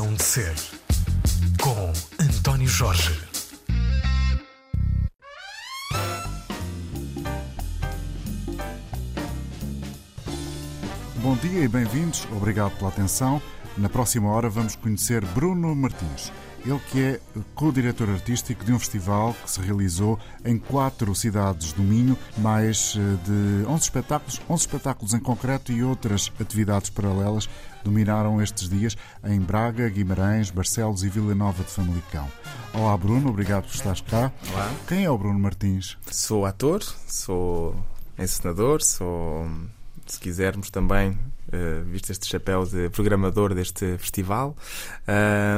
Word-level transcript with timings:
Razão 0.00 0.14
de 0.14 0.22
Ser, 0.22 0.54
com 1.60 1.92
António 2.18 2.66
Jorge. 2.66 3.20
Bom 11.16 11.36
dia 11.36 11.64
e 11.64 11.68
bem-vindos. 11.68 12.26
Obrigado 12.34 12.74
pela 12.78 12.88
atenção. 12.88 13.42
Na 13.76 13.90
próxima 13.90 14.30
hora 14.30 14.48
vamos 14.48 14.74
conhecer 14.74 15.22
Bruno 15.34 15.74
Martins. 15.74 16.32
Ele 16.64 16.78
que 16.90 17.00
é 17.00 17.20
co-diretor 17.54 18.10
artístico 18.10 18.64
de 18.64 18.72
um 18.72 18.78
festival 18.78 19.34
que 19.42 19.50
se 19.50 19.60
realizou 19.60 20.18
em 20.44 20.58
quatro 20.58 21.14
cidades 21.14 21.72
do 21.72 21.82
Minho, 21.82 22.16
mais 22.36 22.96
eh, 22.96 23.24
de 23.24 23.66
11 23.66 23.82
espetáculos, 23.82 24.40
11 24.48 24.60
espetáculos 24.60 25.14
em 25.14 25.20
concreto 25.20 25.72
e 25.72 25.82
outras 25.82 26.30
atividades 26.38 26.90
paralelas 26.90 27.48
dominaram 27.82 28.42
estes 28.42 28.68
dias 28.68 28.96
em 29.24 29.40
Braga, 29.40 29.88
Guimarães, 29.88 30.50
Barcelos 30.50 31.02
e 31.02 31.08
Vila 31.08 31.34
Nova 31.34 31.64
de 31.64 31.70
Famalicão. 31.70 32.28
Olá 32.74 32.94
Bruno, 32.96 33.30
obrigado 33.30 33.64
por 33.64 33.74
estares 33.74 34.02
cá. 34.02 34.30
Olá. 34.52 34.70
Quem 34.86 35.04
é 35.04 35.10
o 35.10 35.16
Bruno 35.16 35.38
Martins? 35.38 35.96
Sou 36.10 36.44
ator, 36.44 36.82
sou 37.06 37.74
encenador, 38.18 38.82
sou, 38.82 39.48
se 40.06 40.20
quisermos 40.20 40.68
também, 40.68 41.18
uh, 41.52 41.84
visto 41.84 42.10
este 42.10 42.26
chapéu 42.26 42.64
de 42.64 42.88
programador 42.90 43.54
deste 43.54 43.96
festival, 43.98 44.56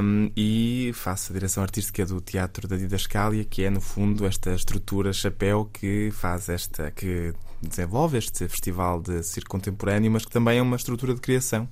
um, 0.03 0.31
e 0.37 0.93
faço 0.95 1.33
a 1.33 1.35
direção 1.35 1.63
artística 1.63 2.05
do 2.05 2.21
Teatro 2.21 2.67
da 2.67 2.77
Didascália, 2.77 3.45
que 3.45 3.65
é, 3.65 3.71
no 3.71 3.81
fundo, 3.81 4.27
esta 4.27 4.55
estrutura 4.55 5.13
chapéu 5.13 5.69
que 5.73 6.11
faz 6.13 6.49
esta. 6.49 6.91
que 6.91 7.33
desenvolve 7.63 8.19
este 8.19 8.49
festival 8.49 9.01
de 9.01 9.23
circo 9.23 9.51
contemporâneo, 9.51 10.11
mas 10.11 10.25
que 10.25 10.33
também 10.33 10.59
é 10.59 10.63
uma 10.63 10.77
estrutura 10.77 11.15
de 11.15 11.21
criação. 11.21 11.69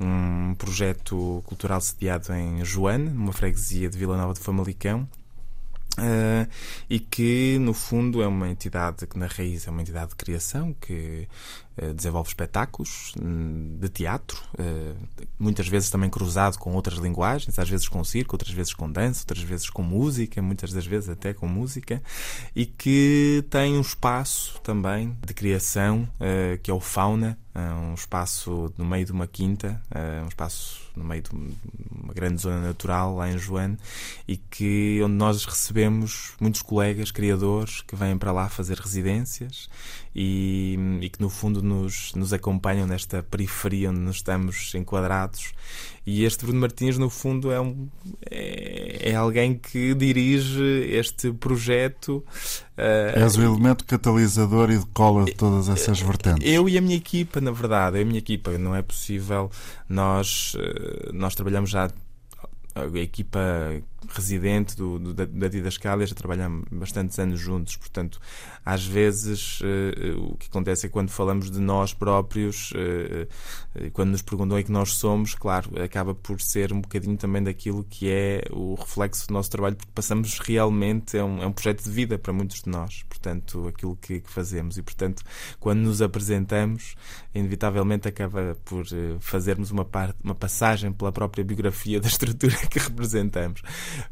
Um 0.00 0.54
projeto 0.54 1.40
cultural 1.46 1.80
sediado 1.80 2.32
em 2.32 2.64
Joane, 2.64 3.10
numa 3.10 3.32
freguesia 3.32 3.88
de 3.88 3.96
Vila 3.96 4.16
Nova 4.16 4.34
de 4.34 4.40
Famalicão, 4.40 5.08
Uh, 5.98 6.48
e 6.88 7.00
que, 7.00 7.58
no 7.58 7.74
fundo, 7.74 8.22
é 8.22 8.26
uma 8.26 8.48
entidade 8.48 9.06
que, 9.06 9.18
na 9.18 9.26
raiz, 9.26 9.66
é 9.66 9.70
uma 9.70 9.82
entidade 9.82 10.10
de 10.10 10.16
criação 10.16 10.72
que 10.80 11.28
desenvolve 11.94 12.28
espetáculos 12.28 13.14
um, 13.20 13.78
de 13.78 13.88
teatro, 13.88 14.42
uh, 14.58 14.96
muitas 15.38 15.66
vezes 15.66 15.88
também 15.88 16.10
cruzado 16.10 16.58
com 16.58 16.74
outras 16.74 16.98
linguagens, 16.98 17.58
às 17.58 17.68
vezes 17.68 17.88
com 17.88 18.02
circo, 18.04 18.34
outras 18.34 18.52
vezes 18.52 18.74
com 18.74 18.90
dança, 18.90 19.22
outras 19.22 19.42
vezes 19.42 19.70
com 19.70 19.82
música, 19.82 20.42
muitas 20.42 20.72
das 20.72 20.86
vezes 20.86 21.08
até 21.08 21.32
com 21.32 21.46
música, 21.46 22.02
e 22.54 22.66
que 22.66 23.44
tem 23.48 23.76
um 23.76 23.80
espaço 23.80 24.60
também 24.62 25.16
de 25.26 25.32
criação 25.32 26.08
que 26.62 26.70
é 26.70 26.74
o 26.74 26.80
Fauna, 26.80 27.38
um 27.54 27.94
espaço 27.94 28.72
no 28.76 28.84
meio 28.84 29.04
de 29.04 29.12
uma 29.12 29.26
quinta, 29.26 29.80
um 30.24 30.28
espaço 30.28 30.90
no 30.96 31.04
meio 31.04 31.22
de 31.22 31.30
uma 31.30 32.12
grande 32.12 32.40
zona 32.40 32.60
natural 32.60 33.16
lá 33.16 33.30
em 33.30 33.38
Joane 33.38 33.76
e 34.26 34.36
que 34.36 35.00
onde 35.02 35.14
nós 35.14 35.44
recebemos 35.44 36.32
muitos 36.40 36.62
colegas 36.62 37.10
criadores 37.10 37.82
que 37.82 37.96
vêm 37.96 38.16
para 38.18 38.32
lá 38.32 38.48
fazer 38.48 38.78
residências 38.78 39.68
e, 40.14 40.78
e 41.00 41.08
que 41.08 41.20
no 41.20 41.30
fundo 41.30 41.62
nos, 41.70 42.12
nos 42.14 42.32
acompanham 42.32 42.86
nesta 42.86 43.22
periferia 43.22 43.90
onde 43.90 44.00
nos 44.00 44.16
estamos 44.16 44.74
enquadrados. 44.74 45.52
E 46.04 46.24
este 46.24 46.44
Bruno 46.44 46.60
Martins 46.60 46.98
no 46.98 47.08
fundo 47.08 47.52
é, 47.52 47.60
um, 47.60 47.88
é, 48.28 49.10
é 49.10 49.14
alguém 49.14 49.54
que 49.54 49.94
dirige 49.94 50.62
este 50.90 51.32
projeto 51.32 52.24
uh, 52.76 53.18
És 53.18 53.36
o 53.36 53.42
elemento 53.42 53.84
catalisador 53.84 54.70
e 54.70 54.78
de 54.78 54.86
cola 54.86 55.26
de 55.26 55.34
todas 55.34 55.68
essas 55.68 56.00
vertentes. 56.00 56.50
eu 56.50 56.68
e 56.68 56.78
a 56.78 56.80
minha 56.80 56.96
equipa 56.96 57.40
na 57.40 57.50
verdade 57.50 57.98
eu 57.98 58.00
e 58.00 58.02
a 58.02 58.06
minha 58.06 58.18
equipa 58.18 58.56
não 58.56 58.74
é 58.74 58.82
possível 58.82 59.50
nós 59.88 60.54
uh, 60.54 61.12
nós 61.12 61.34
trabalhamos 61.34 61.70
já 61.70 61.90
a 62.74 62.98
equipa 62.98 63.40
residente 64.08 64.76
do, 64.76 64.98
do, 64.98 65.14
da, 65.14 65.24
da 65.24 65.48
Didascalia 65.48 66.06
já 66.06 66.14
trabalhamos 66.14 66.64
bastantes 66.70 67.18
anos 67.18 67.38
juntos, 67.38 67.76
portanto, 67.76 68.20
às 68.64 68.84
vezes 68.84 69.60
uh, 69.60 70.32
o 70.32 70.36
que 70.36 70.48
acontece 70.48 70.86
é 70.86 70.88
quando 70.88 71.10
falamos 71.10 71.50
de 71.50 71.60
nós 71.60 71.92
próprios, 71.92 72.72
uh, 72.72 73.90
quando 73.92 74.10
nos 74.10 74.22
perguntam 74.22 74.58
em 74.58 74.64
que 74.64 74.72
nós 74.72 74.94
somos, 74.94 75.34
claro, 75.34 75.70
acaba 75.82 76.14
por 76.14 76.40
ser 76.40 76.72
um 76.72 76.80
bocadinho 76.80 77.16
também 77.16 77.42
daquilo 77.42 77.84
que 77.84 78.08
é 78.10 78.42
o 78.50 78.74
reflexo 78.74 79.28
do 79.28 79.34
nosso 79.34 79.50
trabalho, 79.50 79.76
porque 79.76 79.92
passamos 79.94 80.38
realmente, 80.38 81.16
é 81.16 81.24
um, 81.24 81.42
é 81.42 81.46
um 81.46 81.52
projeto 81.52 81.84
de 81.84 81.90
vida 81.90 82.18
para 82.18 82.32
muitos 82.32 82.62
de 82.62 82.70
nós, 82.70 83.02
portanto, 83.08 83.68
aquilo 83.68 83.96
que, 83.96 84.20
que 84.20 84.30
fazemos, 84.30 84.78
e 84.78 84.82
portanto, 84.82 85.22
quando 85.58 85.80
nos 85.80 86.02
apresentamos, 86.02 86.94
inevitavelmente 87.34 88.08
acaba 88.08 88.56
por 88.64 88.84
fazermos 89.20 89.70
uma, 89.70 89.84
parte, 89.84 90.18
uma 90.22 90.34
passagem 90.34 90.92
pela 90.92 91.12
própria 91.12 91.44
biografia 91.44 92.00
da 92.00 92.08
estrutura 92.08 92.56
que 92.68 92.78
representamos. 92.78 93.62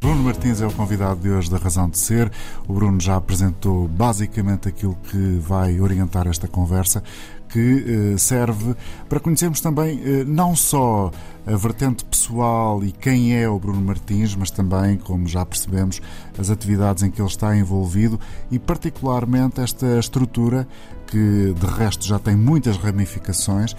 Bruno 0.01 0.23
Martins 0.23 0.61
é 0.61 0.67
o 0.67 0.73
convidado 0.73 1.21
de 1.21 1.31
hoje 1.31 1.51
da 1.51 1.57
Razão 1.57 1.89
de 1.89 1.99
Ser. 1.99 2.31
O 2.67 2.73
Bruno 2.73 3.01
já 3.01 3.17
apresentou 3.17 3.89
basicamente 3.89 4.69
aquilo 4.69 4.97
que 5.11 5.39
vai 5.41 5.81
orientar 5.81 6.27
esta 6.27 6.49
conversa, 6.49 7.03
que 7.49 8.13
eh, 8.15 8.19
serve 8.19 8.75
para 9.09 9.19
conhecermos 9.19 9.61
também 9.61 10.01
eh, 10.05 10.25
não 10.25 10.55
só 10.55 11.11
a 11.47 11.57
vertente 11.57 12.05
pessoal 12.05 12.85
e 12.85 12.93
quem 12.93 13.35
é 13.35 13.49
o 13.49 13.59
Bruno 13.59 13.81
Martins, 13.81 14.35
mas 14.35 14.51
também, 14.51 14.97
como 14.99 15.27
já 15.27 15.45
percebemos, 15.47 16.01
as 16.39 16.51
atividades 16.51 17.03
em 17.03 17.11
que 17.11 17.21
ele 17.21 17.29
está 17.29 17.57
envolvido 17.57 18.21
e, 18.51 18.59
particularmente, 18.59 19.61
esta 19.61 19.99
estrutura 19.99 20.69
que, 21.07 21.55
de 21.55 21.67
resto, 21.67 22.07
já 22.07 22.19
tem 22.19 22.37
muitas 22.37 22.77
ramificações. 22.77 23.75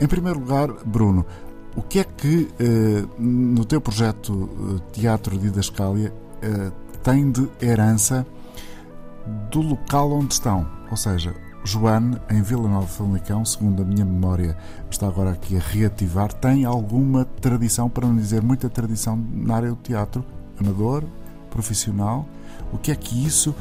Em 0.00 0.06
primeiro 0.06 0.38
lugar, 0.38 0.68
Bruno, 0.84 1.24
o 1.78 1.82
que 1.82 2.00
é 2.00 2.04
que 2.04 2.48
eh, 2.58 3.04
no 3.20 3.64
teu 3.64 3.80
projeto 3.80 4.50
eh, 4.50 4.80
Teatro 4.92 5.38
Didascália 5.38 6.12
eh, 6.42 6.72
tem 7.04 7.30
de 7.30 7.48
herança 7.62 8.26
do 9.48 9.60
local 9.60 10.10
onde 10.10 10.34
estão? 10.34 10.66
Ou 10.90 10.96
seja, 10.96 11.32
Joane, 11.62 12.18
em 12.28 12.42
Vila 12.42 12.68
Nova 12.68 12.86
de 12.86 12.92
Famalicão, 12.92 13.44
segundo 13.44 13.82
a 13.82 13.84
minha 13.84 14.04
memória 14.04 14.56
está 14.90 15.06
agora 15.06 15.30
aqui 15.30 15.56
a 15.56 15.60
reativar, 15.60 16.32
tem 16.32 16.64
alguma 16.64 17.24
tradição, 17.24 17.88
para 17.88 18.08
não 18.08 18.16
dizer 18.16 18.42
muita 18.42 18.68
tradição, 18.68 19.16
na 19.32 19.54
área 19.54 19.70
do 19.70 19.76
teatro, 19.76 20.24
amador, 20.58 21.04
profissional. 21.48 22.26
O 22.72 22.78
que 22.78 22.90
é 22.90 22.96
que 22.96 23.24
isso 23.24 23.54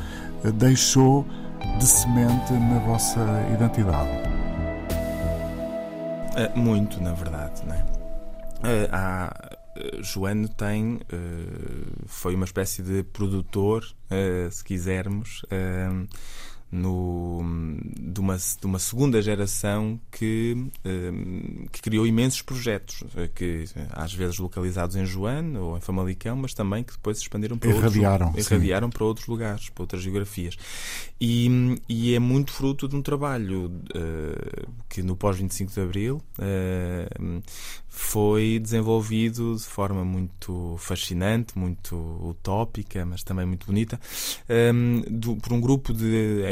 deixou 0.55 1.23
de 1.77 1.85
semente 1.85 2.51
na 2.53 2.79
vossa 2.79 3.19
identidade? 3.53 4.37
muito, 6.55 7.01
na 7.01 7.13
verdade, 7.13 7.46
há, 8.91 9.57
uh, 9.77 10.03
Joano 10.03 10.49
tem 10.49 10.95
uh, 10.95 10.99
foi 12.05 12.35
uma 12.35 12.45
espécie 12.45 12.81
de 12.81 13.03
produtor, 13.03 13.85
se 14.49 14.63
quisermos, 14.63 15.43
no, 16.71 17.41
de, 17.97 18.19
uma, 18.19 18.37
de 18.37 18.65
uma 18.65 18.79
segunda 18.79 19.21
geração 19.21 19.99
que, 20.11 20.69
que 21.71 21.81
criou 21.81 22.05
imensos 22.05 22.41
projetos, 22.41 23.03
que 23.35 23.65
às 23.91 24.13
vezes 24.13 24.37
localizados 24.37 24.95
em 24.95 25.05
Joane 25.05 25.57
ou 25.57 25.77
em 25.77 25.81
Famalicão, 25.81 26.35
mas 26.35 26.53
também 26.53 26.83
que 26.83 26.93
depois 26.93 27.17
se 27.17 27.23
expandiram 27.23 27.57
para, 27.57 27.69
irradiaram, 27.69 28.27
outros, 28.27 28.51
irradiaram 28.51 28.89
para 28.89 29.03
outros 29.05 29.27
lugares, 29.27 29.69
para 29.69 29.83
outras 29.83 30.01
geografias. 30.01 30.57
E, 31.19 31.79
e 31.87 32.13
é 32.13 32.19
muito 32.19 32.51
fruto 32.51 32.87
de 32.87 32.95
um 32.95 33.01
trabalho 33.01 33.71
uh, 33.95 34.71
que 34.89 35.01
no 35.01 35.15
pós-25 35.15 35.73
de 35.73 35.81
Abril 35.81 36.21
uh, 36.37 37.41
foi 37.99 38.59
desenvolvido 38.59 39.55
de 39.55 39.63
forma 39.63 40.05
muito 40.05 40.75
fascinante, 40.77 41.57
muito 41.57 41.95
utópica, 42.23 43.05
mas 43.05 43.23
também 43.23 43.45
muito 43.45 43.65
bonita, 43.65 43.99
um, 44.73 45.01
do, 45.09 45.35
por 45.37 45.53
um 45.53 45.59
grupo 45.59 45.93
de, 45.93 46.43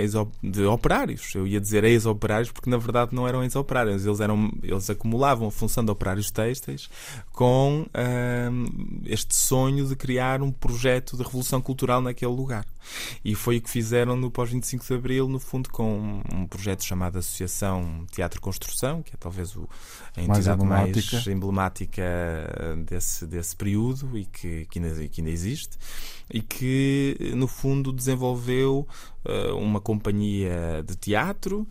de 0.43 0.63
operários. 0.65 1.33
Eu 1.35 1.45
ia 1.45 1.61
dizer 1.61 1.83
ex-operários 1.83 2.51
porque 2.51 2.69
na 2.69 2.77
verdade 2.77 3.13
não 3.13 3.27
eram 3.27 3.43
ex-operários, 3.43 4.05
eles, 4.05 4.19
eram, 4.19 4.51
eles 4.63 4.89
acumulavam 4.89 5.47
a 5.47 5.51
função 5.51 5.83
de 5.83 5.91
operários 5.91 6.31
têxteis 6.31 6.89
com 7.31 7.85
um, 7.85 9.01
este 9.05 9.35
sonho 9.35 9.85
de 9.85 9.95
criar 9.95 10.41
um 10.41 10.51
projeto 10.51 11.15
de 11.15 11.23
revolução 11.23 11.61
cultural 11.61 12.01
naquele 12.01 12.31
lugar. 12.31 12.65
E 13.23 13.35
foi 13.35 13.57
o 13.57 13.61
que 13.61 13.69
fizeram 13.69 14.15
no 14.15 14.29
pós-25 14.31 14.87
de 14.87 14.93
Abril, 14.93 15.27
no 15.27 15.39
fundo, 15.39 15.69
com 15.69 16.21
um 16.33 16.47
projeto 16.47 16.83
chamado 16.83 17.17
Associação 17.17 18.05
Teatro 18.11 18.39
Construção, 18.41 19.01
que 19.01 19.13
é 19.13 19.17
talvez 19.19 19.55
o, 19.55 19.67
a 20.15 20.21
entidade 20.21 20.45
mais 20.45 20.47
emblemática, 20.47 21.15
mais 21.15 21.27
emblemática 21.27 22.03
desse, 22.85 23.25
desse 23.25 23.55
período 23.55 24.17
e 24.17 24.25
que, 24.25 24.65
que, 24.65 24.79
ainda, 24.79 25.07
que 25.07 25.21
ainda 25.21 25.31
existe, 25.31 25.77
e 26.31 26.41
que, 26.41 27.31
no 27.35 27.47
fundo, 27.47 27.91
desenvolveu 27.91 28.87
uh, 29.25 29.55
uma 29.55 29.79
companhia 29.79 30.83
de 30.85 30.95
teatro 30.95 31.67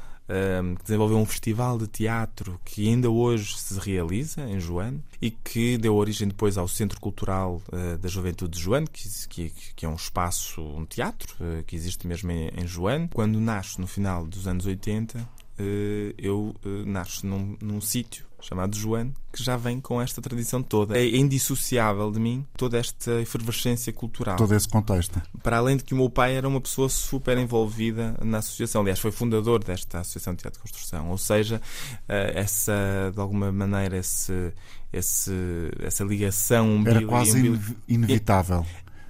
que 0.78 0.84
desenvolveu 0.84 1.18
um 1.18 1.26
festival 1.26 1.76
de 1.76 1.86
teatro 1.86 2.58
que 2.64 2.88
ainda 2.88 3.10
hoje 3.10 3.58
se 3.58 3.78
realiza 3.78 4.48
em 4.48 4.58
Joane 4.58 5.04
e 5.20 5.30
que 5.30 5.76
deu 5.76 5.94
origem 5.94 6.26
depois 6.26 6.56
ao 6.56 6.66
Centro 6.66 6.98
Cultural 6.98 7.60
uh, 7.68 7.98
da 7.98 8.08
Juventude 8.08 8.56
de 8.56 8.64
Joane, 8.64 8.86
que, 8.86 9.06
que, 9.28 9.52
que, 9.76 9.84
é 9.84 9.88
um 9.88 9.94
espaço, 9.94 10.62
um 10.62 10.86
teatro 10.86 11.36
uh, 11.40 11.62
que 11.64 11.76
existe 11.76 12.06
mesmo 12.06 12.30
em, 12.30 12.48
em 12.56 12.66
Joane. 12.66 13.10
Quando 13.12 13.38
nasce 13.38 13.78
no 13.78 13.86
final 13.86 14.26
dos 14.26 14.48
anos 14.48 14.64
80, 14.64 15.28
eh, 15.58 16.14
eu 16.18 16.54
eh, 16.64 16.84
nasço 16.84 17.26
num, 17.26 17.56
num 17.60 17.80
sítio 17.80 18.26
chamado 18.44 18.76
Joano, 18.76 19.12
que 19.32 19.42
já 19.42 19.56
vem 19.56 19.80
com 19.80 20.00
esta 20.00 20.20
tradição 20.20 20.62
toda. 20.62 20.98
É 20.98 21.16
indissociável 21.16 22.10
de 22.10 22.20
mim 22.20 22.44
toda 22.56 22.78
esta 22.78 23.20
efervescência 23.20 23.92
cultural. 23.92 24.36
Todo 24.36 24.54
esse 24.54 24.68
contexto. 24.68 25.20
Para 25.42 25.58
além 25.58 25.76
de 25.76 25.84
que 25.84 25.94
o 25.94 25.96
meu 25.96 26.10
pai 26.10 26.36
era 26.36 26.46
uma 26.46 26.60
pessoa 26.60 26.88
super 26.88 27.36
envolvida 27.38 28.14
na 28.22 28.38
associação. 28.38 28.82
Aliás, 28.82 29.00
foi 29.00 29.10
fundador 29.10 29.64
desta 29.64 30.00
Associação 30.00 30.34
de 30.34 30.42
Teatro 30.42 30.58
de 30.58 30.70
Construção. 30.70 31.10
Ou 31.10 31.18
seja, 31.18 31.60
eh, 32.08 32.32
essa, 32.36 33.10
de 33.12 33.20
alguma 33.20 33.50
maneira, 33.50 33.96
esse, 33.96 34.52
esse, 34.92 35.32
essa 35.80 36.04
ligação 36.04 36.82
Era 36.86 37.04
quase 37.06 37.58
inevitável. 37.88 38.64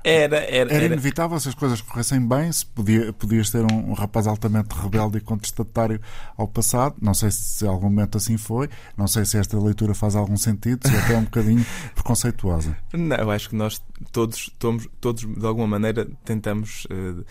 Era, 0.06 0.36
era, 0.36 0.70
era, 0.70 0.84
inevitável 0.84 1.40
se 1.40 1.48
as 1.48 1.54
coisas 1.54 1.80
corressem 1.80 2.20
bem, 2.20 2.52
se 2.52 2.66
podia, 2.66 3.10
podias 3.14 3.48
ter 3.48 3.64
um, 3.64 3.90
um, 3.90 3.92
rapaz 3.94 4.26
altamente 4.26 4.74
rebelde 4.74 5.16
e 5.16 5.20
contestatário 5.22 5.98
ao 6.36 6.46
passado. 6.46 6.96
Não 7.00 7.14
sei 7.14 7.30
se 7.30 7.66
algum 7.66 7.88
momento 7.88 8.18
assim 8.18 8.36
foi, 8.36 8.68
não 8.98 9.06
sei 9.06 9.24
se 9.24 9.38
esta 9.38 9.58
leitura 9.58 9.94
faz 9.94 10.14
algum 10.14 10.36
sentido, 10.36 10.86
se 10.86 10.94
é 10.94 10.98
até 10.98 11.16
um 11.16 11.24
bocadinho 11.24 11.64
preconceituosa. 11.94 12.76
Não, 12.92 13.16
eu 13.16 13.30
acho 13.30 13.48
que 13.48 13.56
nós 13.56 13.82
todos, 14.12 14.50
todos, 14.58 14.86
todos 15.00 15.24
de 15.24 15.46
alguma 15.46 15.66
maneira, 15.66 16.06
tentamos 16.22 16.86
uh, 16.90 17.20
uh, 17.20 17.24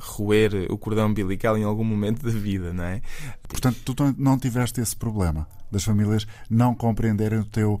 roer 0.00 0.66
o 0.70 0.76
cordão 0.76 1.06
umbilical 1.06 1.56
em 1.56 1.62
algum 1.62 1.84
momento 1.84 2.24
da 2.24 2.32
vida, 2.32 2.72
não 2.72 2.82
é? 2.82 3.00
Portanto, 3.46 3.94
tu 3.94 4.14
não 4.18 4.36
tiveste 4.36 4.80
esse 4.80 4.96
problema 4.96 5.46
das 5.70 5.84
famílias 5.84 6.26
não 6.50 6.74
compreenderem 6.74 7.38
o 7.38 7.44
teu 7.44 7.80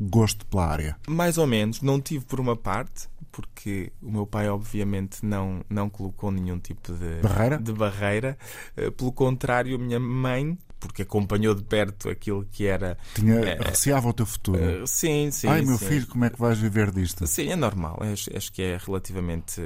gosto 0.00 0.46
pela 0.46 0.66
área? 0.66 0.96
Mais 1.08 1.38
ou 1.38 1.46
menos, 1.46 1.80
não 1.82 2.00
tive 2.00 2.24
por 2.24 2.40
uma 2.40 2.56
parte, 2.56 3.08
porque 3.30 3.92
o 4.02 4.10
meu 4.10 4.26
pai, 4.26 4.48
obviamente, 4.48 5.24
não, 5.24 5.64
não 5.68 5.88
colocou 5.88 6.30
nenhum 6.30 6.58
tipo 6.58 6.92
de 6.92 7.20
barreira. 7.22 7.58
De 7.58 7.72
barreira. 7.72 8.38
Eh, 8.76 8.90
pelo 8.90 9.12
contrário, 9.12 9.76
a 9.76 9.78
minha 9.78 10.00
mãe 10.00 10.58
porque 10.78 11.02
acompanhou 11.02 11.54
de 11.54 11.62
perto 11.62 12.08
aquilo 12.08 12.44
que 12.50 12.66
era. 12.66 12.96
Tinha, 13.14 13.34
é, 13.40 13.58
receava 13.62 14.08
o 14.08 14.12
teu 14.12 14.26
futuro. 14.26 14.84
Uh, 14.84 14.86
sim, 14.86 15.30
sim. 15.30 15.48
Ai, 15.48 15.62
meu 15.62 15.78
sim. 15.78 15.86
filho, 15.86 16.06
como 16.06 16.24
é 16.24 16.30
que 16.30 16.38
vais 16.38 16.58
viver 16.58 16.90
disto? 16.90 17.26
Sim, 17.26 17.50
é 17.50 17.56
normal. 17.56 17.98
Acho, 18.00 18.36
acho 18.36 18.52
que 18.52 18.62
é 18.62 18.76
relativamente 18.76 19.60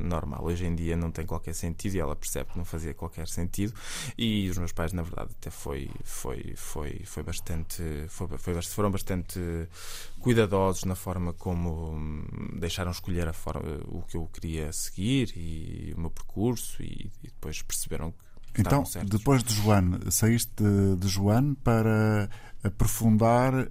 normal. 0.00 0.44
Hoje 0.44 0.66
em 0.66 0.74
dia 0.74 0.96
não 0.96 1.10
tem 1.10 1.26
qualquer 1.26 1.54
sentido 1.54 1.94
e 1.94 2.00
ela 2.00 2.14
percebe 2.16 2.50
que 2.52 2.58
não 2.58 2.64
fazia 2.64 2.94
qualquer 2.94 3.28
sentido. 3.28 3.72
E 4.16 4.48
os 4.48 4.58
meus 4.58 4.72
pais, 4.72 4.92
na 4.92 5.02
verdade, 5.02 5.30
até 5.38 5.50
foi, 5.50 5.90
foi, 6.04 6.54
foi, 6.56 7.00
foi 7.04 7.22
bastante. 7.22 7.82
Foi, 8.08 8.28
foi, 8.38 8.62
foram 8.62 8.90
bastante 8.90 9.40
cuidadosos 10.20 10.84
na 10.84 10.94
forma 10.94 11.32
como 11.32 12.24
deixaram 12.58 12.90
escolher 12.90 13.28
a 13.28 13.32
forma, 13.32 13.62
o 13.88 14.02
que 14.02 14.16
eu 14.16 14.28
queria 14.32 14.72
seguir 14.72 15.32
e 15.36 15.92
o 15.96 16.00
meu 16.00 16.10
percurso 16.10 16.82
e, 16.82 17.10
e 17.22 17.26
depois 17.26 17.60
perceberam 17.62 18.12
que 18.12 18.31
então, 18.58 18.84
depois 19.06 19.42
de 19.42 19.54
Joane, 19.54 19.98
saíste 20.10 20.52
de, 20.56 20.96
de 20.96 21.08
Joane 21.08 21.56
para 21.62 22.28
aprofundar 22.62 23.54
uh, 23.54 23.70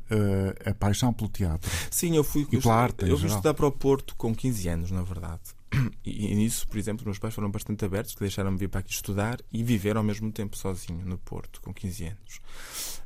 a 0.66 0.74
paixão 0.74 1.14
pelo 1.14 1.30
teatro. 1.30 1.70
Sim, 1.90 2.16
eu 2.16 2.24
fui 2.24 2.46
e 2.52 2.60
pela 2.60 2.76
arte, 2.76 3.08
eu 3.08 3.18
fui 3.18 3.28
estudar 3.28 3.54
para 3.54 3.66
o 3.66 3.72
Porto 3.72 4.16
com 4.16 4.36
15 4.36 4.68
anos, 4.68 4.92
na 4.92 5.02
verdade. 5.02 5.42
E, 6.04 6.32
e 6.32 6.36
nisso, 6.36 6.68
por 6.68 6.78
exemplo, 6.78 7.06
meus 7.06 7.20
pais 7.20 7.34
foram 7.34 7.50
bastante 7.50 7.86
abertos, 7.86 8.16
que 8.16 8.20
deixaram-me 8.20 8.58
vir 8.58 8.68
para 8.68 8.80
aqui 8.80 8.92
estudar 8.92 9.40
e 9.54 9.64
viver 9.64 9.96
ao 9.96 10.04
mesmo 10.04 10.32
tempo 10.32 10.58
sozinho 10.58 11.06
no 11.06 11.18
Porto, 11.18 11.62
com 11.62 11.72
15 11.72 12.06
anos. 12.06 12.42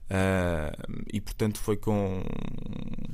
Uh, 0.06 1.04
e 1.12 1.20
portanto 1.20 1.58
foi 1.58 1.76
com 1.76 2.22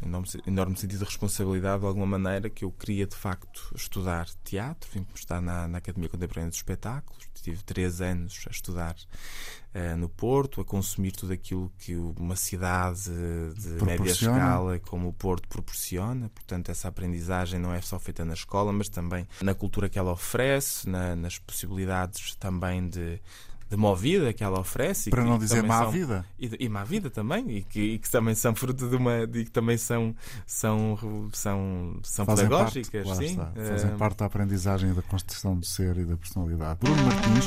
enorme, 0.04 0.28
enorme, 0.46 0.76
sentido 0.76 1.00
de 1.00 1.06
responsabilidade 1.06 1.80
de 1.80 1.88
alguma 1.88 2.06
maneira 2.06 2.50
que 2.50 2.66
eu 2.66 2.72
queria 2.72 3.08
de 3.08 3.16
facto 3.16 3.72
estudar 3.74 4.28
teatro, 4.44 4.90
vim 4.94 5.08
estar 5.16 5.40
na, 5.40 5.70
na 5.70 5.78
Academia 5.78 6.10
Contemporânea 6.10 6.50
dos 6.50 6.58
Espetáculos, 6.58 7.30
tive 7.42 7.64
três 7.64 8.02
anos 8.02 8.44
a 8.46 8.52
estudar 8.52 8.96
uh, 9.74 9.98
no 9.98 10.10
Porto, 10.10 10.60
a 10.60 10.66
consumir 10.66 11.14
tudo 11.14 11.32
aquilo 11.32 11.72
que 11.80 11.96
uma 11.96 12.36
cidade 12.36 13.10
de 13.56 13.86
média 13.86 14.12
escala 14.12 14.78
como 14.80 15.08
o 15.08 15.14
Porto 15.14 15.48
proporciona, 15.48 16.28
portanto 16.28 16.70
essa 16.70 16.90
aprendizagem 16.90 17.58
não 17.58 17.74
é 17.74 17.80
só 17.80 17.98
feita 18.00 18.26
na 18.26 18.34
escola, 18.34 18.74
mas 18.74 18.90
também 18.90 19.26
na 19.42 19.56
cultura 19.56 19.88
que 19.88 19.98
ela 19.98 20.12
oferece, 20.12 20.90
na, 20.90 21.16
nas 21.16 21.40
possibilidades 21.40 22.36
também 22.36 22.88
de 22.88 23.22
de 23.72 23.78
má 23.78 23.96
vida 23.96 24.34
que 24.34 24.44
ela 24.44 24.60
oferece. 24.60 25.10
Para 25.10 25.24
que, 25.24 25.30
não 25.30 25.40
dizer 25.40 25.64
má 25.64 25.80
são, 25.80 25.92
vida. 25.92 26.26
E, 26.38 26.66
e, 26.66 26.68
má 26.68 26.84
vida 26.84 27.10
também, 27.10 27.50
e 27.50 27.62
que, 27.64 27.80
e 27.80 28.00
que 28.00 28.12
também 28.12 28.36
são 28.36 28.54
fruto 28.54 28.90
de 28.90 28.98
uma. 28.98 29.24
e 29.24 29.46
que 29.46 29.52
também 29.52 29.78
são, 29.78 30.14
são, 30.46 31.00
são, 31.32 32.00
são 32.04 32.26
Fazem 32.26 32.50
pedagógicas. 32.50 33.08
Parte, 33.08 33.30
sim. 33.30 33.40
Fazem 33.56 33.94
uh... 33.94 33.98
parte 33.98 34.18
da 34.18 34.26
aprendizagem 34.26 34.94
da 34.94 35.02
construção 35.02 35.58
do 35.58 35.66
ser 35.66 35.98
e 35.98 36.04
da 36.04 36.18
personalidade. 36.18 36.80
Bruno 36.82 37.02
Martins, 37.02 37.46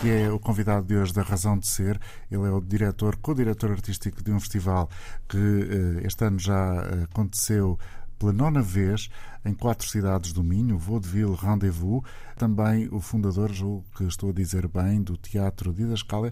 que 0.00 0.08
é 0.08 0.30
o 0.30 0.38
convidado 0.38 0.86
de 0.86 0.96
hoje 0.96 1.12
da 1.12 1.20
Razão 1.20 1.58
de 1.58 1.68
Ser, 1.68 2.00
ele 2.30 2.46
é 2.46 2.50
o 2.50 2.60
diretor, 2.60 3.16
co-diretor 3.16 3.70
artístico 3.70 4.22
de 4.22 4.32
um 4.32 4.40
festival 4.40 4.88
que 5.28 5.36
uh, 5.36 6.06
este 6.06 6.24
ano 6.24 6.38
já 6.38 6.72
uh, 6.72 7.04
aconteceu 7.04 7.78
pela 8.18 8.32
nona 8.32 8.62
vez 8.62 9.10
em 9.46 9.54
quatro 9.54 9.88
cidades 9.88 10.32
do 10.32 10.42
Minho, 10.42 10.76
Vaudeville 10.76 11.36
Rendezvous, 11.36 12.02
também 12.36 12.88
o 12.90 13.00
fundador, 13.00 13.52
julgo 13.52 13.84
que 13.96 14.02
estou 14.04 14.30
a 14.30 14.32
dizer 14.32 14.66
bem, 14.66 15.00
do 15.00 15.16
Teatro 15.16 15.72
Didascalia. 15.72 16.30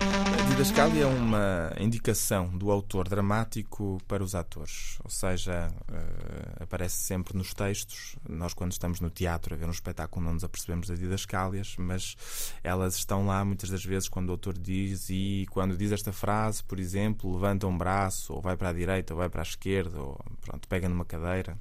Didascalia 0.50 1.04
é 1.04 1.06
uma 1.06 1.72
indicação 1.78 2.48
do 2.48 2.72
autor 2.72 3.08
dramático 3.08 3.98
para 4.08 4.22
os 4.22 4.34
atores, 4.34 4.98
ou 5.04 5.10
seja, 5.10 5.68
uh, 5.90 6.62
aparece 6.62 6.96
sempre 6.96 7.38
nos 7.38 7.54
textos. 7.54 8.16
Nós, 8.28 8.52
quando 8.52 8.72
estamos 8.72 9.00
no 9.00 9.08
teatro 9.08 9.54
a 9.54 9.56
ver 9.56 9.66
um 9.66 9.70
espetáculo, 9.70 10.26
não 10.26 10.34
nos 10.34 10.44
apercebemos 10.44 10.88
das 10.88 10.98
didascálias, 10.98 11.76
mas 11.78 12.16
elas 12.64 12.96
estão 12.96 13.26
lá 13.26 13.44
muitas 13.44 13.70
das 13.70 13.84
vezes 13.84 14.08
quando 14.08 14.30
o 14.30 14.32
autor 14.32 14.58
diz 14.58 15.08
e 15.08 15.46
quando 15.50 15.76
diz 15.76 15.92
esta 15.92 16.12
frase, 16.12 16.64
por 16.64 16.80
exemplo, 16.80 17.32
levanta 17.32 17.66
um 17.68 17.78
braço, 17.78 18.32
ou 18.32 18.42
vai 18.42 18.56
para 18.56 18.70
a 18.70 18.72
direita, 18.72 19.14
ou 19.14 19.18
vai 19.18 19.28
para 19.28 19.42
a 19.42 19.44
esquerda, 19.44 20.00
ou 20.00 20.18
pronto, 20.40 20.66
pega 20.66 20.88
numa 20.88 21.04
cadeira. 21.04 21.56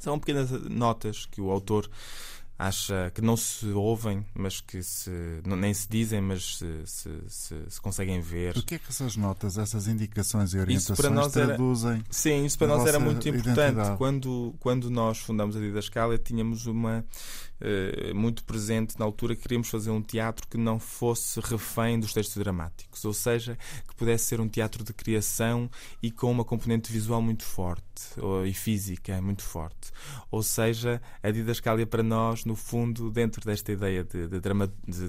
São 0.00 0.18
pequenas 0.18 0.50
notas 0.50 1.26
que 1.26 1.40
o 1.40 1.50
autor 1.50 1.88
acha 2.58 3.10
que 3.14 3.22
não 3.22 3.36
se 3.38 3.66
ouvem, 3.68 4.24
mas 4.34 4.60
que 4.60 4.82
se, 4.82 5.10
nem 5.44 5.72
se 5.72 5.88
dizem, 5.88 6.20
mas 6.20 6.58
se, 6.58 6.82
se, 6.84 7.10
se, 7.26 7.54
se, 7.68 7.80
conseguem 7.80 8.20
ver. 8.20 8.56
O 8.58 8.62
que 8.62 8.74
é 8.74 8.78
que 8.78 8.88
essas 8.90 9.16
notas, 9.16 9.56
essas 9.56 9.86
indicações 9.86 10.52
e 10.52 10.58
orientações 10.58 10.98
isso 10.98 11.02
para 11.02 11.10
nós 11.10 11.32
traduzem? 11.32 11.92
Era, 11.92 12.04
sim, 12.10 12.44
isso 12.44 12.58
para 12.58 12.66
nós 12.66 12.86
era 12.86 13.00
muito 13.00 13.26
importante. 13.28 13.96
Quando, 13.96 14.54
quando 14.60 14.90
nós 14.90 15.18
fundamos 15.18 15.56
a 15.56 15.60
Didascalia, 15.60 16.18
tínhamos 16.18 16.66
uma 16.66 17.04
muito 18.14 18.44
presente 18.44 18.98
na 18.98 19.04
altura 19.04 19.34
que 19.36 19.42
queríamos 19.42 19.68
fazer 19.68 19.90
um 19.90 20.02
teatro 20.02 20.46
que 20.48 20.56
não 20.56 20.78
fosse 20.78 21.40
refém 21.40 21.98
dos 21.98 22.12
textos 22.12 22.36
dramáticos, 22.36 23.04
ou 23.04 23.12
seja, 23.12 23.56
que 23.88 23.94
pudesse 23.94 24.24
ser 24.24 24.40
um 24.40 24.48
teatro 24.48 24.82
de 24.82 24.92
criação 24.92 25.70
e 26.02 26.10
com 26.10 26.30
uma 26.30 26.44
componente 26.44 26.92
visual 26.92 27.20
muito 27.20 27.44
forte 27.44 27.80
e 28.46 28.52
física 28.52 29.20
muito 29.20 29.42
forte. 29.42 29.90
Ou 30.30 30.42
seja, 30.42 31.00
a 31.22 31.30
Didascalia 31.30 31.86
para 31.86 32.02
nós 32.02 32.44
no 32.44 32.56
fundo, 32.56 33.10
dentro 33.10 33.44
desta 33.44 33.72
ideia 33.72 34.04
de, 34.04 34.26
de, 34.26 34.40
drama, 34.40 34.72
de, 34.86 35.08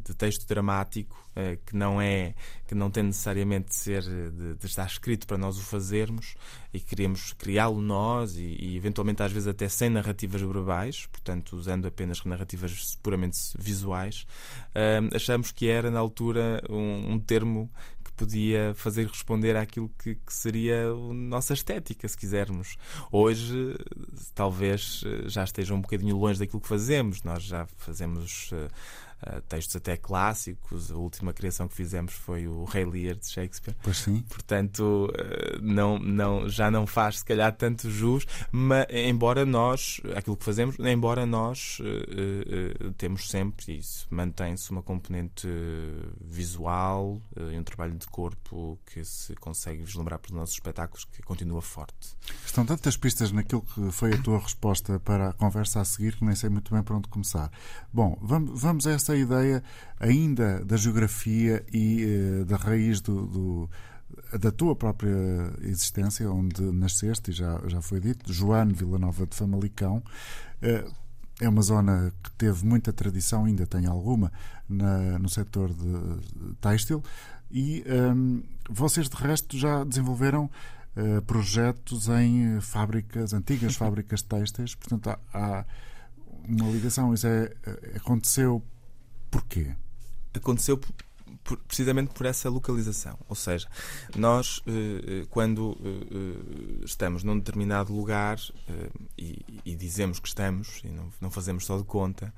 de 0.00 0.14
texto 0.14 0.46
dramático, 0.46 1.16
eh, 1.16 1.25
que 1.66 1.76
não 1.76 2.00
é 2.00 2.34
que 2.66 2.74
não 2.74 2.90
tem 2.90 3.02
necessariamente 3.02 3.68
de 3.68 3.74
ser 3.74 4.02
de, 4.02 4.66
estar 4.66 4.86
escrito 4.86 5.26
para 5.26 5.36
nós 5.36 5.58
o 5.58 5.62
fazermos 5.62 6.34
e 6.72 6.80
queremos 6.80 7.32
criá-lo 7.34 7.80
nós 7.80 8.36
e, 8.36 8.56
e, 8.58 8.76
eventualmente 8.76 9.22
às 9.22 9.30
vezes 9.30 9.46
até 9.46 9.68
sem 9.68 9.90
narrativas 9.90 10.40
verbais, 10.40 11.06
portanto 11.06 11.56
usando 11.56 11.86
apenas 11.86 12.24
narrativas 12.24 12.96
puramente 13.02 13.36
visuais, 13.58 14.26
eh, 14.74 15.00
achamos 15.14 15.52
que 15.52 15.68
era 15.68 15.90
na 15.90 15.98
altura 15.98 16.62
um, 16.68 17.12
um 17.12 17.18
termo 17.18 17.70
podia 18.16 18.72
fazer 18.74 19.06
responder 19.06 19.56
àquilo 19.56 19.90
que, 19.98 20.14
que, 20.14 20.32
seria 20.32 20.88
a 20.88 21.14
nossa 21.14 21.52
estética, 21.52 22.08
se 22.08 22.16
quisermos. 22.16 22.76
Hoje, 23.12 23.76
talvez 24.34 25.04
já 25.26 25.44
esteja 25.44 25.74
um 25.74 25.80
bocadinho 25.80 26.16
longe 26.16 26.38
daquilo 26.38 26.60
que 26.60 26.68
fazemos. 26.68 27.22
Nós 27.22 27.42
já 27.42 27.66
fazemos. 27.76 28.50
Uh, 29.22 29.36
uh, 29.36 29.40
textos 29.42 29.76
até 29.76 29.96
clássicos. 29.96 30.90
A 30.90 30.96
última 30.96 31.32
criação 31.32 31.68
que 31.68 31.74
fizemos 31.74 32.12
foi 32.12 32.46
o 32.46 32.64
Rei 32.64 32.84
Lear 32.84 33.16
de 33.16 33.28
Shakespeare. 33.28 33.76
Pois 33.82 33.98
sim. 33.98 34.22
Portanto, 34.28 35.10
uh, 35.10 35.62
não, 35.62 35.98
não, 35.98 36.48
já 36.48 36.70
não 36.70 36.86
faz 36.86 37.18
se 37.18 37.24
calhar 37.24 37.54
tanto 37.54 37.90
jus, 37.90 38.26
mas 38.50 38.86
embora 38.90 39.44
nós, 39.44 40.00
aquilo 40.14 40.36
que 40.36 40.44
fazemos, 40.44 40.78
embora 40.78 41.26
nós 41.26 41.78
uh, 41.80 42.92
temos 42.94 43.30
sempre 43.30 43.78
isso, 43.78 44.06
mantém-se 44.10 44.70
uma 44.70 44.82
componente 44.82 45.48
visual 46.20 47.20
e 47.52 47.58
um 47.58 47.62
trabalho 47.62 47.94
de 47.94 48.06
corpo 48.06 48.78
que 48.86 49.04
se 49.04 49.34
consegue 49.36 49.82
vislumbrar 49.82 50.18
pelos 50.18 50.38
nossos 50.38 50.54
espetáculos 50.54 51.04
que 51.04 51.22
continua 51.22 51.62
forte. 51.62 52.16
Estão 52.44 52.64
tantas 52.64 52.96
pistas 52.96 53.32
naquilo 53.32 53.62
que 53.62 53.90
foi 53.90 54.12
a 54.12 54.22
tua 54.22 54.38
resposta 54.38 54.98
para 55.00 55.30
a 55.30 55.32
conversa 55.32 55.80
a 55.80 55.84
seguir 55.84 56.16
que 56.16 56.24
nem 56.24 56.34
sei 56.34 56.48
muito 56.50 56.72
bem 56.72 56.82
para 56.82 56.96
onde 56.96 57.08
começar. 57.08 57.50
Bom, 57.92 58.18
vamos, 58.20 58.60
vamos 58.60 58.86
a 58.86 58.92
essa 58.92 59.05
essa 59.06 59.16
ideia 59.16 59.62
ainda 60.00 60.64
da 60.64 60.76
geografia 60.76 61.64
e 61.72 62.04
uh, 62.04 62.44
da 62.44 62.56
raiz 62.56 63.00
do, 63.00 63.26
do, 63.26 63.70
da 64.38 64.50
tua 64.50 64.74
própria 64.74 65.14
existência, 65.62 66.28
onde 66.30 66.60
nasceste, 66.72 67.30
e 67.30 67.34
já, 67.34 67.60
já 67.66 67.80
foi 67.80 68.00
dito, 68.00 68.32
João 68.32 68.68
Villanova 68.68 69.26
de 69.26 69.36
Famalicão. 69.36 70.02
Uh, 70.60 70.92
é 71.38 71.48
uma 71.48 71.62
zona 71.62 72.12
que 72.22 72.30
teve 72.32 72.64
muita 72.64 72.92
tradição, 72.92 73.44
ainda 73.44 73.66
tem 73.66 73.86
alguma, 73.86 74.32
na, 74.68 75.18
no 75.18 75.28
setor 75.28 75.72
de 75.72 76.54
têxtil. 76.60 77.02
E 77.50 77.84
um, 77.86 78.42
vocês, 78.68 79.08
de 79.08 79.16
resto, 79.16 79.56
já 79.56 79.84
desenvolveram 79.84 80.50
uh, 80.96 81.22
projetos 81.22 82.08
em 82.08 82.58
fábricas, 82.60 83.34
antigas 83.34 83.76
fábricas 83.76 84.22
têxteis. 84.22 84.74
Portanto, 84.74 85.10
há, 85.10 85.18
há 85.32 85.64
uma 86.48 86.70
ligação. 86.70 87.12
Isso 87.12 87.26
é, 87.26 87.52
aconteceu 87.94 88.62
porquê? 89.36 89.74
Aconteceu 90.32 90.78
por, 90.78 91.58
precisamente 91.68 92.12
por 92.12 92.26
essa 92.26 92.48
localização. 92.48 93.18
Ou 93.28 93.36
seja, 93.36 93.68
nós, 94.16 94.62
eh, 94.66 94.70
eh, 95.22 95.26
quando 95.30 95.76
eh, 95.84 96.84
estamos 96.84 97.22
num 97.22 97.38
determinado 97.38 97.92
lugar 97.92 98.38
e, 99.16 99.60
e, 99.64 99.76
dizemos 99.76 100.18
que 100.18 100.28
estamos, 100.28 100.80
e 100.84 100.88
não, 100.88 101.10
não 101.20 101.30
fazemos 101.30 101.66
só 101.66 101.78
de 101.78 101.84
conta, 101.84 102.32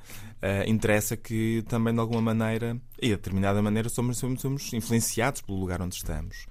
interessa 0.66 1.16
que 1.16 1.64
também, 1.68 1.94
de 1.94 2.00
alguma 2.00 2.20
maneira, 2.20 2.80
e 3.00 3.08
de 3.08 3.16
determinada 3.16 3.62
maneira, 3.62 3.88
somos, 3.88 4.18
somos, 4.18 4.40
somos 4.40 4.72
influenciados 4.72 5.40
pelo 5.40 5.58
lugar 5.58 5.80
onde 5.80 5.96
estamos. 5.96 6.46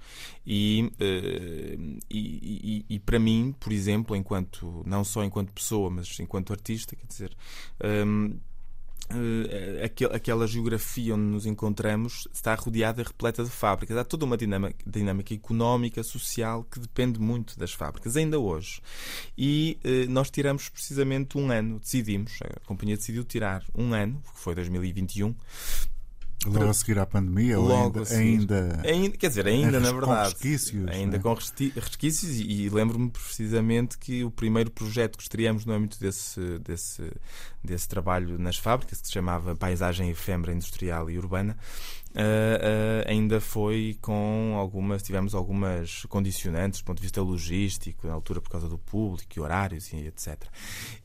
E, 0.46 0.90
e, 2.10 2.84
e, 2.88 2.98
para 2.98 3.18
mim, 3.18 3.54
por 3.58 3.72
exemplo, 3.72 4.16
enquanto 4.16 4.82
não 4.86 5.04
só 5.04 5.22
enquanto 5.24 5.52
pessoa, 5.52 5.90
mas 5.90 6.18
enquanto 6.20 6.52
artista, 6.52 6.96
quer 6.96 7.06
dizer 7.06 7.36
uh, 9.10 10.14
aquela 10.14 10.46
geografia 10.46 11.14
onde 11.14 11.24
nos 11.24 11.46
encontramos 11.46 12.28
está 12.32 12.54
rodeada 12.54 13.00
e 13.00 13.04
repleta 13.04 13.44
de 13.44 13.50
fábricas. 13.50 13.96
Há 13.96 14.04
toda 14.04 14.24
uma 14.24 14.36
dinâmica, 14.36 14.76
dinâmica 14.86 15.34
económica, 15.34 16.02
social, 16.02 16.64
que 16.64 16.78
depende 16.78 17.18
muito 17.18 17.58
das 17.58 17.72
fábricas, 17.72 18.16
ainda 18.16 18.38
hoje. 18.38 18.80
E 19.36 19.78
uh, 19.84 20.10
nós 20.10 20.30
tiramos 20.30 20.68
precisamente 20.68 21.38
um 21.38 21.50
ano, 21.50 21.78
decidimos, 21.78 22.38
a 22.42 22.60
companhia 22.66 22.96
decidiu 22.96 23.24
tirar 23.24 23.64
um 23.74 23.92
ano, 23.92 24.22
que 24.34 24.40
foi 24.40 24.54
2021, 24.54 25.34
Logo 26.46 26.68
a 26.68 26.74
seguir 26.74 26.98
à 26.98 27.06
pandemia? 27.06 27.58
Logo 27.58 28.00
ainda, 28.10 28.76
ainda, 28.76 28.80
ainda, 28.84 29.16
Quer 29.16 29.28
dizer, 29.28 29.46
ainda 29.46 29.80
na 29.80 29.90
verdade. 29.90 30.06
Com 30.06 30.44
resquícios. 30.44 30.88
Ainda 30.88 31.16
né? 31.16 31.22
com 31.22 31.34
resquícios, 31.34 32.38
e, 32.38 32.44
e 32.44 32.68
lembro-me 32.68 33.10
precisamente 33.10 33.98
que 33.98 34.22
o 34.22 34.30
primeiro 34.30 34.70
projeto 34.70 35.16
que 35.16 35.22
estreamos 35.22 35.64
no 35.64 35.72
âmbito 35.72 35.98
desse, 35.98 36.40
desse, 36.60 37.10
desse 37.62 37.88
trabalho 37.88 38.38
nas 38.38 38.56
fábricas, 38.56 39.00
que 39.00 39.08
se 39.08 39.12
chamava 39.12 39.56
Paisagem 39.56 40.10
Efêmera 40.10 40.52
Industrial 40.52 41.10
e 41.10 41.18
Urbana, 41.18 41.56
Uh, 42.18 42.20
uh, 42.20 43.08
ainda 43.08 43.40
foi 43.40 43.96
com 44.02 44.56
algumas, 44.56 45.04
tivemos 45.04 45.36
algumas 45.36 46.04
condicionantes 46.06 46.80
do 46.80 46.84
ponto 46.84 46.96
de 46.96 47.04
vista 47.04 47.22
logístico, 47.22 48.08
na 48.08 48.12
altura 48.12 48.40
por 48.40 48.50
causa 48.50 48.68
do 48.68 48.76
público 48.76 49.40
horários 49.40 49.92
e 49.92 49.98
etc. 49.98 50.36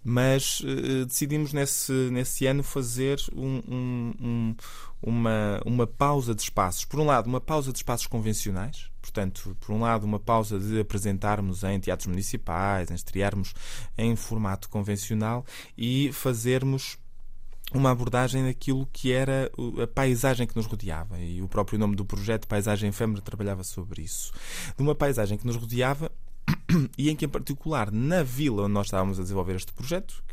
Mas 0.04 0.62
uh, 0.62 1.06
decidimos 1.06 1.54
nesse, 1.54 1.92
nesse 2.12 2.48
ano 2.48 2.64
fazer 2.64 3.20
um, 3.32 3.62
um, 3.68 4.14
um, 4.20 4.56
uma, 5.04 5.62
uma 5.64 5.86
pausa 5.86 6.34
de 6.34 6.42
espaços. 6.42 6.84
Por 6.84 7.00
um 7.00 7.06
lado, 7.06 7.28
uma 7.28 7.42
pausa 7.42 7.72
de 7.72 7.78
espaços 7.78 8.08
convencionais, 8.08 8.90
portanto, 9.00 9.56
por 9.60 9.72
um 9.72 9.82
lado, 9.82 10.06
uma 10.08 10.20
pausa 10.20 10.60
de 10.60 10.80
apresentarmos 10.80 11.64
em 11.64 11.80
teatros 11.80 12.08
municipais, 12.08 12.90
em 12.90 12.96
estrearmos 12.96 13.54
em 13.96 14.16
formato 14.16 14.68
convencional 14.68 15.46
e 15.78 16.12
fazermos 16.12 16.98
uma 17.74 17.92
abordagem 17.92 18.44
daquilo 18.46 18.88
que 18.92 19.12
era 19.12 19.52
a 19.82 19.88
paisagem 19.88 20.46
que 20.46 20.56
nos 20.56 20.66
rodeava. 20.66 21.20
E 21.20 21.42
o 21.42 21.48
próprio 21.48 21.80
nome 21.80 21.96
do 21.96 22.06
projeto, 22.06 22.48
Paisagem 22.48 22.90
Efêmera, 22.90 23.22
trabalhava 23.22 23.64
sobre 23.64 24.02
isso. 24.02 24.32
De 24.76 24.84
uma 24.84 24.96
paisagem 24.96 25.38
que 25.38 25.46
nos 25.46 25.56
rodeava 25.56 26.12
e 26.98 27.10
em 27.10 27.16
que, 27.16 27.26
em 27.26 27.30
particular, 27.30 27.92
na 27.92 28.24
vila 28.24 28.64
onde 28.64 28.74
nós 28.74 28.88
estávamos 28.88 29.20
a 29.20 29.24
desenvolver 29.24 29.56
este 29.56 29.74
projeto, 29.74 30.24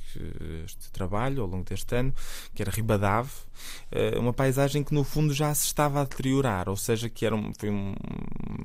este 0.64 0.90
trabalho 0.90 1.42
ao 1.42 1.48
longo 1.48 1.64
deste 1.64 1.94
ano, 1.94 2.14
que 2.54 2.62
era 2.62 2.70
Ribadave, 2.70 3.30
eh, 3.90 4.18
uma 4.18 4.32
paisagem 4.32 4.82
que 4.82 4.94
no 4.94 5.04
fundo 5.04 5.32
já 5.32 5.54
se 5.54 5.66
estava 5.66 6.00
a 6.00 6.04
deteriorar, 6.04 6.68
ou 6.68 6.76
seja, 6.76 7.08
que 7.08 7.24
era 7.26 7.34
um, 7.34 7.52
foi 7.54 7.70
um, 7.70 7.94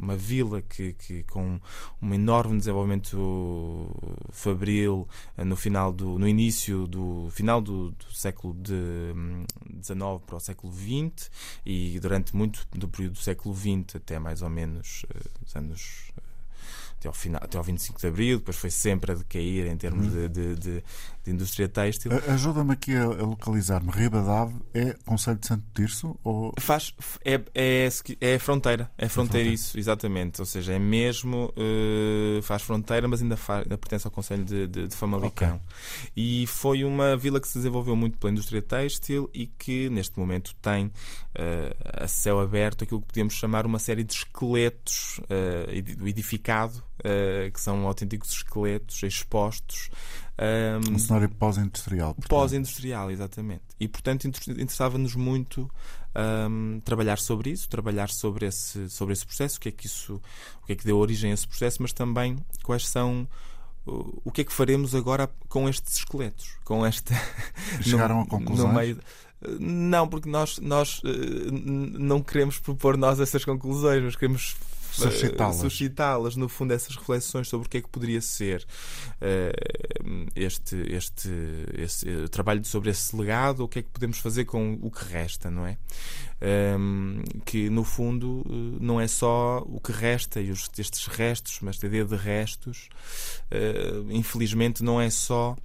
uma 0.01 0.15
vila 0.15 0.61
que, 0.61 0.93
que, 0.93 1.23
com 1.23 1.59
um 2.01 2.13
enorme 2.13 2.57
desenvolvimento 2.57 3.89
fabril 4.31 5.07
eh, 5.37 5.43
no 5.43 5.55
final 5.55 5.91
do 5.91 6.17
no 6.17 6.27
início 6.27 6.87
do 6.87 7.29
final 7.31 7.61
do, 7.61 7.91
do 7.91 8.11
século 8.11 8.55
XIX 8.65 9.15
hum, 9.15 10.19
para 10.25 10.35
o 10.35 10.39
século 10.39 10.73
XX 10.73 11.29
e 11.65 11.99
durante 11.99 12.35
muito 12.35 12.67
do 12.71 12.87
período 12.87 13.13
do 13.13 13.19
século 13.19 13.55
XX 13.55 13.95
até 13.95 14.19
mais 14.19 14.41
ou 14.41 14.49
menos 14.49 15.05
eh, 15.13 15.29
os 15.45 15.55
anos 15.55 16.11
até 17.05 17.07
ao, 17.07 17.13
final, 17.13 17.41
até 17.43 17.57
ao 17.57 17.63
25 17.63 17.99
de 17.99 18.07
Abril, 18.07 18.37
depois 18.39 18.57
foi 18.57 18.69
sempre 18.69 19.11
a 19.11 19.15
decair 19.15 19.67
em 19.67 19.77
termos 19.77 20.07
uhum. 20.07 20.27
de, 20.27 20.29
de, 20.29 20.55
de, 20.55 20.83
de, 21.23 21.31
indústria 21.31 21.67
têxtil. 21.67 22.11
Ajuda-me 22.27 22.73
aqui 22.73 22.95
a, 22.95 23.03
a 23.03 23.23
localizar-me. 23.23 23.91
Ribadave 23.91 24.55
é 24.73 24.95
Conselho 25.05 25.37
de 25.37 25.47
Santo 25.47 25.63
Tirso? 25.73 26.17
Ou... 26.23 26.53
Faz, 26.59 26.93
é, 27.23 27.41
é, 27.53 27.89
é 28.21 28.39
fronteira, 28.39 28.89
é 28.97 29.07
fronteiriço, 29.07 29.77
exatamente. 29.77 30.39
Ou 30.41 30.45
seja, 30.45 30.73
é 30.73 30.79
mesmo, 30.79 31.53
uh, 31.55 32.41
faz 32.41 32.61
fronteira, 32.61 33.07
mas 33.07 33.21
ainda, 33.21 33.37
faz, 33.37 33.63
ainda 33.63 33.77
pertence 33.77 34.07
ao 34.07 34.11
Conselho 34.11 34.43
de, 34.43 34.67
de, 34.67 34.87
de 34.87 34.95
Famalicão. 34.95 35.55
Okay. 35.55 36.13
E 36.15 36.47
foi 36.47 36.83
uma 36.83 37.15
vila 37.15 37.39
que 37.39 37.47
se 37.47 37.57
desenvolveu 37.57 37.95
muito 37.95 38.17
pela 38.17 38.31
indústria 38.31 38.61
têxtil 38.61 39.29
e 39.33 39.47
que 39.47 39.89
neste 39.89 40.17
momento 40.19 40.55
tem 40.61 40.85
uh, 40.87 42.03
a 42.03 42.07
céu 42.07 42.39
aberto 42.39 42.83
aquilo 42.83 43.01
que 43.01 43.07
podemos 43.07 43.33
chamar 43.33 43.65
uma 43.65 43.79
série 43.79 44.03
de 44.03 44.13
esqueletos 44.13 45.19
uh, 45.19 46.07
edificado 46.07 46.83
uh, 47.05 47.51
que 47.51 47.61
são 47.61 47.85
autênticos 47.85 48.31
esqueletos 48.31 49.03
expostos. 49.03 49.89
Um, 50.37 50.95
um 50.95 50.99
cenário 50.99 51.29
pós-industrial. 51.29 52.15
Pós-industrial, 52.27 53.11
exatamente. 53.11 53.63
E, 53.79 53.87
portanto, 53.87 54.25
interessava-nos 54.25 55.15
muito 55.15 55.69
um, 56.49 56.81
trabalhar 56.83 57.19
sobre 57.19 57.51
isso, 57.51 57.69
trabalhar 57.69 58.09
sobre 58.09 58.47
esse, 58.47 58.89
sobre 58.89 59.13
esse 59.13 59.25
processo, 59.25 59.57
o 59.57 59.61
que 59.61 59.69
é 59.69 59.71
que 59.71 59.85
isso, 59.85 60.21
o 60.61 60.65
que 60.65 60.73
é 60.73 60.75
que 60.75 60.85
deu 60.85 60.97
origem 60.97 61.31
a 61.31 61.33
esse 61.33 61.47
processo, 61.47 61.81
mas 61.81 61.93
também 61.93 62.37
quais 62.63 62.87
são 62.87 63.27
o 63.85 64.31
que 64.31 64.41
é 64.41 64.43
que 64.43 64.51
faremos 64.51 64.95
agora 64.95 65.29
com 65.47 65.69
estes 65.69 65.97
esqueletos? 65.97 66.57
Com 66.63 66.83
esta. 66.83 67.13
Chegaram 67.81 68.21
a 68.21 68.25
conclusões? 68.25 68.73
Meio... 68.73 68.99
Não, 69.59 70.07
porque 70.07 70.27
nós, 70.27 70.57
nós 70.57 70.99
uh, 71.03 71.51
não 71.51 72.21
queremos 72.21 72.57
propor 72.57 72.97
nós 72.97 73.19
essas 73.19 73.45
conclusões, 73.45 74.01
mas 74.01 74.15
queremos 74.15 74.55
suscitá-las. 74.95 75.55
suscitá-las, 75.57 76.35
no 76.35 76.49
fundo, 76.49 76.73
essas 76.73 76.95
reflexões 76.95 77.47
sobre 77.47 77.67
o 77.67 77.69
que 77.69 77.77
é 77.77 77.81
que 77.81 77.89
poderia 77.89 78.21
ser 78.21 78.65
uh, 79.21 80.31
este, 80.35 80.75
este, 80.93 81.29
este 81.77 82.09
uh, 82.09 82.29
trabalho 82.29 82.63
sobre 82.65 82.89
esse 82.89 83.15
legado, 83.15 83.63
o 83.63 83.67
que 83.67 83.79
é 83.79 83.81
que 83.81 83.89
podemos 83.89 84.19
fazer 84.19 84.45
com 84.45 84.77
o 84.81 84.91
que 84.91 85.03
resta, 85.05 85.49
não 85.49 85.65
é? 85.65 85.77
Um, 86.41 87.21
ehm, 87.21 87.23
que 87.45 87.69
no 87.69 87.83
fundo 87.83 88.43
uh, 88.45 88.77
não 88.79 88.99
é 88.99 89.07
só 89.07 89.63
o 89.65 89.79
que 89.79 89.91
resta 89.91 90.41
e 90.41 90.51
os, 90.51 90.69
estes 90.77 91.07
restos, 91.07 91.59
mas 91.61 91.75
esta 91.75 91.87
ideia 91.87 92.05
de 92.05 92.15
restos, 92.15 92.89
infelizmente, 94.09 94.83
não 94.83 94.99
é 94.99 95.09
só 95.09 95.55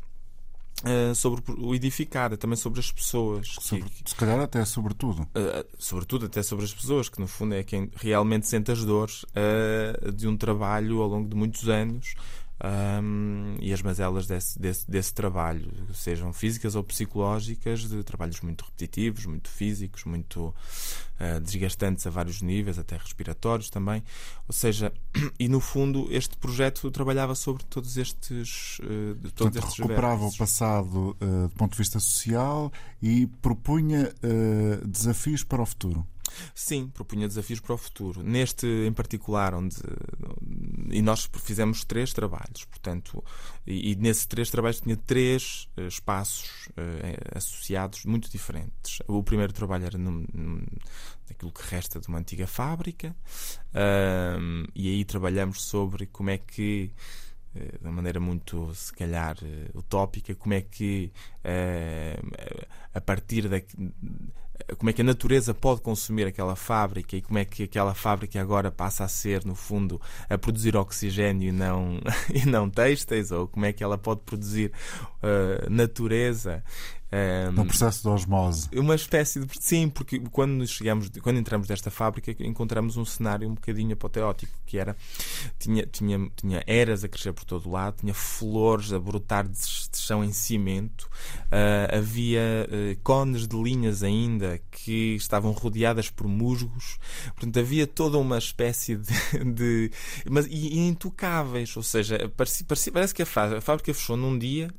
Uh, 0.82 1.14
sobre 1.14 1.42
o 1.58 1.74
edificado, 1.74 2.38
também 2.38 2.56
sobre 2.56 2.80
as 2.80 2.90
pessoas. 2.90 3.54
Sobre, 3.60 3.84
que, 3.84 4.08
se 4.08 4.16
calhar 4.16 4.40
até 4.40 4.64
sobretudo. 4.64 5.22
Uh, 5.24 5.66
sobretudo 5.78 6.24
até 6.24 6.42
sobre 6.42 6.64
as 6.64 6.72
pessoas, 6.72 7.10
que 7.10 7.20
no 7.20 7.26
fundo 7.26 7.54
é 7.54 7.62
quem 7.62 7.90
realmente 7.96 8.48
sente 8.48 8.72
as 8.72 8.82
dores 8.82 9.24
uh, 9.24 10.10
de 10.10 10.26
um 10.26 10.38
trabalho 10.38 11.02
ao 11.02 11.08
longo 11.08 11.28
de 11.28 11.36
muitos 11.36 11.68
anos 11.68 12.14
um, 12.62 13.56
e 13.58 13.72
as 13.72 13.80
mazelas 13.80 14.26
desse, 14.26 14.58
desse, 14.58 14.90
desse, 14.90 15.14
trabalho, 15.14 15.72
sejam 15.94 16.30
físicas 16.32 16.74
ou 16.74 16.84
psicológicas, 16.84 17.88
de 17.88 18.02
trabalhos 18.04 18.40
muito 18.42 18.64
repetitivos, 18.64 19.24
muito 19.24 19.48
físicos, 19.48 20.04
muito 20.04 20.48
uh, 20.48 21.40
desgastantes 21.42 22.06
a 22.06 22.10
vários 22.10 22.42
níveis, 22.42 22.78
até 22.78 22.98
respiratórios 22.98 23.70
também. 23.70 24.02
Ou 24.46 24.52
seja, 24.52 24.92
e 25.40 25.48
no 25.48 25.58
fundo 25.58 26.06
este 26.10 26.36
projeto 26.36 26.90
trabalhava 26.90 27.34
sobre 27.34 27.64
todos 27.64 27.96
estes, 27.96 28.78
uh, 28.80 29.14
todos 29.14 29.32
Portanto, 29.32 29.56
estes 29.56 29.78
recuperava 29.78 30.26
o 30.26 30.36
passado 30.36 31.16
uh, 31.20 31.48
do 31.48 31.54
ponto 31.54 31.72
de 31.72 31.78
vista 31.78 31.98
social 31.98 32.70
e 33.00 33.26
propunha 33.40 34.12
desafios 34.84 35.42
para 35.42 35.62
o 35.62 35.66
futuro. 35.66 36.06
Sim, 36.54 36.88
propunha 36.88 37.28
desafios 37.28 37.60
para 37.60 37.74
o 37.74 37.78
futuro. 37.78 38.22
Neste 38.22 38.66
em 38.66 38.92
particular, 38.92 39.54
onde. 39.54 39.76
E 40.90 41.02
nós 41.02 41.28
fizemos 41.42 41.84
três 41.84 42.12
trabalhos, 42.12 42.64
portanto, 42.64 43.24
e, 43.66 43.92
e 43.92 43.96
nesses 43.96 44.26
três 44.26 44.50
trabalhos 44.50 44.80
tinha 44.80 44.96
três 44.96 45.68
uh, 45.76 45.82
espaços 45.82 46.68
uh, 46.68 47.36
associados 47.36 48.04
muito 48.04 48.30
diferentes. 48.30 48.98
O 49.06 49.22
primeiro 49.22 49.52
trabalho 49.52 49.86
era 49.86 49.98
num, 49.98 50.24
num, 50.32 50.64
naquilo 51.28 51.52
que 51.52 51.62
resta 51.68 52.00
de 52.00 52.08
uma 52.08 52.18
antiga 52.18 52.46
fábrica, 52.46 53.14
e 54.74 54.88
aí 54.88 55.04
trabalhamos 55.04 55.62
sobre 55.62 56.06
como 56.06 56.30
é 56.30 56.38
que 56.38 56.90
de 57.54 57.78
uma 57.82 57.92
maneira 57.92 58.20
muito, 58.20 58.72
se 58.74 58.92
calhar, 58.92 59.36
utópica, 59.74 60.34
como 60.34 60.54
é 60.54 60.60
que 60.60 61.12
a 62.94 63.00
partir 63.00 63.48
da, 63.48 63.60
como 64.76 64.90
é 64.90 64.92
que 64.92 65.00
a 65.00 65.04
natureza 65.04 65.54
pode 65.54 65.80
consumir 65.80 66.26
aquela 66.26 66.56
fábrica 66.56 67.16
e 67.16 67.22
como 67.22 67.38
é 67.38 67.44
que 67.44 67.64
aquela 67.64 67.94
fábrica 67.94 68.40
agora 68.40 68.70
passa 68.70 69.04
a 69.04 69.08
ser, 69.08 69.44
no 69.44 69.54
fundo, 69.54 70.00
a 70.28 70.38
produzir 70.38 70.76
oxigênio 70.76 71.48
e 71.48 71.52
não, 71.52 72.00
e 72.32 72.46
não 72.46 72.68
têxteis, 72.68 73.30
ou 73.30 73.48
como 73.48 73.66
é 73.66 73.72
que 73.72 73.82
ela 73.82 73.98
pode 73.98 74.20
produzir 74.20 74.72
uh, 75.22 75.70
natureza. 75.70 76.62
Um, 77.12 77.66
processo 77.66 78.02
de 78.02 78.08
osmose. 78.08 78.68
Uma 78.72 78.94
espécie 78.94 79.40
de. 79.40 79.46
Sim, 79.58 79.88
porque 79.88 80.20
quando 80.30 80.64
chegamos, 80.64 81.10
quando 81.20 81.38
entramos 81.38 81.68
nesta 81.68 81.90
fábrica, 81.90 82.30
encontramos 82.44 82.96
um 82.96 83.04
cenário 83.04 83.48
um 83.48 83.54
bocadinho 83.54 83.94
apoteótico, 83.94 84.52
que 84.64 84.78
era. 84.78 84.96
Tinha, 85.58 85.84
tinha, 85.86 86.30
tinha 86.36 86.62
eras 86.68 87.02
a 87.02 87.08
crescer 87.08 87.32
por 87.32 87.44
todo 87.44 87.68
o 87.68 87.72
lado, 87.72 87.96
tinha 87.98 88.14
flores 88.14 88.92
a 88.92 88.98
brotar 89.00 89.48
de, 89.48 89.58
de 89.58 89.98
chão 89.98 90.22
em 90.22 90.32
cimento, 90.32 91.10
uh, 91.46 91.96
havia 91.98 92.68
uh, 92.68 93.00
cones 93.02 93.48
de 93.48 93.60
linhas 93.60 94.04
ainda 94.04 94.60
que 94.70 95.16
estavam 95.16 95.50
rodeadas 95.50 96.08
por 96.08 96.28
musgos, 96.28 96.98
portanto 97.34 97.58
havia 97.58 97.88
toda 97.88 98.18
uma 98.18 98.38
espécie 98.38 98.96
de. 98.96 99.10
de 99.52 99.90
mas, 100.30 100.46
e, 100.46 100.74
e 100.74 100.78
intocáveis, 100.78 101.76
ou 101.76 101.82
seja, 101.82 102.30
parece, 102.36 102.62
parece, 102.62 102.90
parece 102.92 103.14
que 103.14 103.22
a 103.22 103.26
fábrica 103.26 103.92
fechou 103.92 104.16
num 104.16 104.38
dia 104.38 104.70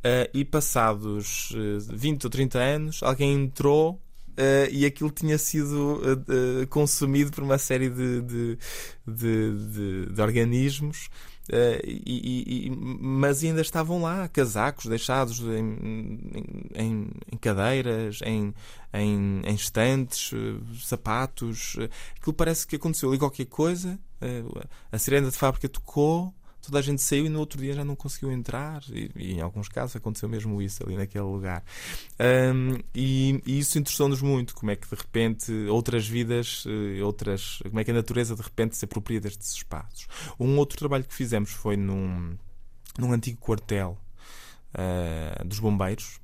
Uh, 0.00 0.30
e 0.32 0.44
passados 0.46 1.50
uh, 1.50 1.94
20 1.94 2.24
ou 2.24 2.30
30 2.30 2.58
anos, 2.58 3.02
alguém 3.02 3.34
entrou 3.34 4.00
Uh, 4.40 4.70
e 4.70 4.86
aquilo 4.86 5.10
tinha 5.10 5.36
sido 5.36 6.00
uh, 6.00 6.62
uh, 6.62 6.66
consumido 6.68 7.30
por 7.30 7.44
uma 7.44 7.58
série 7.58 7.90
de, 7.90 8.22
de, 8.22 8.58
de, 9.06 10.06
de 10.06 10.22
organismos. 10.22 11.10
E, 11.84 12.68
e, 12.68 12.70
mas 12.70 13.42
ainda 13.42 13.60
estavam 13.60 14.02
lá 14.02 14.28
casacos 14.28 14.86
deixados 14.86 15.40
em, 15.40 16.20
em, 16.72 17.10
em 17.32 17.36
cadeiras, 17.38 18.20
em, 18.24 18.54
em, 18.94 19.42
em 19.44 19.54
estantes, 19.56 20.30
sapatos. 20.80 21.76
Aquilo 22.16 22.34
parece 22.34 22.64
que 22.64 22.76
aconteceu 22.76 23.08
ali 23.08 23.18
qualquer 23.18 23.46
coisa. 23.46 23.98
a 24.92 24.98
sirena 24.98 25.28
de 25.28 25.36
fábrica 25.36 25.68
tocou, 25.68 26.32
toda 26.60 26.78
a 26.78 26.82
gente 26.82 27.02
saiu 27.02 27.26
e 27.26 27.28
no 27.28 27.38
outro 27.38 27.60
dia 27.60 27.72
já 27.72 27.84
não 27.84 27.96
conseguiu 27.96 28.30
entrar. 28.30 28.82
E, 28.90 29.10
e 29.16 29.32
em 29.34 29.40
alguns 29.40 29.68
casos 29.68 29.96
aconteceu 29.96 30.28
mesmo 30.28 30.60
isso 30.60 30.82
ali 30.84 30.96
naquele 30.96 31.24
lugar. 31.24 31.62
Um, 32.18 32.78
e, 32.94 33.42
e, 33.46 33.58
isso 33.58 33.78
interessou-nos 33.78 34.22
muito. 34.22 34.54
Como 34.54 34.70
é 34.70 34.76
que 34.76 34.88
de 34.88 34.94
repente 34.94 35.52
outras 35.68 36.06
vidas, 36.06 36.64
eh, 36.66 37.02
outras, 37.02 37.60
como 37.62 37.80
é 37.80 37.84
que 37.84 37.90
a 37.90 37.94
natureza 37.94 38.34
de 38.34 38.42
repente 38.42 38.76
se 38.76 38.84
apropria 38.84 39.20
destes 39.20 39.52
espaços. 39.52 40.06
Um 40.38 40.56
outro 40.58 40.78
trabalho 40.78 41.04
que 41.04 41.14
fizemos 41.14 41.50
foi 41.50 41.76
num, 41.76 42.36
num 42.98 43.12
antigo 43.12 43.38
quartel 43.38 43.98
uh, 44.74 45.44
dos 45.46 45.58
bombeiros, 45.58 46.20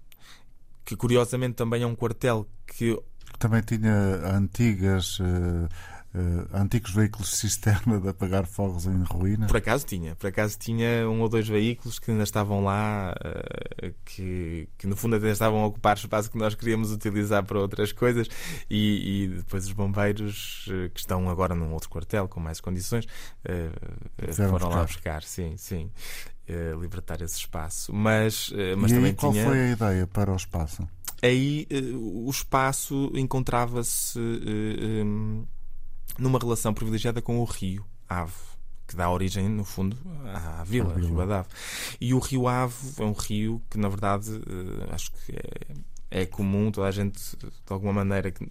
que 0.85 0.97
curiosamente 0.97 1.55
também 1.55 1.83
é 1.83 1.87
um 1.87 1.95
quartel 1.95 2.47
que 2.67 2.99
também 3.39 3.61
tinha 3.63 3.93
antigas 4.37 5.19
uh, 5.21 5.69
uh, 6.17 6.57
antigos 6.57 6.93
veículos 6.93 7.31
de 7.31 7.37
cisterna 7.37 8.01
de 8.01 8.09
apagar 8.09 8.47
fogos 8.47 8.87
em 8.87 9.03
ruína? 9.03 9.47
Por 9.47 9.59
acaso 9.59 9.85
tinha. 9.85 10.17
Por 10.17 10.27
acaso 10.29 10.59
tinha 10.59 11.09
um 11.09 11.21
ou 11.21 11.29
dois 11.29 11.47
veículos 11.47 11.99
que 11.99 12.11
ainda 12.11 12.25
estavam 12.25 12.65
lá, 12.65 13.15
uh, 13.15 13.95
que, 14.05 14.69
que 14.79 14.87
no 14.87 14.97
fundo 14.97 15.17
até 15.17 15.31
estavam 15.31 15.63
a 15.63 15.67
ocupar 15.67 15.97
espaço 15.97 16.31
que 16.31 16.39
nós 16.39 16.55
queríamos 16.55 16.91
utilizar 16.91 17.45
para 17.45 17.59
outras 17.59 17.93
coisas 17.93 18.29
e, 18.71 19.25
e 19.25 19.29
depois 19.29 19.67
os 19.67 19.73
bombeiros 19.73 20.67
uh, 20.69 20.91
que 20.91 21.01
estão 21.01 21.29
agora 21.29 21.55
num 21.55 21.73
outro 21.73 21.91
quartel 21.91 22.27
com 22.29 22.41
mais 22.41 22.61
condições 22.61 23.07
foram 24.35 24.53
buscar. 24.53 24.69
lá 24.69 24.85
buscar. 24.85 25.23
Sim, 25.23 25.57
sim. 25.57 25.91
libertar 26.81 27.21
esse 27.21 27.37
espaço. 27.37 27.93
Mas, 27.93 28.53
mas 28.77 28.91
e 28.91 28.95
também 28.95 29.11
aí, 29.11 29.15
qual 29.15 29.33
tinha... 29.33 29.45
foi 29.45 29.61
a 29.61 29.71
ideia 29.73 30.07
para 30.07 30.33
o 30.33 30.37
espaço? 30.37 30.87
Aí 31.23 31.67
o 31.95 32.31
espaço 32.31 33.11
encontrava-se 33.15 34.19
um, 34.19 35.45
numa 36.19 36.39
relação 36.39 36.73
privilegiada 36.73 37.21
com 37.21 37.39
o 37.41 37.45
rio 37.45 37.85
Ave 38.09 38.57
que 38.87 38.95
dá 38.95 39.11
origem, 39.11 39.49
no 39.49 39.65
fundo, 39.65 39.97
à 40.33 40.63
vila, 40.65 40.95
a 40.95 40.99
Rio 40.99 41.21
Ave. 41.21 41.49
E 42.01 42.15
o 42.15 42.19
Rio 42.19 42.47
Ave 42.47 42.75
é 42.99 43.03
um 43.03 43.13
rio 43.13 43.61
que, 43.69 43.79
na 43.79 43.89
verdade, 43.89 44.31
eh, 44.31 44.95
acho 44.95 45.11
que 45.13 45.33
é, 45.33 46.23
é 46.23 46.27
comum, 46.27 46.71
toda 46.71 46.87
a 46.87 46.93
gente, 46.93 47.37
de 47.37 47.51
alguma 47.69 47.93
maneira, 47.93 48.31
que 48.31 48.45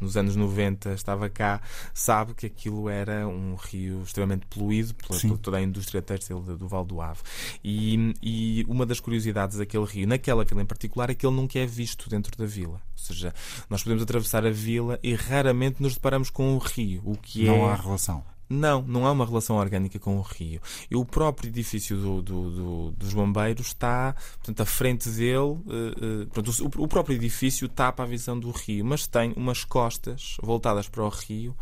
nos 0.00 0.16
anos 0.16 0.36
90 0.36 0.92
estava 0.92 1.28
cá, 1.28 1.60
sabe 1.92 2.34
que 2.34 2.46
aquilo 2.46 2.88
era 2.88 3.26
um 3.26 3.54
rio 3.54 4.02
extremamente 4.02 4.46
poluído 4.46 4.94
pela, 4.94 5.20
por 5.20 5.38
toda 5.38 5.56
a 5.58 5.62
indústria 5.62 6.02
têxtil 6.02 6.40
do 6.40 6.68
Val 6.68 6.84
do 6.84 7.00
Ave. 7.00 7.20
E, 7.62 8.14
e 8.22 8.64
uma 8.68 8.84
das 8.86 9.00
curiosidades 9.00 9.56
daquele 9.56 9.84
rio, 9.84 10.06
naquela 10.06 10.44
vila 10.44 10.62
em 10.62 10.66
particular, 10.66 11.10
é 11.10 11.14
que 11.14 11.26
ele 11.26 11.36
nunca 11.36 11.58
é 11.58 11.66
visto 11.66 12.08
dentro 12.08 12.36
da 12.36 12.46
vila. 12.46 12.74
Ou 12.74 13.04
seja, 13.04 13.34
nós 13.68 13.82
podemos 13.82 14.02
atravessar 14.02 14.46
a 14.46 14.50
vila 14.50 14.98
e 15.02 15.14
raramente 15.14 15.82
nos 15.82 15.94
deparamos 15.94 16.30
com 16.30 16.54
o 16.54 16.58
rio, 16.58 17.02
o 17.04 17.16
que 17.16 17.44
não 17.44 17.54
é... 17.54 17.58
Não 17.58 17.66
há 17.66 17.74
relação. 17.74 18.33
Não, 18.48 18.82
não 18.82 19.06
há 19.06 19.12
uma 19.12 19.24
relação 19.24 19.56
orgânica 19.56 19.98
com 19.98 20.18
o 20.18 20.22
rio. 20.22 20.60
E 20.90 20.96
o 20.96 21.04
próprio 21.04 21.48
edifício 21.48 21.96
do, 21.96 22.22
do, 22.22 22.50
do, 22.50 22.90
dos 22.92 23.14
bombeiros 23.14 23.68
está, 23.68 24.14
portanto, 24.36 24.60
à 24.60 24.66
frente 24.66 25.08
dele, 25.08 25.36
uh, 25.36 25.62
uh, 25.62 26.26
portanto, 26.26 26.70
o, 26.78 26.84
o, 26.84 26.88
próprio 26.88 27.16
edifício 27.16 27.68
tapa 27.68 28.02
a 28.02 28.06
visão 28.06 28.38
do 28.38 28.50
rio, 28.50 28.84
mas 28.84 29.06
tem 29.06 29.32
umas 29.36 29.64
costas 29.64 30.36
voltadas 30.42 30.88
para 30.88 31.02
o 31.02 31.08
rio. 31.08 31.56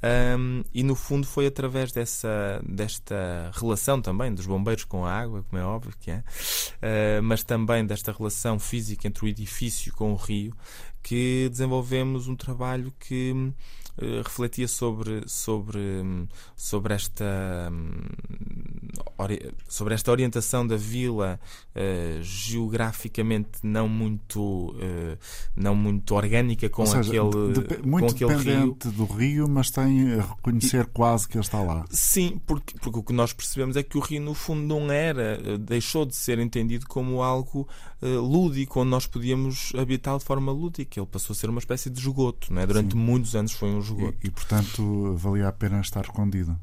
Um, 0.00 0.62
e 0.72 0.84
no 0.84 0.94
fundo 0.94 1.26
foi 1.26 1.46
através 1.48 1.90
dessa, 1.90 2.62
desta 2.64 3.50
relação 3.54 4.00
também 4.00 4.32
dos 4.32 4.46
bombeiros 4.46 4.84
com 4.84 5.04
a 5.04 5.12
água, 5.12 5.44
como 5.48 5.60
é 5.60 5.64
óbvio 5.64 5.92
que 5.98 6.12
é, 6.12 6.18
uh, 6.18 7.22
mas 7.22 7.42
também 7.42 7.84
desta 7.84 8.12
relação 8.12 8.60
física 8.60 9.08
entre 9.08 9.24
o 9.24 9.28
edifício 9.28 9.92
com 9.94 10.12
o 10.12 10.16
rio, 10.16 10.54
que 11.02 11.48
desenvolvemos 11.50 12.28
um 12.28 12.36
trabalho 12.36 12.92
que 13.00 13.52
uh, 14.02 14.22
refletia 14.22 14.68
sobre, 14.68 15.22
sobre, 15.26 15.80
sobre, 16.56 16.94
esta, 16.94 17.70
sobre 19.68 19.94
esta 19.94 20.10
orientação 20.10 20.66
da 20.66 20.76
vila 20.76 21.38
uh, 21.74 22.22
geograficamente 22.22 23.58
não 23.62 23.88
muito, 23.88 24.40
uh, 24.40 25.18
não 25.56 25.74
muito 25.74 26.14
orgânica 26.14 26.68
com 26.68 26.86
seja, 26.86 27.10
aquele, 27.10 27.86
muito 27.86 28.14
com 28.14 28.24
aquele 28.26 28.56
rio. 28.56 28.76
do 28.84 29.04
rio, 29.04 29.48
mas 29.48 29.70
tem 29.70 30.14
a 30.14 30.22
reconhecer 30.22 30.84
e, 30.84 30.86
quase 30.86 31.28
que 31.28 31.36
ele 31.36 31.44
está 31.44 31.60
lá. 31.60 31.84
Sim, 31.90 32.40
porque, 32.46 32.74
porque 32.80 32.98
o 32.98 33.02
que 33.02 33.12
nós 33.12 33.32
percebemos 33.32 33.76
é 33.76 33.82
que 33.82 33.98
o 33.98 34.00
rio, 34.00 34.20
no 34.20 34.34
fundo, 34.34 34.62
não 34.62 34.90
era, 34.90 35.58
deixou 35.58 36.06
de 36.06 36.16
ser 36.16 36.38
entendido 36.38 36.86
como 36.86 37.22
algo 37.22 37.68
lúdico, 38.06 38.80
onde 38.80 38.90
nós 38.90 39.06
podíamos 39.06 39.72
habitá-lo 39.76 40.18
de 40.18 40.24
forma 40.24 40.52
lúdica 40.52 41.00
ele 41.00 41.06
passou 41.06 41.34
a 41.34 41.36
ser 41.36 41.50
uma 41.50 41.58
espécie 41.58 41.90
de 41.90 41.98
esgoto. 41.98 42.52
Não 42.52 42.62
é? 42.62 42.66
Durante 42.66 42.92
Sim. 42.92 42.98
muitos 42.98 43.34
anos 43.34 43.52
foi 43.52 43.68
um 43.68 43.80
esgoto. 43.80 44.18
E, 44.22 44.28
e, 44.28 44.30
portanto, 44.30 45.14
valia 45.16 45.48
a 45.48 45.52
pena 45.52 45.80
estar 45.80 46.02
escondido. 46.02 46.58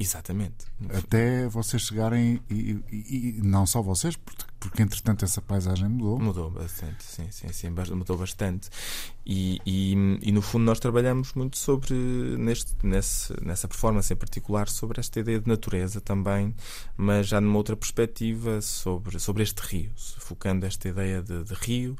Exatamente. 0.00 0.66
Até 0.90 1.48
vocês 1.48 1.82
chegarem, 1.82 2.40
e, 2.48 2.78
e, 2.90 3.38
e 3.38 3.42
não 3.42 3.66
só 3.66 3.82
vocês, 3.82 4.14
porque, 4.14 4.44
porque 4.60 4.82
entretanto 4.82 5.24
essa 5.24 5.42
paisagem 5.42 5.88
mudou. 5.88 6.20
Mudou 6.20 6.50
bastante, 6.52 7.02
sim, 7.02 7.28
sim, 7.32 7.48
sim 7.52 7.70
mudou 7.70 8.16
bastante. 8.16 8.70
E, 9.26 9.60
e, 9.66 10.30
no 10.30 10.40
fundo 10.40 10.64
nós 10.64 10.78
trabalhamos 10.78 11.34
muito 11.34 11.58
sobre, 11.58 11.94
neste, 11.94 12.74
nesse, 12.82 13.34
nessa 13.44 13.66
performance 13.66 14.12
em 14.12 14.16
particular, 14.16 14.68
sobre 14.68 15.00
esta 15.00 15.18
ideia 15.18 15.40
de 15.40 15.48
natureza 15.48 16.00
também, 16.00 16.54
mas 16.96 17.26
já 17.26 17.40
numa 17.40 17.56
outra 17.58 17.76
perspectiva 17.76 18.62
sobre, 18.62 19.18
sobre 19.18 19.42
este 19.42 19.58
rio, 19.60 19.90
focando 19.96 20.64
esta 20.64 20.88
ideia 20.88 21.20
de, 21.20 21.42
de 21.42 21.54
rio, 21.54 21.96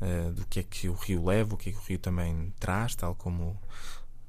uh, 0.00 0.32
do 0.32 0.46
que 0.46 0.60
é 0.60 0.62
que 0.62 0.88
o 0.88 0.94
rio 0.94 1.24
leva, 1.24 1.54
o 1.54 1.56
que 1.58 1.70
é 1.70 1.72
que 1.72 1.78
o 1.78 1.82
rio 1.82 1.98
também 1.98 2.54
traz, 2.60 2.94
tal 2.94 3.14
como 3.14 3.60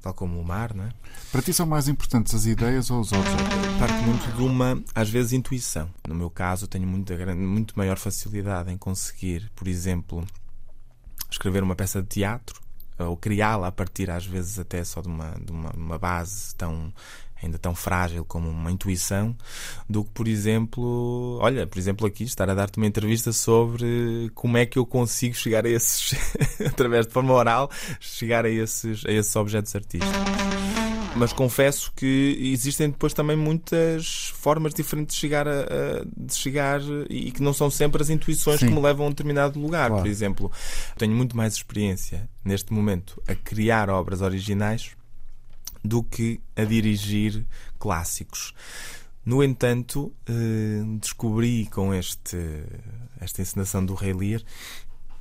tal 0.02 0.14
como 0.14 0.40
o 0.40 0.44
mar, 0.44 0.74
não 0.74 0.86
é? 0.86 0.90
Para 1.32 1.42
ti 1.42 1.54
são 1.54 1.66
mais 1.66 1.88
importantes 1.88 2.34
as 2.34 2.46
ideias 2.46 2.90
ou 2.90 3.00
os 3.00 3.12
objetos? 3.12 3.78
Parte 3.80 4.04
muito 4.04 4.36
de 4.36 4.42
uma, 4.42 4.82
às 4.96 5.10
vezes, 5.10 5.34
intuição. 5.34 5.90
No 6.08 6.16
meu 6.16 6.30
caso, 6.30 6.68
tenho 6.68 6.88
muito, 6.88 7.14
muito 7.36 7.78
maior 7.78 7.98
facilidade 7.98 8.72
em 8.72 8.78
conseguir, 8.78 9.52
por 9.56 9.68
exemplo, 9.68 10.26
escrever 11.30 11.64
uma 11.64 11.76
peça 11.76 12.02
de 12.02 12.08
teatro 12.08 12.60
ou 12.98 13.16
criá-la 13.18 13.68
a 13.68 13.72
partir, 13.72 14.10
às 14.10 14.26
vezes, 14.26 14.60
até 14.60 14.84
só 14.84 15.02
de 15.02 15.08
uma, 15.08 15.32
de 15.44 15.52
uma, 15.52 15.72
uma 15.72 15.98
base 15.98 16.56
tão 16.56 16.94
ainda 17.42 17.58
tão 17.58 17.74
frágil 17.74 18.24
como 18.26 18.50
uma 18.50 18.72
intuição, 18.72 19.36
do 19.90 20.04
que, 20.04 20.12
por 20.12 20.28
exemplo, 20.28 21.40
olha, 21.42 21.66
por 21.66 21.80
exemplo, 21.80 22.06
aqui 22.08 22.24
estar 22.24 22.50
a 22.50 22.54
dar-te 22.54 22.78
uma 22.78 22.88
entrevista 22.88 23.34
sobre 23.34 24.30
como 24.34 24.58
é 24.58 24.66
que 24.66 24.78
eu 24.78 24.86
consigo 24.86 25.36
chegar 25.36 25.66
a 25.66 25.70
esses, 25.70 26.14
através 26.66 27.08
de 27.08 27.14
forma 27.14 27.34
oral, 27.34 27.70
chegar 28.00 28.46
a 28.46 28.50
esses, 28.50 29.06
a 29.06 29.12
esses 29.12 29.36
objetos 29.36 29.76
artísticos. 29.76 30.22
Mas 31.16 31.34
confesso 31.34 31.92
que 31.94 32.38
existem 32.54 32.90
depois 32.90 33.14
também 33.14 33.36
muitas 33.36 34.32
formas 34.36 34.74
diferentes 34.74 35.16
de 35.16 35.20
chegar, 35.20 35.48
a, 35.48 35.62
de 36.16 36.34
chegar 36.34 36.80
e 37.10 37.32
que 37.32 37.44
não 37.44 37.54
são 37.54 37.70
sempre 37.70 38.02
as 38.02 38.10
intuições 38.10 38.60
Sim. 38.60 38.68
que 38.68 38.74
me 38.74 38.80
levam 38.80 39.06
a 39.06 39.10
um 39.10 39.12
determinado 39.12 39.60
lugar. 39.60 39.90
Claro. 39.90 40.04
Por 40.04 40.10
exemplo, 40.10 40.52
tenho 40.98 41.14
muito 41.14 41.36
mais 41.36 41.54
experiência 41.56 42.30
neste 42.46 42.72
momento 42.72 43.22
a 43.28 43.36
criar 43.36 43.90
obras 43.90 44.22
originais 44.22 44.92
do 45.84 46.04
que 46.04 46.40
a 46.56 46.64
dirigir 46.64 47.46
clássicos. 47.80 48.54
No 49.26 49.44
entanto, 49.44 50.14
eh, 50.28 50.82
descobri 51.00 51.68
com 51.68 51.94
este, 51.94 52.38
esta 53.20 53.42
encenação 53.42 53.86
do 53.86 53.94
Rei 53.94 54.14
Lear 54.14 54.42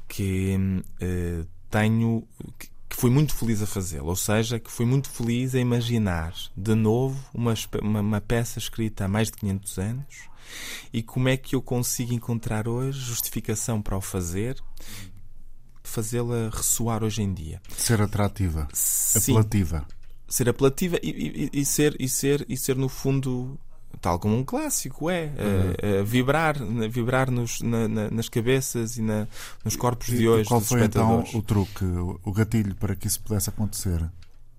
que 0.09 0.83
eh, 1.01 1.45
tenho 1.71 2.27
que, 2.59 2.69
fui 2.91 3.11
muito 3.11 3.35
feliz 3.35 3.63
a 3.63 3.67
fazê-lo, 3.67 4.09
ou 4.09 4.17
seja, 4.17 4.59
que 4.59 4.71
fui 4.71 4.85
muito 4.85 5.09
feliz 5.09 5.55
a 5.55 5.61
imaginar 5.61 6.35
de 6.57 6.75
novo 6.75 7.19
uma, 7.33 7.55
uma, 7.81 8.01
uma 8.01 8.21
peça 8.21 8.59
escrita 8.59 9.05
há 9.05 9.09
mais 9.09 9.29
de 9.29 9.37
500 9.39 9.79
anos 9.79 10.31
e 10.93 11.03
como 11.03 11.29
é 11.29 11.37
que 11.37 11.55
eu 11.55 11.63
consigo 11.63 12.13
encontrar 12.13 12.67
hoje 12.67 12.99
justificação 12.99 13.81
para 13.81 13.97
o 13.97 14.01
fazer, 14.01 14.61
fazê-la 15.83 16.51
ressoar 16.53 17.05
hoje 17.05 17.23
em 17.23 17.33
dia. 17.33 17.61
Ser 17.77 18.01
atrativa, 18.03 18.67
Sim, 18.73 19.33
apelativa. 19.33 19.87
Ser 20.31 20.49
apelativa 20.49 20.97
e, 21.03 21.51
e- 21.53 21.61
e 21.61 21.65
ser, 21.67 21.95
e, 22.01 22.09
ser, 22.09 22.47
e 22.49 22.57
ser, 22.57 22.77
no 22.77 22.89
fundo, 22.89 23.59
tal 24.01 24.19
como 24.19 24.37
um 24.37 24.45
clássico 24.45 25.11
é, 25.11 25.33
eh, 25.79 26.03
vibrar, 26.05 26.57
vibrar 26.89 27.31
nos, 27.31 27.61
na- 27.61 27.89
na- 27.89 28.11
nas 28.11 28.29
cabeças 28.29 28.97
e 28.97 29.03
na- 29.03 29.27
nos 29.65 29.77
corpos 29.77 30.09
E- 30.09 30.17
de 30.17 30.29
hoje 30.29 30.49
qual 30.49 30.61
foi 30.61 30.85
então 30.85 31.25
o 31.35 31.43
truque, 31.43 31.85
o 31.85 32.33
gatilho 32.33 32.75
para 32.77 32.95
que 32.97 33.07
isso 33.09 33.21
pudesse 33.21 33.51
acontecer? 33.51 34.09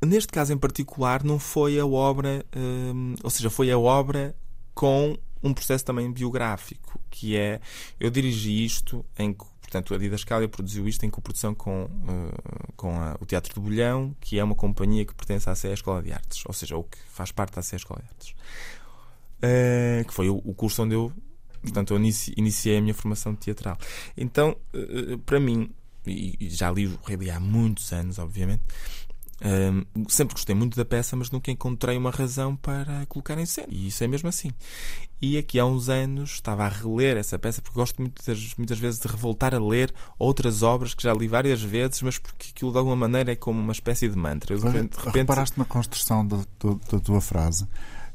Neste 0.05 0.31
caso 0.31 0.51
em 0.51 0.57
particular, 0.57 1.23
não 1.23 1.39
foi 1.39 1.79
a 1.79 1.85
obra, 1.85 2.45
hum, 2.55 3.15
ou 3.23 3.29
seja, 3.29 3.49
foi 3.49 3.71
a 3.71 3.77
obra 3.79 4.35
com 4.73 5.17
um 5.43 5.53
processo 5.53 5.85
também 5.85 6.11
biográfico, 6.11 6.99
que 7.09 7.35
é 7.37 7.59
eu 7.99 8.09
dirigi 8.11 8.63
isto 8.65 9.05
em 9.17 9.33
portanto 9.71 9.93
a 9.95 9.97
Didascalia 9.97 10.49
produziu 10.49 10.85
isto 10.85 11.05
em 11.05 11.09
coprodução 11.09 11.55
com, 11.55 11.89
eh, 12.09 12.71
com 12.75 12.91
a- 12.99 13.15
o 13.21 13.25
Teatro 13.25 13.53
do 13.55 13.61
Bolhão, 13.61 14.13
que 14.19 14.37
é 14.37 14.43
uma 14.43 14.53
companhia 14.53 15.05
que 15.05 15.15
pertence 15.15 15.49
à 15.49 15.55
CE 15.55 15.69
Escola 15.71 16.03
de 16.03 16.11
Artes, 16.11 16.43
ou 16.45 16.51
seja, 16.53 16.75
o 16.75 16.83
que 16.83 16.97
faz 17.09 17.31
parte 17.31 17.55
da 17.55 17.61
CE 17.61 17.77
Escola 17.77 18.01
de 18.01 18.07
Artes. 18.09 18.35
Eh, 19.41 20.03
que 20.05 20.13
foi 20.13 20.29
o, 20.29 20.41
o 20.43 20.53
curso 20.53 20.83
onde 20.83 20.93
eu, 20.93 21.11
portanto, 21.61 21.93
eu 21.93 21.97
inici- 21.97 22.33
iniciei 22.35 22.77
a 22.77 22.81
minha 22.81 22.93
formação 22.93 23.33
teatral. 23.33 23.77
Então, 24.17 24.57
eh, 24.73 25.17
para 25.25 25.39
mim, 25.39 25.71
e, 26.05 26.35
e 26.39 26.49
já 26.49 26.69
li 26.69 26.87
o 26.87 26.99
Rei 27.05 27.29
há 27.29 27.39
muitos 27.39 27.93
anos, 27.93 28.19
obviamente, 28.19 28.63
Hum, 29.43 29.83
sempre 30.07 30.35
gostei 30.35 30.53
muito 30.53 30.77
da 30.77 30.85
peça, 30.85 31.15
mas 31.15 31.31
nunca 31.31 31.49
encontrei 31.49 31.97
uma 31.97 32.11
razão 32.11 32.55
para 32.55 33.05
colocar 33.07 33.37
em 33.39 33.45
cena. 33.45 33.67
E 33.71 33.87
isso 33.87 34.03
é 34.03 34.07
mesmo 34.07 34.29
assim. 34.29 34.51
E 35.19 35.37
aqui 35.37 35.59
há 35.59 35.65
uns 35.65 35.89
anos 35.89 36.31
estava 36.33 36.63
a 36.65 36.67
reler 36.69 37.17
essa 37.17 37.39
peça, 37.39 37.61
porque 37.61 37.79
gosto 37.79 37.99
muitas, 38.01 38.53
muitas 38.55 38.77
vezes 38.77 38.99
de 38.99 39.07
revoltar 39.07 39.53
a 39.55 39.59
ler 39.59 39.91
outras 40.19 40.61
obras 40.61 40.93
que 40.93 41.01
já 41.03 41.13
li 41.13 41.27
várias 41.27 41.61
vezes, 41.61 42.01
mas 42.03 42.19
porque 42.19 42.49
aquilo 42.55 42.71
de 42.71 42.77
alguma 42.77 42.95
maneira 42.95 43.31
é 43.31 43.35
como 43.35 43.59
uma 43.59 43.71
espécie 43.71 44.07
de 44.07 44.15
mantra. 44.15 44.53
Eu, 44.53 44.59
de 44.59 44.65
repente, 44.67 44.91
de 44.91 44.97
repente- 44.97 45.15
Reparaste 45.17 45.57
na 45.59 45.65
construção 45.65 46.25
da, 46.27 46.39
tu- 46.59 46.79
da 46.91 46.99
tua 46.99 47.21
frase? 47.21 47.67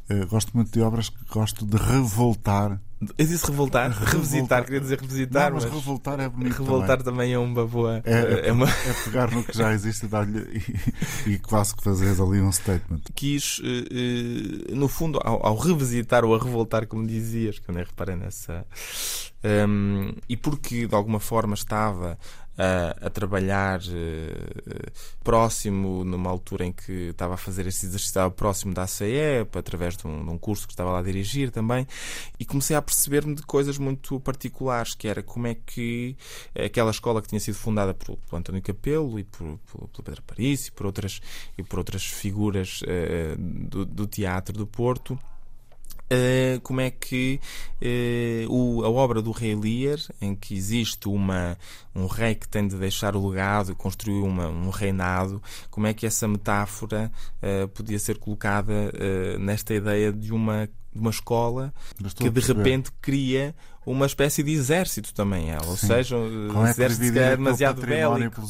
Eh, 0.09 0.25
gosto 0.27 0.53
muito 0.55 0.71
de 0.73 0.81
obras 0.81 1.09
que 1.09 1.19
gosto 1.29 1.67
de 1.67 1.77
revoltar. 1.77 2.81
Eu 3.01 3.27
disse 3.27 3.47
revoltar, 3.47 3.91
Revoltar. 3.91 4.15
revisitar, 4.15 4.65
queria 4.65 4.81
dizer 4.81 5.01
revisitar, 5.01 5.51
Não, 5.51 5.57
mas 5.57 5.65
mas, 5.65 5.75
revoltar 5.75 6.19
é 6.21 6.29
bonito. 6.29 6.59
revoltar 6.59 6.99
também. 7.03 7.05
também 7.13 7.33
é 7.35 7.39
uma 7.39 7.67
boa. 7.67 8.01
É, 8.05 8.49
é 8.49 8.53
uma, 8.53 8.67
é 8.69 8.93
pegar 9.05 9.31
no 9.31 9.45
que 9.45 9.57
já 9.57 9.73
existe 9.73 10.07
e 10.07 10.09
dar-lhe 10.09 10.63
e, 11.27 11.31
e 11.33 11.39
quase 11.39 11.77
que 11.77 11.83
fazeres 11.83 12.19
ali 12.21 12.41
um 12.41 12.51
statement. 12.51 13.01
quis, 13.15 13.61
eh, 13.63 14.75
no 14.75 14.89
fundo, 14.89 15.21
ao, 15.23 15.45
ao 15.47 15.57
revisitar 15.57 16.25
ou 16.25 16.35
a 16.35 16.39
revoltar, 16.39 16.87
como 16.87 17.07
dizias, 17.07 17.59
que 17.59 17.69
eu 17.71 17.75
nem 17.75 17.85
reparei 17.85 18.17
nessa. 18.17 18.65
ehm, 19.43 20.13
e 20.29 20.37
porque 20.37 20.87
de 20.87 20.95
alguma 20.95 21.21
forma 21.21 21.55
estava 21.55 22.19
a, 22.59 23.07
a 23.07 23.11
trabalhar 23.11 23.81
eh, 23.91 24.91
próximo, 25.23 26.05
numa 26.05 26.31
altura 26.31 26.65
em 26.65 26.73
que 26.73 27.11
estava 27.11 27.35
a 27.35 27.37
fazer 27.37 27.67
este 27.67 27.87
exercício, 27.87 28.09
estava 28.09 28.31
próximo 28.31 28.73
da 28.73 28.85
ACE, 28.85 29.47
através 29.55 29.97
de 29.97 30.07
um, 30.07 30.25
de 30.25 30.31
um 30.31 30.39
curso 30.39 30.67
que 30.67 30.73
estava 30.73 30.91
lá 30.91 31.01
a 31.01 31.03
dirigir 31.03 31.51
também, 31.51 31.87
e 32.39 32.45
comecei 32.45 32.77
a 32.77 32.83
perceber-me 32.83 33.35
de 33.35 33.43
coisas 33.43 33.79
muito 33.79 34.19
particulares, 34.21 34.95
que 34.95 35.09
era 35.09 35.23
como 35.23 35.47
é 35.47 35.55
que 35.55 36.17
aquela 36.55 36.91
escola 36.91 37.21
que 37.21 37.29
tinha 37.29 37.41
sido 37.41 37.57
fundada 37.57 37.93
por, 37.93 38.17
por 38.17 38.37
António 38.37 38.63
Capelo 38.63 39.19
e 39.19 39.25
por, 39.25 39.59
por, 39.71 40.03
Pedro 40.03 40.23
Paris 40.23 40.69
e 40.69 40.73
por 40.73 40.87
outras, 40.87 41.21
e 41.59 41.63
por 41.63 41.79
outras 41.79 42.05
figuras 42.05 42.81
eh, 42.87 43.35
do, 43.39 43.85
do 43.85 44.07
teatro 44.07 44.57
do 44.57 44.67
Porto, 44.67 45.19
Uh, 46.09 46.61
como 46.61 46.81
é 46.81 46.89
que 46.89 47.41
uh, 48.49 48.53
o- 48.53 48.85
a 48.85 48.89
obra 48.89 49.21
do 49.21 49.33
Rei 49.33 49.57
Lear, 49.57 49.99
em 50.21 50.37
que 50.37 50.55
existe 50.55 51.09
uma, 51.09 51.59
um 51.95 52.07
rei 52.07 52.37
que 52.37 52.49
tem 52.49 52.69
de 52.69 52.77
deixar 52.77 53.17
o 53.17 53.29
legado 53.29 53.73
e 53.73 53.75
construir 53.75 54.21
uma, 54.23 54.47
um 54.49 54.71
reinado, 54.71 55.43
como 55.69 55.89
é 55.89 55.93
que 55.95 56.07
essa 56.07 56.29
metáfora 56.29 57.11
uh, 57.43 57.67
podia 57.69 57.99
ser 57.99 58.19
colocada 58.19 58.73
uh, 58.73 59.39
nesta 59.41 59.75
ideia 59.75 60.13
de 60.13 60.33
uma, 60.33 60.69
de 60.97 61.01
uma 61.01 61.11
escola 61.11 61.73
que 62.17 62.29
de 62.29 62.41
repente 62.41 62.91
cria 63.01 63.55
uma 63.87 64.05
espécie 64.05 64.43
de 64.43 64.51
exército 64.51 65.15
também 65.15 65.51
ela, 65.51 65.65
ou 65.65 65.77
Sim. 65.77 65.87
seja, 65.87 66.17
um 66.17 66.67
é 66.67 66.71
exército 66.71 67.13
que 67.13 67.19
é 67.21 67.37
demasiado 67.37 67.87
bélico 67.87 68.43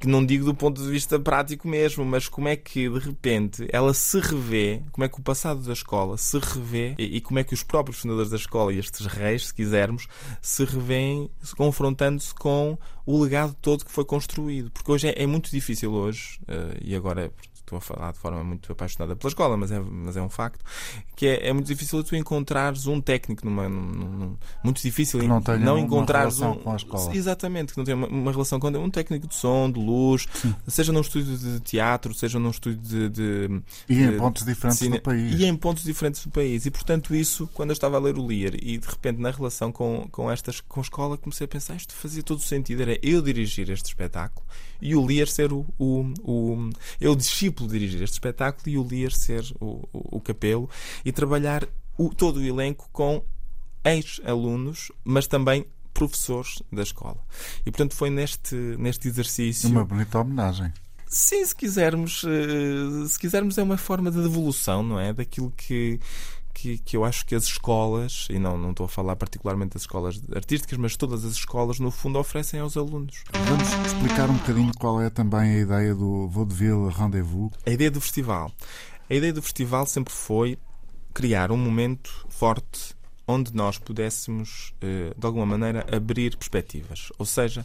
que 0.00 0.08
não 0.08 0.26
digo 0.26 0.44
do 0.44 0.54
ponto 0.54 0.82
de 0.82 0.90
vista 0.90 1.18
prático 1.18 1.68
mesmo, 1.68 2.04
mas 2.04 2.28
como 2.28 2.48
é 2.48 2.56
que 2.56 2.88
de 2.88 2.98
repente 2.98 3.68
ela 3.72 3.94
se 3.94 4.18
revê, 4.18 4.82
como 4.90 5.04
é 5.04 5.08
que 5.08 5.20
o 5.20 5.22
passado 5.22 5.60
da 5.62 5.72
escola 5.72 6.16
se 6.16 6.36
revê 6.38 6.96
e, 6.98 7.16
e 7.16 7.20
como 7.20 7.38
é 7.38 7.44
que 7.44 7.54
os 7.54 7.62
próprios 7.62 8.00
fundadores 8.00 8.30
da 8.30 8.36
escola 8.36 8.72
e 8.72 8.78
estes 8.80 9.06
reis, 9.06 9.46
se 9.46 9.54
quisermos, 9.54 10.08
se 10.42 10.64
revêem 10.64 11.30
se 11.40 11.54
confrontando-se 11.54 12.34
com 12.34 12.76
o 13.06 13.22
legado 13.22 13.56
todo 13.62 13.84
que 13.84 13.92
foi 13.92 14.04
construído. 14.04 14.70
Porque 14.70 14.90
hoje 14.90 15.08
é, 15.08 15.22
é 15.22 15.26
muito 15.26 15.50
difícil 15.50 15.92
hoje, 15.92 16.40
eh, 16.46 16.78
e 16.82 16.94
agora 16.94 17.32
estou 17.68 17.78
a 17.78 17.80
falar 17.80 18.12
de 18.12 18.18
forma 18.18 18.42
muito 18.42 18.70
apaixonada 18.72 19.14
pela 19.14 19.28
escola, 19.28 19.56
mas 19.56 19.70
é, 19.70 19.78
mas 19.80 20.16
é 20.16 20.22
um 20.22 20.28
facto, 20.28 20.64
que 21.14 21.26
é, 21.26 21.48
é 21.48 21.52
muito 21.52 21.66
difícil 21.66 22.02
tu 22.02 22.16
encontrares 22.16 22.86
um 22.86 23.00
técnico 23.00 23.44
numa, 23.44 23.68
num- 23.68 23.80
num- 23.92 24.36
muito 24.64 24.80
difícil 24.82 25.20
Que 25.20 25.28
não 25.28 25.40
tenha 25.42 25.58
não 25.58 25.74
uma 25.76 25.80
encontrares 25.84 26.38
relação 26.38 26.58
um, 26.60 26.62
com 26.64 26.72
a 26.72 26.76
escola. 26.76 27.14
Exatamente, 27.16 27.72
que 27.72 27.78
não 27.78 27.84
tenha 27.84 27.96
uma, 27.96 28.06
uma 28.08 28.32
relação 28.32 28.58
com 28.58 28.68
um 28.68 28.90
técnico 28.90 29.26
de 29.26 29.34
som, 29.34 29.70
de 29.70 29.78
luz, 29.78 30.26
seja 30.66 30.92
num 30.92 31.00
estúdio 31.00 31.36
de 31.36 31.60
teatro, 31.60 32.14
seja 32.14 32.38
num 32.38 32.50
estúdio 32.50 32.80
de, 32.80 33.08
de- 33.08 33.62
E 33.88 34.02
em 34.02 34.10
de 34.12 34.16
pontos 34.16 34.44
diferentes 34.44 34.78
cine- 34.78 34.96
do 34.98 35.02
país. 35.02 35.38
E 35.38 35.44
em 35.44 35.56
pontos 35.56 35.84
diferentes 35.84 36.24
do 36.24 36.30
país. 36.30 36.64
E 36.66 36.70
portanto, 36.70 37.14
isso, 37.14 37.48
quando 37.54 37.70
eu 37.70 37.74
estava 37.74 37.96
a 37.96 38.00
ler 38.00 38.16
o 38.16 38.26
Lear 38.26 38.54
e 38.54 38.78
de 38.78 38.86
repente 38.88 39.20
na 39.20 39.30
relação 39.30 39.70
com, 39.70 40.08
com 40.10 40.30
estas 40.30 40.60
com 40.60 40.80
a 40.80 40.82
escola, 40.82 41.16
comecei 41.18 41.44
a 41.44 41.48
pensar, 41.48 41.76
isto 41.76 41.92
fazia 41.94 42.22
todo 42.22 42.38
o 42.38 42.42
sentido, 42.42 42.82
era 42.82 42.98
eu 43.02 43.20
dirigir 43.22 43.70
este 43.70 43.86
espetáculo 43.86 44.46
e 44.80 44.94
o 44.94 45.04
Lear 45.04 45.26
ser 45.26 45.52
o, 45.52 45.66
o, 45.78 46.12
o 46.22 46.70
eu 47.00 47.14
discípulo 47.14 47.68
dirigir 47.68 48.02
este 48.02 48.14
espetáculo 48.14 48.68
e 48.68 48.78
o 48.78 48.86
Lear 48.86 49.12
ser 49.12 49.44
o, 49.60 49.88
o, 49.92 50.16
o 50.18 50.20
capelo 50.20 50.68
e 51.04 51.12
trabalhar 51.12 51.66
o, 51.96 52.10
todo 52.10 52.38
o 52.38 52.44
elenco 52.44 52.88
com 52.92 53.22
ex-alunos, 53.84 54.92
mas 55.04 55.26
também 55.26 55.66
professores 55.92 56.62
da 56.72 56.82
escola. 56.82 57.18
E 57.66 57.70
portanto 57.70 57.94
foi 57.94 58.10
neste, 58.10 58.54
neste 58.54 59.08
exercício. 59.08 59.68
Uma 59.68 59.84
bonita 59.84 60.20
homenagem. 60.20 60.72
Sim, 61.06 61.44
se 61.44 61.56
quisermos, 61.56 62.22
eh, 62.24 63.08
se 63.08 63.18
quisermos 63.18 63.56
é 63.56 63.62
uma 63.62 63.78
forma 63.78 64.10
de 64.10 64.20
devolução, 64.22 64.82
não 64.82 65.00
é? 65.00 65.12
Daquilo 65.12 65.50
que, 65.56 65.98
que, 66.60 66.78
que 66.78 66.96
eu 66.96 67.04
acho 67.04 67.24
que 67.24 67.36
as 67.36 67.44
escolas, 67.44 68.26
e 68.28 68.38
não, 68.38 68.58
não 68.58 68.70
estou 68.70 68.86
a 68.86 68.88
falar 68.88 69.14
particularmente 69.14 69.74
das 69.74 69.82
escolas 69.82 70.20
artísticas, 70.34 70.76
mas 70.76 70.96
todas 70.96 71.24
as 71.24 71.34
escolas, 71.34 71.78
no 71.78 71.90
fundo, 71.90 72.18
oferecem 72.18 72.58
aos 72.58 72.76
alunos. 72.76 73.22
Vamos 73.32 73.86
explicar 73.86 74.28
um 74.28 74.34
bocadinho 74.34 74.72
qual 74.76 75.00
é 75.00 75.08
também 75.08 75.40
a 75.40 75.58
ideia 75.60 75.94
do 75.94 76.28
Vaudeville 76.28 76.90
Rendezvous. 76.90 77.52
A 77.64 77.70
ideia 77.70 77.90
do 77.90 78.00
festival. 78.00 78.50
A 79.08 79.14
ideia 79.14 79.32
do 79.32 79.40
festival 79.40 79.86
sempre 79.86 80.12
foi 80.12 80.58
criar 81.14 81.52
um 81.52 81.56
momento 81.56 82.26
forte 82.28 82.96
onde 83.26 83.54
nós 83.54 83.78
pudéssemos, 83.78 84.74
eh, 84.80 85.12
de 85.16 85.26
alguma 85.26 85.46
maneira, 85.46 85.86
abrir 85.94 86.36
perspectivas. 86.36 87.12
Ou 87.18 87.26
seja, 87.26 87.64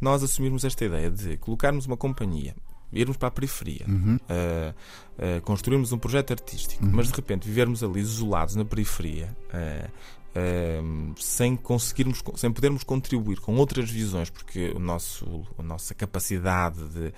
nós 0.00 0.22
assumirmos 0.22 0.64
esta 0.64 0.84
ideia 0.84 1.10
de 1.10 1.36
colocarmos 1.38 1.86
uma 1.86 1.96
companhia, 1.96 2.54
irmos 2.94 3.16
para 3.16 3.28
a 3.28 3.30
periferia, 3.30 3.86
eh, 4.28 4.74
eh, 5.18 5.40
construirmos 5.40 5.92
um 5.92 5.98
projeto 5.98 6.32
artístico, 6.32 6.84
mas 6.84 7.08
de 7.08 7.14
repente 7.14 7.46
vivermos 7.46 7.82
ali 7.82 8.00
isolados 8.00 8.54
na 8.54 8.64
periferia, 8.64 9.36
eh, 9.52 9.88
eh, 10.34 10.82
sem 11.16 11.56
conseguirmos, 11.56 12.22
sem 12.36 12.52
podermos 12.52 12.82
contribuir 12.82 13.40
com 13.40 13.54
outras 13.56 13.90
visões, 13.90 14.30
porque 14.30 14.72
o 14.74 14.78
nosso, 14.78 15.46
a 15.58 15.62
nossa 15.62 15.94
capacidade 15.94 16.78
de, 16.88 17.12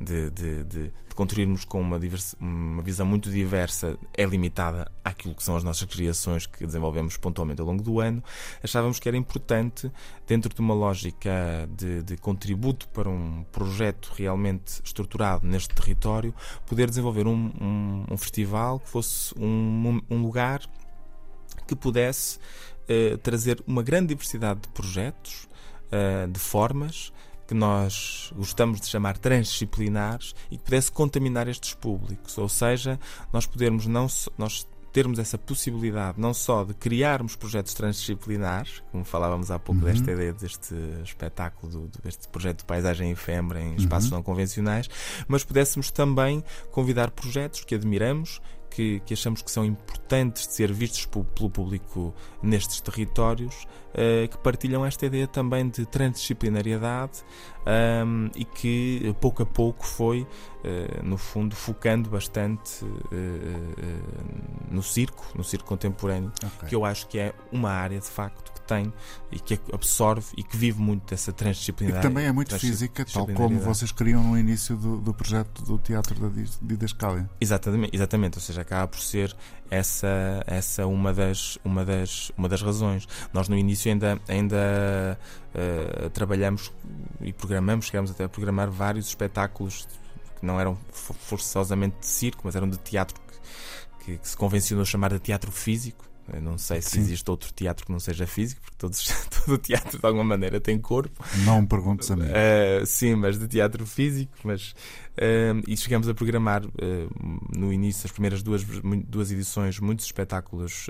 de, 0.00 0.30
de, 0.30 0.64
de, 0.64 0.84
de 0.84 1.14
construirmos 1.14 1.64
com 1.64 1.80
uma, 1.80 1.98
divers- 1.98 2.34
uma 2.40 2.82
visão 2.82 3.04
muito 3.04 3.30
diversa 3.30 3.98
é 4.16 4.24
limitada 4.24 4.90
àquilo 5.04 5.34
que 5.34 5.42
são 5.42 5.56
as 5.56 5.62
nossas 5.62 5.84
criações 5.84 6.46
que 6.46 6.64
desenvolvemos 6.64 7.16
pontualmente 7.16 7.60
ao 7.60 7.66
longo 7.66 7.82
do 7.82 8.00
ano, 8.00 8.22
achávamos 8.62 8.98
que 8.98 9.08
era 9.08 9.16
importante, 9.16 9.92
dentro 10.26 10.54
de 10.54 10.60
uma 10.60 10.74
lógica 10.74 11.68
de, 11.76 12.02
de 12.02 12.16
contributo 12.16 12.88
para 12.88 13.08
um 13.10 13.44
projeto 13.52 14.12
realmente 14.16 14.80
estruturado 14.82 15.46
neste 15.46 15.74
território, 15.74 16.34
poder 16.66 16.88
desenvolver 16.88 17.26
um, 17.26 17.52
um, 17.60 18.04
um 18.10 18.16
festival 18.16 18.80
que 18.80 18.88
fosse 18.88 19.34
um, 19.38 20.00
um 20.08 20.22
lugar 20.22 20.62
que 21.66 21.74
pudesse 21.74 22.38
eh, 22.88 23.16
trazer 23.22 23.62
uma 23.66 23.82
grande 23.82 24.08
diversidade 24.08 24.60
de 24.60 24.68
projetos, 24.68 25.48
eh, 25.90 26.26
de 26.26 26.38
formas, 26.38 27.12
que 27.46 27.54
nós 27.54 28.32
gostamos 28.34 28.80
de 28.80 28.86
chamar 28.86 29.18
transdisciplinares 29.18 30.34
e 30.50 30.56
que 30.56 30.64
pudesse 30.64 30.90
contaminar 30.90 31.48
estes 31.48 31.74
públicos. 31.74 32.36
Ou 32.38 32.48
seja, 32.48 32.98
nós 33.32 33.46
podermos 33.46 33.86
não 33.86 34.08
só- 34.08 34.30
nós 34.38 34.66
termos 34.92 35.18
essa 35.18 35.38
possibilidade 35.38 36.20
não 36.20 36.34
só 36.34 36.64
de 36.64 36.74
criarmos 36.74 37.34
projetos 37.34 37.72
transdisciplinares, 37.72 38.82
como 38.92 39.04
falávamos 39.04 39.50
há 39.50 39.58
pouco 39.58 39.80
Uhum. 39.80 39.86
desta 39.90 40.12
ideia 40.12 40.32
deste 40.34 40.74
espetáculo, 41.02 41.72
do, 41.88 41.98
deste 42.02 42.28
projeto 42.28 42.58
de 42.58 42.64
paisagem 42.64 43.10
efêmera 43.10 43.60
em 43.60 43.74
espaços 43.76 44.10
Uhum. 44.10 44.16
não 44.18 44.22
convencionais, 44.22 44.88
mas 45.26 45.44
pudéssemos 45.44 45.90
também 45.90 46.44
convidar 46.70 47.10
projetos 47.10 47.64
que 47.64 47.74
admiramos, 47.74 48.40
que, 48.74 49.00
que 49.00 49.14
achamos 49.14 49.42
que 49.42 49.50
são 49.50 49.64
importantes 49.64 50.46
de 50.46 50.54
ser 50.54 50.72
vistos 50.72 51.06
pelo 51.06 51.24
público 51.24 52.14
nestes 52.42 52.80
territórios, 52.80 53.66
eh, 53.94 54.28
que 54.28 54.38
partilham 54.38 54.84
esta 54.84 55.06
ideia 55.06 55.26
também 55.26 55.68
de 55.68 55.84
transdisciplinariedade 55.86 57.22
ahm, 57.66 58.28
e 58.34 58.44
que 58.44 59.14
pouco 59.20 59.42
a 59.42 59.46
pouco 59.46 59.86
foi, 59.86 60.26
eh, 60.64 61.00
no 61.02 61.16
fundo, 61.16 61.54
focando 61.56 62.10
bastante 62.10 62.84
eh, 63.12 63.16
eh, 63.78 64.70
no 64.70 64.82
circo, 64.82 65.24
no 65.36 65.44
circo 65.44 65.66
contemporâneo, 65.66 66.32
Ok. 66.44 66.68
que 66.68 66.74
eu 66.74 66.84
acho 66.84 67.06
que 67.08 67.18
é 67.18 67.32
uma 67.50 67.70
área 67.70 67.98
de 68.00 68.06
facto 68.08 68.52
que 68.52 68.60
tem 68.62 68.92
e 69.30 69.38
que 69.40 69.58
absorve 69.72 70.26
e 70.36 70.42
que 70.42 70.56
vive 70.56 70.80
muito 70.80 71.08
dessa 71.10 71.30
E 71.30 71.34
que 71.34 71.38
transdisciplinaridade. 71.38 72.06
também 72.08 72.26
é 72.26 72.32
muito 72.32 72.58
física, 72.58 73.04
tal 73.04 73.26
como 73.26 73.58
vocês 73.58 73.90
queriam 73.92 74.22
no 74.22 74.38
início 74.38 74.76
do, 74.76 74.98
do 74.98 75.12
projeto 75.14 75.62
do 75.62 75.78
Teatro 75.78 76.14
da 76.18 76.28
Didascália. 76.62 77.28
Exatamente, 77.40 77.94
exatamente, 77.94 78.38
ou 78.38 78.42
seja, 78.42 78.60
acaba 78.62 78.86
por 78.88 79.00
ser 79.00 79.34
essa, 79.70 80.42
essa 80.46 80.86
uma, 80.86 81.12
das, 81.12 81.58
uma, 81.64 81.84
das, 81.84 82.30
uma 82.36 82.48
das 82.48 82.62
razões. 82.62 83.08
Nós 83.32 83.48
no 83.48 83.56
início 83.56 83.90
ainda, 83.90 84.20
ainda 84.28 85.18
eh, 85.54 86.08
trabalhamos 86.10 86.72
e 87.20 87.32
programamos, 87.32 87.86
chegamos 87.86 88.10
até 88.10 88.24
a 88.24 88.28
programar 88.28 88.70
vários 88.70 89.06
espetáculos 89.08 89.86
que 90.38 90.46
não 90.46 90.58
eram 90.60 90.76
fo- 90.92 91.14
forçosamente 91.14 91.96
de 92.00 92.06
circo, 92.06 92.42
mas 92.44 92.56
eram 92.56 92.68
de 92.68 92.78
teatro 92.78 93.20
que, 93.20 94.04
que- 94.04 94.18
que 94.18 94.28
se 94.28 94.36
convencionou 94.36 94.84
chamar 94.84 95.12
de 95.12 95.18
teatro 95.20 95.50
físico. 95.52 96.04
Eu 96.32 96.40
não 96.40 96.56
sei 96.56 96.80
se 96.80 96.90
Sim. 96.90 97.00
existe 97.00 97.28
outro 97.28 97.52
teatro 97.52 97.84
que 97.84 97.90
não 97.90 97.98
seja 97.98 98.26
físico, 98.28 98.60
porque 98.62 98.76
todos, 98.78 99.04
todo 99.28 99.54
o 99.54 99.58
teatro 99.58 99.98
de 99.98 100.06
alguma 100.06 100.22
maneira 100.24 100.60
tem 100.60 100.78
corpo. 100.78 101.22
Não 101.44 101.60
me 101.60 101.66
perguntes 101.66 102.08
a 102.12 102.16
mim. 102.16 102.22
Uh, 102.26 102.86
sim, 102.86 103.16
mas 103.16 103.36
de 103.38 103.48
teatro 103.48 103.84
físico, 103.84 104.32
mas 104.44 104.70
uh, 105.18 105.60
e 105.66 105.76
chegamos 105.76 106.08
a 106.08 106.14
programar 106.14 106.64
uh, 106.64 106.70
no 107.54 107.72
início, 107.72 108.06
as 108.06 108.12
primeiras 108.12 108.40
duas, 108.40 108.64
duas 109.08 109.32
edições, 109.32 109.80
muitos 109.80 110.06
espetáculos 110.06 110.88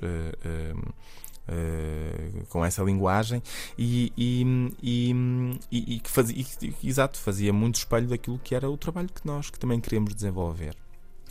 uh, 1.49 2.47
com 2.47 2.65
essa 2.65 2.83
linguagem 2.83 3.43
e, 3.79 4.13
e, 4.17 4.47
e, 4.83 5.95
e- 5.97 6.01
que 6.01 6.11
fazia, 6.11 6.45
exato, 6.83 7.19
fazia 7.19 7.53
muito 7.53 7.77
espelho 7.77 8.09
daquilo 8.09 8.39
que 8.39 8.55
era 8.55 8.69
o 8.71 8.77
trabalho 8.77 9.09
que 9.09 9.27
nós 9.27 9.51
que 9.51 9.59
também 9.59 9.81
queremos 9.81 10.15
desenvolver. 10.15 10.77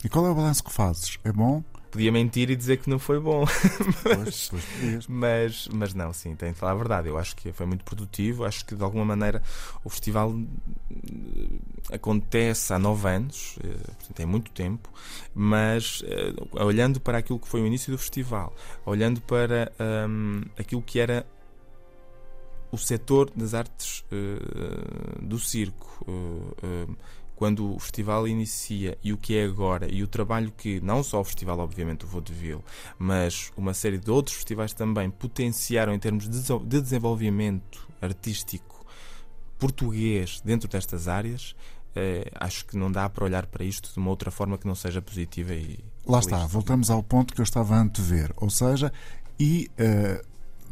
E 0.04 0.08
qual 0.08 0.26
é 0.26 0.30
o 0.30 0.34
balanço 0.34 0.64
que 0.64 0.72
fazes? 0.72 1.18
É 1.24 1.32
bom? 1.32 1.62
Podia 1.92 2.10
mentir 2.10 2.48
e 2.50 2.56
dizer 2.56 2.78
que 2.78 2.88
não 2.88 2.98
foi 2.98 3.20
bom. 3.20 3.44
Pois, 4.14 4.48
pois 4.48 4.64
podias. 4.64 5.06
Mas, 5.06 5.68
mas 5.68 5.94
não, 5.94 6.12
sim, 6.12 6.34
tenho 6.34 6.52
de 6.54 6.58
falar 6.58 6.72
a 6.72 6.76
verdade. 6.76 7.08
Eu 7.08 7.18
acho 7.18 7.36
que 7.36 7.52
foi 7.52 7.66
muito 7.66 7.84
produtivo. 7.84 8.44
Acho 8.44 8.64
que 8.64 8.74
de 8.74 8.82
alguma 8.82 9.04
maneira 9.04 9.42
o 9.84 9.90
festival 9.90 10.34
eh, 10.90 11.94
acontece 11.94 12.72
há 12.72 12.78
nove 12.78 13.08
anos, 13.08 13.58
eh, 13.62 13.68
portanto 13.68 14.14
tem 14.14 14.26
muito 14.26 14.50
tempo, 14.52 14.90
mas 15.34 16.02
eh, 16.06 16.32
olhando 16.52 16.98
para 17.00 17.18
aquilo 17.18 17.38
que 17.38 17.46
foi 17.48 17.60
o 17.60 17.66
início 17.66 17.92
do 17.92 17.98
festival, 17.98 18.54
olhando 18.86 19.20
para 19.20 19.70
hum, 20.08 20.42
aquilo 20.58 20.80
que 20.82 20.98
era 20.98 21.26
o 22.70 22.78
setor 22.78 23.30
das 23.36 23.52
artes 23.52 24.02
eh, 24.10 25.20
do 25.20 25.38
circo. 25.38 26.04
eh, 26.08 26.86
eh, 26.88 27.21
quando 27.42 27.74
o 27.74 27.78
festival 27.80 28.28
inicia 28.28 28.96
e 29.02 29.12
o 29.12 29.16
que 29.16 29.36
é 29.36 29.42
agora, 29.42 29.92
e 29.92 30.00
o 30.00 30.06
trabalho 30.06 30.52
que 30.56 30.80
não 30.80 31.02
só 31.02 31.20
o 31.20 31.24
festival, 31.24 31.58
obviamente, 31.58 32.04
o 32.04 32.06
Vaudeville, 32.06 32.62
mas 32.96 33.50
uma 33.56 33.74
série 33.74 33.98
de 33.98 34.08
outros 34.12 34.36
festivais 34.36 34.72
também 34.72 35.10
potenciaram 35.10 35.92
em 35.92 35.98
termos 35.98 36.28
de 36.28 36.80
desenvolvimento 36.80 37.88
artístico 38.00 38.86
português 39.58 40.40
dentro 40.44 40.68
destas 40.68 41.08
áreas, 41.08 41.56
eh, 41.96 42.30
acho 42.36 42.64
que 42.64 42.76
não 42.76 42.92
dá 42.92 43.10
para 43.10 43.24
olhar 43.24 43.44
para 43.46 43.64
isto 43.64 43.92
de 43.92 43.98
uma 43.98 44.10
outra 44.10 44.30
forma 44.30 44.56
que 44.56 44.68
não 44.68 44.76
seja 44.76 45.02
positiva 45.02 45.52
e 45.52 45.80
Lá 46.06 46.20
está, 46.20 46.46
voltamos 46.46 46.90
ao 46.90 47.02
ponto 47.02 47.34
que 47.34 47.40
eu 47.40 47.44
estava 47.44 47.74
a 47.74 47.80
antever. 47.80 48.32
Ou 48.36 48.50
seja, 48.50 48.92
e 49.36 49.68
eh, 49.76 50.22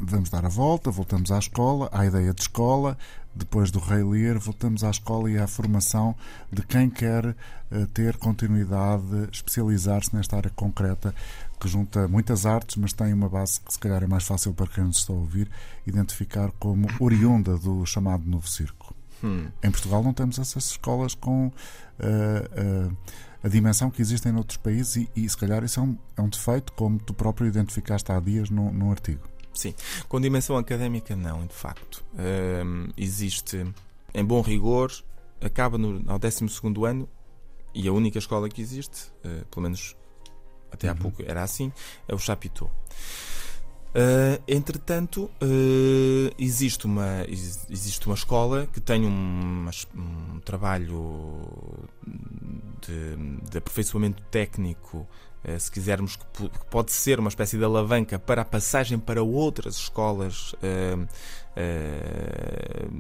vamos 0.01 0.31
dar 0.31 0.45
a 0.45 0.49
volta, 0.49 0.91
voltamos 0.91 1.31
à 1.31 1.39
escola, 1.39 1.89
à 1.93 2.07
ideia 2.07 2.33
de 2.33 2.43
escola, 2.43 2.97
depois 3.35 3.71
do 3.71 3.79
Rei 3.79 4.03
Lear, 4.03 4.39
voltamos 4.39 4.83
à 4.83 4.91
escola 4.91 5.31
e 5.31 5.39
à 5.39 5.47
formação 5.47 6.15
de 6.51 6.63
quem 6.63 6.91
quer 6.91 7.37
eh, 7.71 7.87
ter 7.95 8.17
continuidade, 8.17 9.29
especializar-se 9.31 10.15
nesta 10.15 10.37
área 10.37 10.51
concreta 10.51 11.15
que 11.61 11.69
junta 11.69 12.09
muitas 12.09 12.47
artes, 12.47 12.77
mas 12.77 12.93
tem 12.93 13.13
uma 13.13 13.29
base 13.29 13.61
que 13.61 13.73
se 13.73 13.79
calhar 13.79 14.03
é 14.03 14.07
mais 14.07 14.25
fácil 14.25 14.53
para 14.55 14.67
quem 14.67 14.85
nos 14.85 14.99
está 14.99 15.13
a 15.13 15.17
ouvir 15.17 15.49
identificar 15.87 16.51
como 16.59 16.89
oriunda 16.99 17.57
do 17.59 17.85
chamado 17.87 18.25
Novo 18.27 18.49
Circo. 18.49 18.95
Hum. 19.23 19.49
Em 19.63 19.71
Portugal 19.71 20.03
não 20.03 20.15
temos 20.15 20.39
essas 20.39 20.71
escolas 20.71 21.15
com 21.15 21.53
eh, 21.99 22.51
eh, 22.53 22.91
a 23.45 23.49
dimensão 23.49 23.91
que 23.91 24.03
existem 24.03 24.33
noutros 24.33 24.57
países 24.57 24.97
e, 24.97 25.11
e 25.15 25.29
se 25.29 25.37
calhar 25.37 25.63
isso 25.63 25.79
é 25.79 25.83
um, 25.83 25.97
é 26.17 26.23
um 26.23 26.29
defeito, 26.29 26.73
como 26.73 26.99
tu 26.99 27.15
próprio 27.15 27.47
identificaste 27.47 28.11
há 28.11 28.19
dias 28.19 28.51
num, 28.51 28.73
num 28.73 28.91
artigo. 28.91 29.30
Sim, 29.61 29.75
com 30.09 30.19
dimensão 30.21 30.57
académica 30.57 31.15
não, 31.15 31.47
de 31.47 31.55
facto. 31.55 32.03
Hum, 32.15 32.89
existe, 32.97 33.67
em 34.15 34.25
bom 34.25 34.41
rigor, 34.41 34.91
acaba 35.41 35.77
no, 35.77 36.03
ao 36.11 36.19
12 36.19 36.47
ano 36.89 37.07
e 37.75 37.87
a 37.87 37.93
única 37.93 38.19
escola 38.19 38.49
que 38.49 38.63
existe, 38.63 39.13
eh, 39.23 39.45
pelo 39.51 39.63
menos 39.65 39.95
até 40.73 40.89
há 40.89 40.93
Uhum. 40.93 40.99
pouco 40.99 41.23
era 41.27 41.43
assim, 41.43 41.71
é 42.09 42.15
o 42.15 42.19
Chapitou. 42.19 42.71
Uh, 43.93 44.41
entretanto, 44.47 45.25
uh, 45.43 46.35
existe, 46.39 46.87
uma, 46.87 47.25
ex- 47.29 47.67
existe 47.69 48.07
uma 48.07 48.15
escola 48.15 48.69
que 48.73 48.81
tem 48.81 49.05
um, 49.05 49.69
um 49.97 50.39
trabalho 50.45 51.89
de, 52.87 53.17
de 53.51 53.59
aperfeiçoamento 53.59 54.23
técnico, 54.31 54.99
uh, 54.99 55.07
se 55.59 55.71
quisermos, 55.71 56.17
que, 56.17 56.25
po- 56.27 56.49
que 56.51 56.65
pode 56.67 56.93
ser 56.93 57.19
uma 57.19 57.29
espécie 57.29 57.57
de 57.57 57.65
alavanca 57.65 58.19
para 58.19 58.43
a 58.43 58.45
passagem 58.45 58.99
para 58.99 59.23
outras 59.23 59.77
escolas 59.77 60.53
uh, 60.55 61.07
uh, 61.57 62.91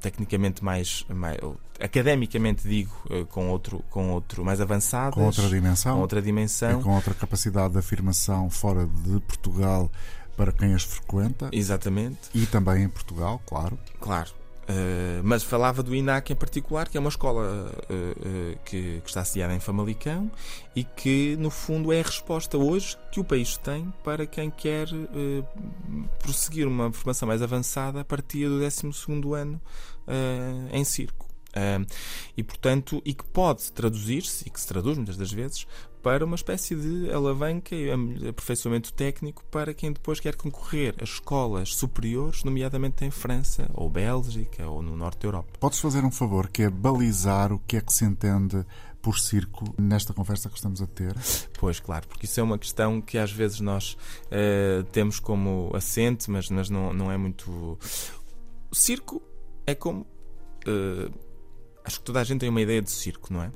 tecnicamente 0.00 0.62
mais, 0.64 1.04
mais 1.08 1.38
academicamente 1.80 2.66
digo, 2.68 2.92
uh, 3.10 3.26
com 3.26 3.48
outro, 3.48 3.82
com 3.90 4.10
outro 4.10 4.44
mais 4.44 4.60
avançadas, 4.60 5.14
Com 5.14 5.24
outra 5.26 5.48
dimensão 5.48 5.94
com 5.94 6.00
outra 6.00 6.18
e 6.18 6.22
dimensão. 6.22 6.82
com 6.82 6.94
outra 6.94 7.14
capacidade 7.14 7.72
de 7.74 7.78
afirmação 7.78 8.50
fora 8.50 8.86
de 8.86 9.20
Portugal 9.20 9.90
para 10.36 10.50
quem 10.52 10.74
as 10.74 10.82
frequenta 10.82 11.48
Exatamente. 11.52 12.18
e 12.34 12.44
também 12.46 12.82
em 12.84 12.88
Portugal, 12.88 13.40
claro. 13.46 13.78
Claro. 14.00 14.30
Uh, 14.64 15.20
mas 15.22 15.42
falava 15.42 15.82
do 15.82 15.94
INAC 15.94 16.32
em 16.32 16.36
particular, 16.36 16.88
que 16.88 16.96
é 16.96 17.00
uma 17.00 17.10
escola 17.10 17.70
uh, 17.70 17.92
uh, 17.92 18.58
que, 18.64 19.00
que 19.02 19.08
está 19.08 19.22
sediada 19.22 19.54
em 19.54 19.60
Famalicão 19.60 20.30
e 20.74 20.84
que, 20.84 21.36
no 21.36 21.50
fundo, 21.50 21.92
é 21.92 22.00
a 22.00 22.02
resposta 22.02 22.56
hoje 22.56 22.96
que 23.12 23.20
o 23.20 23.24
país 23.24 23.58
tem 23.58 23.92
para 24.02 24.26
quem 24.26 24.50
quer 24.50 24.88
prosseguir 26.18 26.66
uma 26.66 26.90
formação 26.92 27.28
mais 27.28 27.42
avançada 27.42 28.00
a 28.00 28.04
partir 28.04 28.48
do 28.48 28.58
12 28.58 28.90
ano 29.34 29.60
em 30.72 30.82
circo. 30.82 31.28
E, 32.36 32.42
portanto, 32.42 33.00
e 33.04 33.14
que 33.14 33.24
pode 33.24 33.70
traduzir-se, 33.70 34.48
e 34.48 34.50
que 34.50 34.60
se 34.60 34.66
traduz 34.66 34.96
muitas 34.96 35.16
das 35.16 35.30
vezes, 35.30 35.66
para 36.04 36.24
uma 36.24 36.36
espécie 36.36 36.76
de 36.76 37.10
alavanca 37.10 37.74
e 37.74 37.90
am- 37.90 38.28
aperfeiçoamento 38.28 38.92
técnico 38.92 39.42
para 39.50 39.72
quem 39.72 39.90
depois 39.90 40.20
quer 40.20 40.36
concorrer 40.36 40.94
a 41.00 41.04
escolas 41.04 41.74
superiores, 41.74 42.44
nomeadamente 42.44 43.04
em 43.06 43.10
França, 43.10 43.70
ou 43.72 43.88
Bélgica, 43.88 44.68
ou 44.68 44.82
no 44.82 44.94
norte 44.96 45.20
da 45.22 45.28
Europa. 45.28 45.54
Podes 45.58 45.80
fazer 45.80 46.04
um 46.04 46.10
favor, 46.10 46.48
que 46.48 46.62
é 46.62 46.68
balizar 46.70 47.52
o 47.52 47.58
que 47.58 47.78
é 47.78 47.80
que 47.80 47.92
se 47.92 48.04
entende 48.04 48.64
por 49.00 49.18
circo 49.18 49.64
nesta 49.78 50.12
conversa 50.12 50.48
que 50.50 50.56
estamos 50.56 50.80
a 50.82 50.86
ter? 50.86 51.14
Pois, 51.58 51.80
claro, 51.80 52.06
porque 52.06 52.26
isso 52.26 52.38
é 52.38 52.42
uma 52.42 52.58
questão 52.58 53.00
que 53.00 53.16
às 53.18 53.32
vezes 53.32 53.60
nós 53.60 53.96
eh, 54.30 54.84
temos 54.92 55.18
como 55.18 55.70
assente, 55.74 56.30
mas, 56.30 56.48
mas 56.50 56.68
não, 56.70 56.92
não 56.92 57.10
é 57.10 57.16
muito. 57.16 57.78
O 58.70 58.74
circo 58.74 59.22
é 59.66 59.74
como. 59.74 60.06
eh, 60.66 61.10
acho 61.84 61.98
que 61.98 62.04
toda 62.04 62.20
a 62.20 62.24
gente 62.24 62.40
tem 62.40 62.48
uma 62.50 62.60
ideia 62.60 62.80
de 62.82 62.90
circo, 62.90 63.32
não 63.32 63.42
é? 63.42 63.50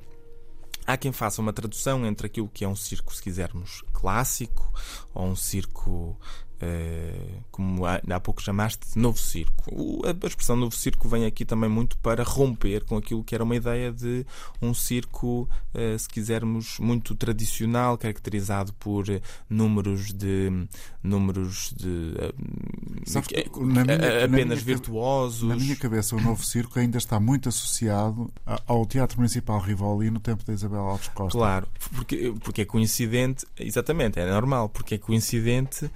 Há 0.88 0.96
quem 0.96 1.12
faça 1.12 1.42
uma 1.42 1.53
tradução 1.53 2.07
entre 2.07 2.29
aquilo 2.29 2.48
que 2.48 2.64
é 2.64 2.68
um 2.68 2.74
circo, 2.74 3.14
se 3.14 3.22
quisermos, 3.22 3.85
clássico, 3.92 4.72
ou 5.12 5.27
um 5.27 5.37
circo 5.37 6.18
Uh, 6.60 7.40
como 7.52 7.86
há, 7.86 8.00
há 8.10 8.18
pouco 8.18 8.42
chamaste 8.42 8.94
de 8.94 8.98
novo 8.98 9.16
circo. 9.16 9.64
O, 9.70 10.02
a, 10.04 10.26
expressão 10.26 10.56
novo 10.56 10.74
circo 10.74 11.08
vem 11.08 11.24
aqui 11.24 11.44
também 11.44 11.70
muito 11.70 11.96
para 11.98 12.24
romper 12.24 12.84
com 12.84 12.96
aquilo 12.96 13.22
que 13.22 13.32
era 13.32 13.44
uma 13.44 13.54
ideia 13.54 13.92
de 13.92 14.26
um 14.60 14.74
circo, 14.74 15.48
uh, 15.72 15.98
se 15.98 16.08
quisermos, 16.08 16.78
muito 16.80 17.14
tradicional, 17.14 17.96
caracterizado 17.96 18.72
por 18.72 19.08
uh, 19.08 19.20
números 19.48 20.12
de 20.12 20.50
números 21.00 21.72
de 21.76 22.14
minha, 23.06 24.24
apenas 24.24 24.60
virtuosos. 24.60 25.48
Na 25.48 25.56
minha 25.56 25.76
cabeça, 25.76 26.16
o 26.16 26.20
novo 26.20 26.44
circo 26.44 26.78
ainda 26.78 26.98
está 26.98 27.20
muito 27.20 27.48
associado 27.48 28.30
ao 28.66 28.84
Teatro 28.84 29.18
Municipal 29.18 29.60
Rivoli 29.60 30.10
no 30.10 30.20
tempo 30.20 30.44
da 30.44 30.52
Isabel 30.52 30.80
Alves 30.80 31.08
Costa. 31.08 31.38
Claro, 31.38 31.68
porque, 31.92 32.34
porque 32.42 32.62
é 32.62 32.64
coincidente, 32.64 33.46
exatamente, 33.58 34.18
é 34.18 34.28
normal, 34.28 34.68
porque 34.68 34.96
é 34.96 34.98
coincidente 34.98 35.90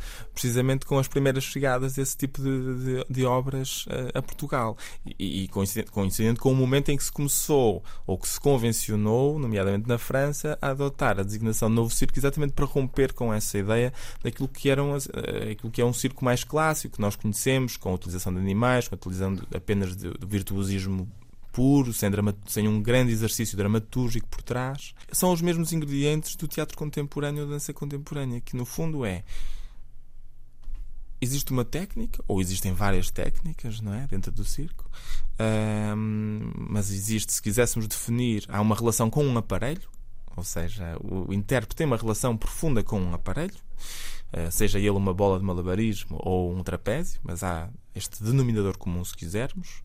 precisamente 0.53 0.85
com 0.85 0.99
as 0.99 1.09
primeiras 1.09 1.45
chegadas 1.45 1.95
desse 1.95 2.17
tipo 2.17 2.41
de, 2.43 2.85
de, 2.85 3.07
de 3.09 3.25
obras 3.25 3.87
a, 4.15 4.19
a, 4.19 4.23
Portugal. 4.23 4.77
E, 5.19 5.45
e 5.45 5.49
coincidente, 5.49 5.91
coincidente 5.91 6.41
com 6.41 6.53
o 6.53 6.55
momento 6.55 6.91
em 6.91 6.97
que 6.97 7.05
se 7.05 7.13
começou, 7.13 7.83
ou 8.07 8.19
que 8.19 8.29
se 8.29 8.39
convencionou, 8.39 9.39
nomeadamente 9.39 9.89
na 9.89 9.99
França, 9.99 10.59
a 10.61 10.69
adotar 10.69 11.19
a 11.19 11.23
designação 11.23 11.69
de 11.69 11.75
novo 11.75 11.91
circo 11.91 12.19
exatamente 12.19 12.53
para 12.53 12.67
romper 12.67 13.13
com 13.13 13.33
essa 13.33 13.57
ideia 13.57 13.93
daquilo 14.23 14.49
que, 14.49 14.69
eram 14.69 14.95
as, 14.95 15.09
eh, 15.09 15.53
aquilo 15.53 15.73
que 15.73 15.81
é 15.81 15.85
um 15.85 15.93
circo 15.93 16.25
mais 16.25 16.45
clássico, 16.45 16.97
que 16.97 17.01
nós 17.01 17.17
conhecemos, 17.17 17.77
com 17.77 17.91
a 17.91 17.95
utilização 17.95 18.33
de 18.33 18.41
animais, 18.41 18.89
com 18.89 18.95
a 18.95 18.97
utilização 18.97 19.39
apenas 19.55 19.97
de, 19.97 20.11
de 20.11 20.27
virtuosismo 20.27 21.09
puro, 21.51 21.93
sem, 21.93 22.11
sem, 22.47 22.69
um 22.69 22.83
grande 22.83 23.13
exercício 23.13 23.57
dramatúrgico 23.57 24.27
por 24.29 24.43
trás. 24.43 24.95
São 25.11 25.33
os 25.33 25.43
mesmos 25.43 25.73
ingredientes 25.73 26.35
do 26.37 26.49
teatro 26.49 26.77
contemporâneo 26.77 27.43
ou 27.43 27.49
da 27.49 27.55
dança 27.55 27.73
contemporânea, 27.73 28.41
que 28.41 28.57
no 28.57 28.65
fundo 28.65 29.05
é 29.05 29.23
existe 31.23 31.53
uma 31.53 31.65
técnica, 31.65 32.23
ou 32.27 32.41
existem 32.41 32.73
várias 32.73 33.09
técnicas, 33.09 33.81
não 33.81 33.95
é? 33.95 34.09
Dentro 34.09 34.33
do 34.33 34.45
circo, 34.45 34.91
um, 35.97 36.51
mas 36.69 36.91
existe, 36.91 37.33
se 37.33 37.41
quiséssemos 37.41 37.87
definir, 37.87 38.45
há 38.49 38.61
uma 38.61 38.75
relação 38.75 39.09
com 39.09 39.25
um 39.25 39.39
aparelho, 39.39 39.89
ou 40.37 40.43
seja, 40.43 40.97
o 41.01 41.33
intérprete 41.33 41.77
tem 41.77 41.87
uma 41.87 41.97
relação 41.97 42.37
profunda 42.37 42.83
com 42.83 43.01
um 43.01 43.15
aparelho, 43.15 43.55
uh, 44.33 44.51
seja 44.51 44.81
ele 44.81 44.91
uma 44.91 45.15
bola 45.15 45.39
de 45.39 45.45
malabarismo 45.45 46.19
ou 46.21 46.53
um 46.53 46.65
trapézio, 46.65 47.21
mas 47.23 47.45
há 47.45 47.71
este 47.95 48.23
denominador 48.25 48.77
comum, 48.77 49.05
se 49.05 49.15
quisermos. 49.15 49.83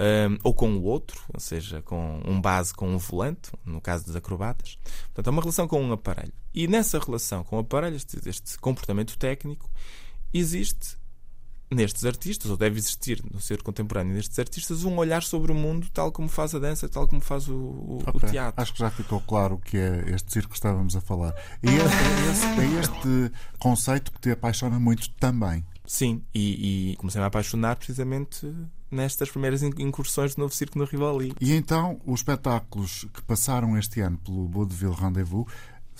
Um, 0.00 0.38
ou 0.44 0.54
com 0.54 0.76
o 0.76 0.84
outro, 0.84 1.20
ou 1.34 1.40
seja, 1.40 1.82
com 1.82 2.22
um 2.24 2.40
base 2.40 2.72
com 2.72 2.88
um 2.88 2.98
volante, 2.98 3.50
no 3.64 3.80
caso 3.80 4.04
dos 4.04 4.14
acrobatas. 4.14 4.78
Portanto, 5.06 5.26
é 5.26 5.30
uma 5.30 5.42
relação 5.42 5.66
com 5.66 5.82
um 5.82 5.92
aparelho. 5.92 6.32
E 6.54 6.68
nessa 6.68 7.00
relação 7.00 7.42
com 7.42 7.56
o 7.56 7.58
aparelho, 7.58 7.96
este, 7.96 8.16
este 8.28 8.56
comportamento 8.60 9.18
técnico, 9.18 9.68
existe 10.32 10.98
nestes 11.70 12.04
artistas, 12.04 12.50
ou 12.50 12.56
deve 12.56 12.78
existir 12.78 13.22
no 13.30 13.40
ser 13.40 13.62
contemporâneo 13.62 14.14
destes 14.14 14.38
artistas, 14.38 14.84
um 14.84 14.96
olhar 14.96 15.22
sobre 15.22 15.52
o 15.52 15.54
mundo 15.54 15.88
tal 15.92 16.10
como 16.10 16.28
faz 16.28 16.54
a 16.54 16.58
dança, 16.58 16.88
tal 16.88 17.06
como 17.06 17.20
faz 17.20 17.48
o, 17.48 17.54
o, 17.54 17.98
okay. 18.06 18.12
o 18.14 18.30
teatro. 18.30 18.62
Acho 18.62 18.72
que 18.72 18.78
já 18.78 18.90
ficou 18.90 19.20
claro 19.20 19.56
o 19.56 19.58
que 19.58 19.76
é 19.76 20.04
este 20.14 20.32
circo 20.32 20.50
que 20.50 20.56
estávamos 20.56 20.96
a 20.96 21.00
falar. 21.00 21.34
E 21.62 21.68
é, 21.68 21.72
é, 21.72 22.30
esse, 22.30 22.46
é 22.46 22.80
este 22.80 23.32
conceito 23.58 24.12
que 24.12 24.20
te 24.20 24.30
apaixona 24.30 24.78
muito 24.78 25.10
também. 25.14 25.64
Sim, 25.84 26.22
e, 26.34 26.92
e 26.92 26.96
comecei 26.96 27.20
a 27.20 27.26
apaixonar 27.26 27.76
precisamente 27.76 28.46
nestas 28.90 29.30
primeiras 29.30 29.62
incursões 29.62 30.34
do 30.34 30.40
novo 30.40 30.54
circo 30.54 30.78
no 30.78 30.84
Rivoli. 30.84 31.34
E 31.40 31.52
então, 31.52 32.00
os 32.06 32.20
espetáculos 32.20 33.06
que 33.12 33.22
passaram 33.22 33.76
este 33.76 34.00
ano 34.00 34.18
pelo 34.18 34.48
Vaudeville 34.48 34.94
Rendezvous 34.94 35.46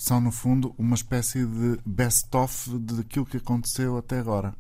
são, 0.02 0.20
no 0.20 0.30
fundo, 0.30 0.74
uma 0.78 0.94
espécie 0.94 1.44
de 1.44 1.78
best-of 1.84 2.70
daquilo 2.78 3.26
que 3.26 3.36
aconteceu 3.36 3.96
até 3.96 4.18
agora 4.18 4.54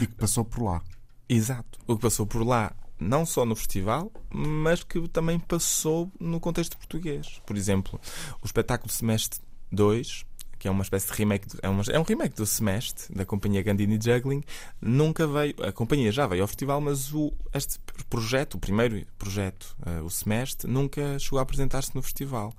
e 0.00 0.06
que 0.06 0.14
passou 0.14 0.44
por 0.44 0.62
lá. 0.62 0.82
Exato. 1.28 1.78
O 1.86 1.96
que 1.96 2.02
passou 2.02 2.26
por 2.26 2.44
lá, 2.46 2.72
não 2.98 3.24
só 3.24 3.44
no 3.44 3.56
festival, 3.56 4.10
mas 4.30 4.82
que 4.82 5.06
também 5.08 5.38
passou 5.38 6.10
no 6.20 6.40
contexto 6.40 6.76
português. 6.76 7.40
Por 7.46 7.56
exemplo, 7.56 8.00
o 8.42 8.46
espetáculo 8.46 8.92
Semestre 8.92 9.40
2 9.70 10.26
que 10.62 10.68
é 10.68 10.70
uma 10.70 10.84
espécie 10.84 11.08
de 11.08 11.14
remake, 11.14 11.48
é, 11.60 11.68
uma, 11.68 11.82
é 11.90 11.98
um 11.98 12.04
remake 12.04 12.36
do 12.36 12.46
Semestre, 12.46 13.12
da 13.12 13.24
companhia 13.24 13.60
Gandini 13.64 13.98
Juggling. 14.00 14.44
Nunca 14.80 15.26
veio, 15.26 15.56
a 15.60 15.72
companhia 15.72 16.12
já 16.12 16.24
veio 16.24 16.42
ao 16.42 16.46
festival, 16.46 16.80
mas 16.80 17.12
o, 17.12 17.32
este 17.52 17.80
projeto, 18.08 18.54
o 18.54 18.58
primeiro 18.60 19.04
projeto, 19.18 19.76
uh, 19.84 20.04
o 20.04 20.08
Semestre, 20.08 20.70
nunca 20.70 21.18
chegou 21.18 21.40
a 21.40 21.42
apresentar-se 21.42 21.92
no 21.96 22.00
festival. 22.00 22.54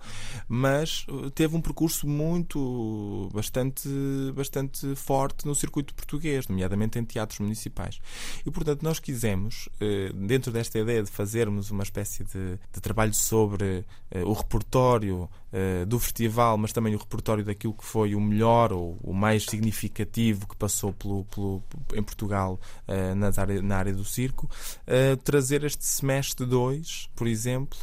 Mas 0.50 1.06
uh, 1.08 1.32
teve 1.32 1.56
um 1.56 1.62
percurso 1.62 2.06
muito, 2.06 3.30
bastante, 3.34 3.88
bastante 4.36 4.94
forte 4.98 5.46
no 5.46 5.56
circuito 5.56 5.96
português, 5.96 6.50
nomeadamente 6.50 7.00
em 7.00 7.06
teatros 7.06 7.40
municipais. 7.40 8.02
E, 8.46 8.52
portanto, 8.52 8.84
nós 8.84 9.00
quisemos, 9.00 9.70
uh, 9.80 10.12
dentro 10.14 10.52
desta 10.52 10.78
ideia 10.78 11.02
de 11.02 11.10
fazermos 11.10 11.72
uma 11.72 11.84
espécie 11.84 12.26
de, 12.26 12.60
de 12.70 12.82
trabalho 12.82 13.14
sobre 13.14 13.86
o 14.26 14.34
repertório 14.34 15.30
do 15.88 16.00
festival, 16.00 16.58
mas 16.58 16.74
também 16.74 16.96
o 16.96 16.98
repertório 16.98 17.44
daquilo 17.44 17.74
que 17.74 17.86
foi 17.86 18.16
o 18.16 18.22
melhor 18.22 18.74
ou 18.74 18.98
o 19.04 19.14
mais 19.14 19.46
significativo 19.46 20.48
que 20.48 20.56
passou 20.56 20.94
pelo, 20.94 21.26
pelo 21.26 21.64
em 21.94 22.04
Portugal 22.04 22.60
uh, 22.88 23.16
nas 23.16 23.38
área, 23.38 23.62
na 23.62 23.78
área 23.78 23.94
do 23.94 24.04
circo, 24.04 24.50
uh, 24.88 25.18
trazer 25.18 25.64
este 25.64 25.86
semestre 25.86 26.46
2, 26.46 27.10
por 27.16 27.28
exemplo, 27.28 27.78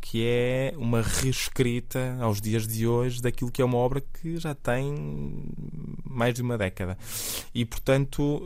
que 0.00 0.24
é 0.24 0.72
uma 0.78 1.02
reescrita 1.02 2.16
aos 2.18 2.40
dias 2.40 2.66
de 2.66 2.86
hoje 2.86 3.20
daquilo 3.20 3.50
que 3.50 3.60
é 3.60 3.64
uma 3.64 3.76
obra 3.76 4.00
que 4.00 4.38
já 4.38 4.54
tem 4.54 5.44
mais 6.02 6.32
de 6.32 6.40
uma 6.40 6.56
década. 6.56 6.96
E, 7.54 7.62
portanto, 7.62 8.42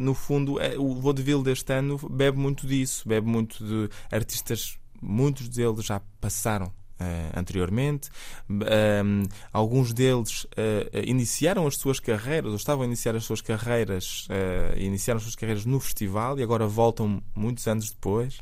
no 0.00 0.14
fundo, 0.14 0.56
o 0.80 1.00
vaudeville 1.00 1.44
deste 1.44 1.72
ano 1.72 1.96
bebe 2.10 2.36
muito 2.36 2.66
disso, 2.66 3.08
bebe 3.08 3.28
muito 3.28 3.64
de 3.64 3.88
artistas, 4.10 4.76
muitos 5.00 5.48
deles 5.48 5.84
já 5.84 6.00
passaram 6.20 6.72
Uh, 7.00 7.38
anteriormente. 7.38 8.10
Um, 8.50 9.22
alguns 9.52 9.92
deles 9.92 10.42
uh, 10.46 10.48
iniciaram 11.04 11.64
as 11.64 11.76
suas 11.76 12.00
carreiras, 12.00 12.50
ou 12.50 12.56
estavam 12.56 12.82
a 12.82 12.86
iniciar 12.86 13.14
as 13.14 13.22
suas 13.22 13.40
carreiras, 13.40 14.26
uh, 14.26 14.76
iniciaram 14.76 15.18
as 15.18 15.22
suas 15.22 15.36
carreiras 15.36 15.64
no 15.64 15.78
festival 15.78 16.36
e 16.40 16.42
agora 16.42 16.66
voltam 16.66 17.22
muitos 17.36 17.68
anos 17.68 17.90
depois. 17.90 18.40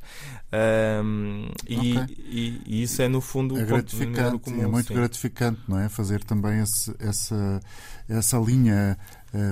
Um, 1.05 1.49
e, 1.69 1.99
okay. 1.99 2.17
e, 2.19 2.63
e, 2.65 2.83
isso 2.83 3.03
é, 3.03 3.09
no 3.09 3.21
fundo, 3.21 3.59
é 3.59 3.65
gratificante. 3.65 4.39
Comum, 4.39 4.63
é 4.63 4.67
muito 4.67 4.89
sim. 4.89 4.95
gratificante, 4.95 5.61
não 5.69 5.79
é? 5.79 5.91
Fazer 5.91 6.25
também 6.25 6.63
esse, 6.63 6.95
essa, 6.99 7.61
essa 8.09 8.39
linha. 8.39 8.97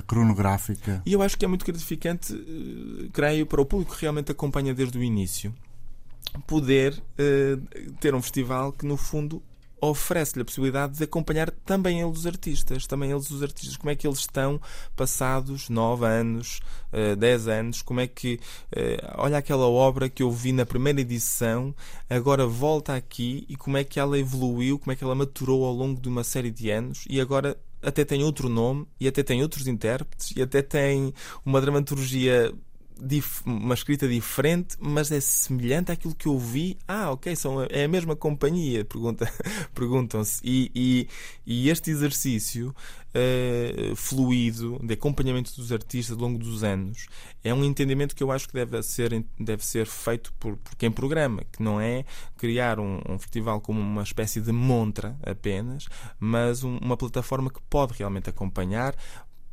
cronográfica. 0.06 1.02
E 1.04 1.12
eu 1.12 1.20
acho 1.20 1.36
que 1.36 1.44
é 1.44 1.48
muito 1.48 1.66
gratificante, 1.66 2.32
creio, 3.12 3.44
para 3.44 3.60
o 3.60 3.66
público 3.66 3.94
que 3.94 4.00
realmente 4.00 4.32
acompanha 4.32 4.72
desde 4.72 4.96
o 4.96 5.02
início 5.02 5.52
poder 6.46 6.94
uh, 6.94 7.92
ter 8.00 8.14
um 8.14 8.22
festival 8.22 8.72
que, 8.72 8.86
no 8.86 8.96
fundo, 8.96 9.42
oferece-lhe 9.90 10.42
a 10.42 10.44
possibilidade 10.44 10.96
de 10.96 11.04
acompanhar 11.04 11.50
também 11.50 12.00
eles 12.00 12.18
os 12.18 12.26
artistas, 12.26 12.86
também 12.86 13.10
eles 13.10 13.30
os 13.30 13.42
artistas, 13.42 13.76
como 13.76 13.90
é 13.90 13.94
que 13.94 14.06
eles 14.06 14.20
estão 14.20 14.60
passados 14.96 15.68
9 15.68 16.06
anos, 16.06 16.60
uh, 16.92 17.12
eh, 17.12 17.16
10 17.16 17.48
anos, 17.48 17.82
como 17.82 18.00
é 18.00 18.06
que, 18.06 18.40
uh, 18.74 19.14
olha 19.16 19.38
aquela 19.38 19.66
obra 19.66 20.08
que 20.08 20.22
eu 20.22 20.30
vi 20.30 20.52
na 20.52 20.64
primeira 20.64 21.00
edição, 21.00 21.74
agora 22.08 22.46
volta 22.46 22.94
aqui 22.94 23.44
e 23.48 23.56
como 23.56 23.76
é 23.76 23.84
que 23.84 24.00
ela 24.00 24.18
evoluiu, 24.18 24.78
como 24.78 24.92
é 24.92 24.96
que 24.96 25.04
ela 25.04 25.14
maturou 25.14 25.64
ao 25.64 25.74
longo 25.74 26.00
de 26.00 26.08
uma 26.08 26.24
série 26.24 26.50
de 26.50 26.70
anos 26.70 27.04
e 27.08 27.20
agora 27.20 27.56
até 27.82 28.04
tem 28.04 28.24
outro 28.24 28.48
nome 28.48 28.86
e 28.98 29.06
até 29.06 29.22
tem 29.22 29.42
outros 29.42 29.66
intérpretes 29.66 30.34
e 30.34 30.40
até 30.40 30.62
tem 30.62 31.12
uma 31.44 31.60
dramaturgia 31.60 32.52
uma 33.44 33.74
escrita 33.74 34.08
diferente, 34.08 34.76
mas 34.80 35.10
é 35.10 35.20
semelhante 35.20 35.90
àquilo 35.90 36.14
que 36.14 36.26
eu 36.26 36.38
vi. 36.38 36.78
Ah, 36.86 37.10
ok, 37.10 37.34
são, 37.34 37.62
é 37.64 37.84
a 37.84 37.88
mesma 37.88 38.14
companhia, 38.14 38.84
pergunta, 38.84 39.30
perguntam-se. 39.74 40.40
E, 40.44 40.70
e, 40.74 41.08
e, 41.44 41.68
este 41.70 41.90
exercício 41.90 42.74
uh, 43.14 43.96
fluido 43.96 44.78
de 44.82 44.94
acompanhamento 44.94 45.54
dos 45.56 45.72
artistas 45.72 46.16
ao 46.16 46.22
longo 46.22 46.38
dos 46.38 46.62
anos 46.62 47.06
é 47.42 47.52
um 47.52 47.64
entendimento 47.64 48.14
que 48.14 48.22
eu 48.22 48.30
acho 48.30 48.46
que 48.46 48.54
deve 48.54 48.82
ser, 48.82 49.24
deve 49.38 49.64
ser 49.64 49.86
feito 49.86 50.32
por, 50.34 50.56
por 50.56 50.76
quem 50.76 50.90
programa, 50.90 51.42
que 51.52 51.62
não 51.62 51.80
é 51.80 52.04
criar 52.36 52.78
um, 52.78 53.00
um 53.08 53.18
festival 53.18 53.60
como 53.60 53.80
uma 53.80 54.02
espécie 54.02 54.40
de 54.40 54.52
montra 54.52 55.18
apenas, 55.22 55.88
mas 56.18 56.62
um, 56.62 56.78
uma 56.78 56.96
plataforma 56.96 57.50
que 57.50 57.60
pode 57.68 57.94
realmente 57.98 58.30
acompanhar 58.30 58.94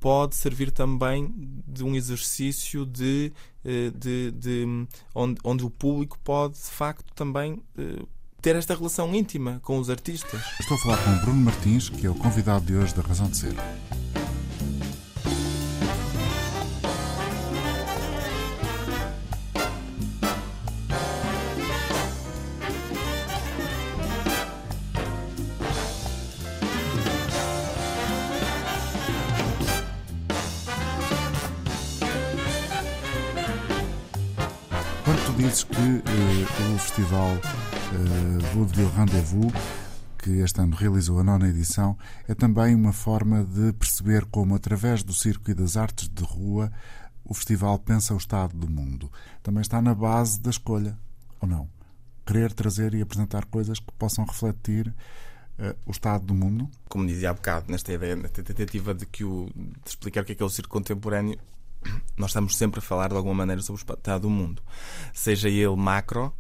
pode 0.02 0.36
servir 0.36 0.72
também 0.72 1.32
de 1.68 1.84
um 1.84 1.96
exercício 1.96 2.86
de, 2.86 3.32
eh, 3.64 3.92
de, 3.96 4.32
de 4.32 4.88
onde, 5.14 5.40
onde, 5.44 5.64
o 5.64 5.70
público 5.70 6.18
pode 6.24 6.56
de 6.56 6.72
facto 6.72 7.14
também 7.14 7.62
eh, 7.78 8.04
ter 8.42 8.56
esta 8.56 8.76
relação 8.76 9.14
íntima 9.14 9.62
com 9.64 9.78
os 9.78 9.90
artistas. 9.92 10.42
Estou 10.60 10.76
a 10.76 10.80
falar 10.82 10.98
com 10.98 11.26
Bruno 11.26 11.42
Martins, 11.42 11.88
que 11.88 12.06
é 12.06 12.10
o 12.10 12.16
convidado 12.16 12.66
de 12.66 12.76
hoje 12.76 12.96
da 12.96 13.04
Razão 13.04 13.30
de 13.30 13.38
Ser. 13.38 13.54
Dizes 35.52 35.64
que 35.66 35.76
uh, 35.76 36.76
o 36.76 36.80
festival 36.80 37.36
uh, 37.36 38.56
Vaudeville 38.56 38.90
Rendezvous, 38.96 39.52
que 40.18 40.30
este 40.40 40.62
ano 40.62 40.78
realizou 40.78 41.20
a 41.20 41.24
nona 41.24 41.50
edição, 41.50 41.98
é 42.26 42.34
também 42.34 42.74
uma 42.74 42.94
forma 42.94 43.44
de 43.44 43.74
perceber 43.74 44.24
como, 44.26 44.56
através 44.56 45.04
do 45.04 45.14
circo 45.14 45.52
e 45.52 45.54
das 45.54 45.76
artes 45.76 46.08
de 46.08 46.24
rua, 46.24 46.72
o 47.26 47.34
festival 47.34 47.78
pensa 47.80 48.14
o 48.14 48.18
estado 48.18 48.56
do 48.56 48.70
mundo. 48.70 49.12
Também 49.44 49.62
está 49.62 49.82
na 49.82 49.94
base 49.94 50.40
da 50.40 50.50
escolha, 50.50 50.98
ou 51.42 51.50
não? 51.50 51.68
Querer 52.26 52.54
trazer 52.54 52.94
e 52.94 53.02
apresentar 53.02 53.44
coisas 53.44 53.78
que 53.78 53.92
possam 54.00 54.24
refletir 54.24 54.88
uh, 54.88 55.76
o 55.86 55.92
estado 55.92 56.24
do 56.24 56.34
mundo? 56.34 56.70
Como 56.88 57.06
dizia 57.06 57.30
há 57.30 57.34
bocado, 57.34 57.70
nesta 57.70 57.92
ideia, 57.92 58.16
nesta 58.16 58.42
tentativa 58.42 58.94
de, 58.94 59.06
que 59.06 59.26
o, 59.26 59.50
de 59.54 59.90
explicar 59.90 60.22
o 60.22 60.26
que 60.26 60.32
é, 60.32 60.36
que 60.36 60.44
é 60.44 60.46
o 60.46 60.50
circo 60.50 60.70
contemporâneo, 60.70 61.38
nós 62.18 62.32
estamos 62.32 62.56
sempre 62.56 62.80
a 62.80 62.82
falar 62.82 63.10
de 63.10 63.16
alguma 63.16 63.36
maneira 63.36 63.62
sobre 63.62 63.82
o 63.82 63.84
estado 63.84 64.22
do 64.22 64.30
mundo, 64.30 64.62
seja 65.14 65.50
ele 65.50 65.76
macro 65.76 66.34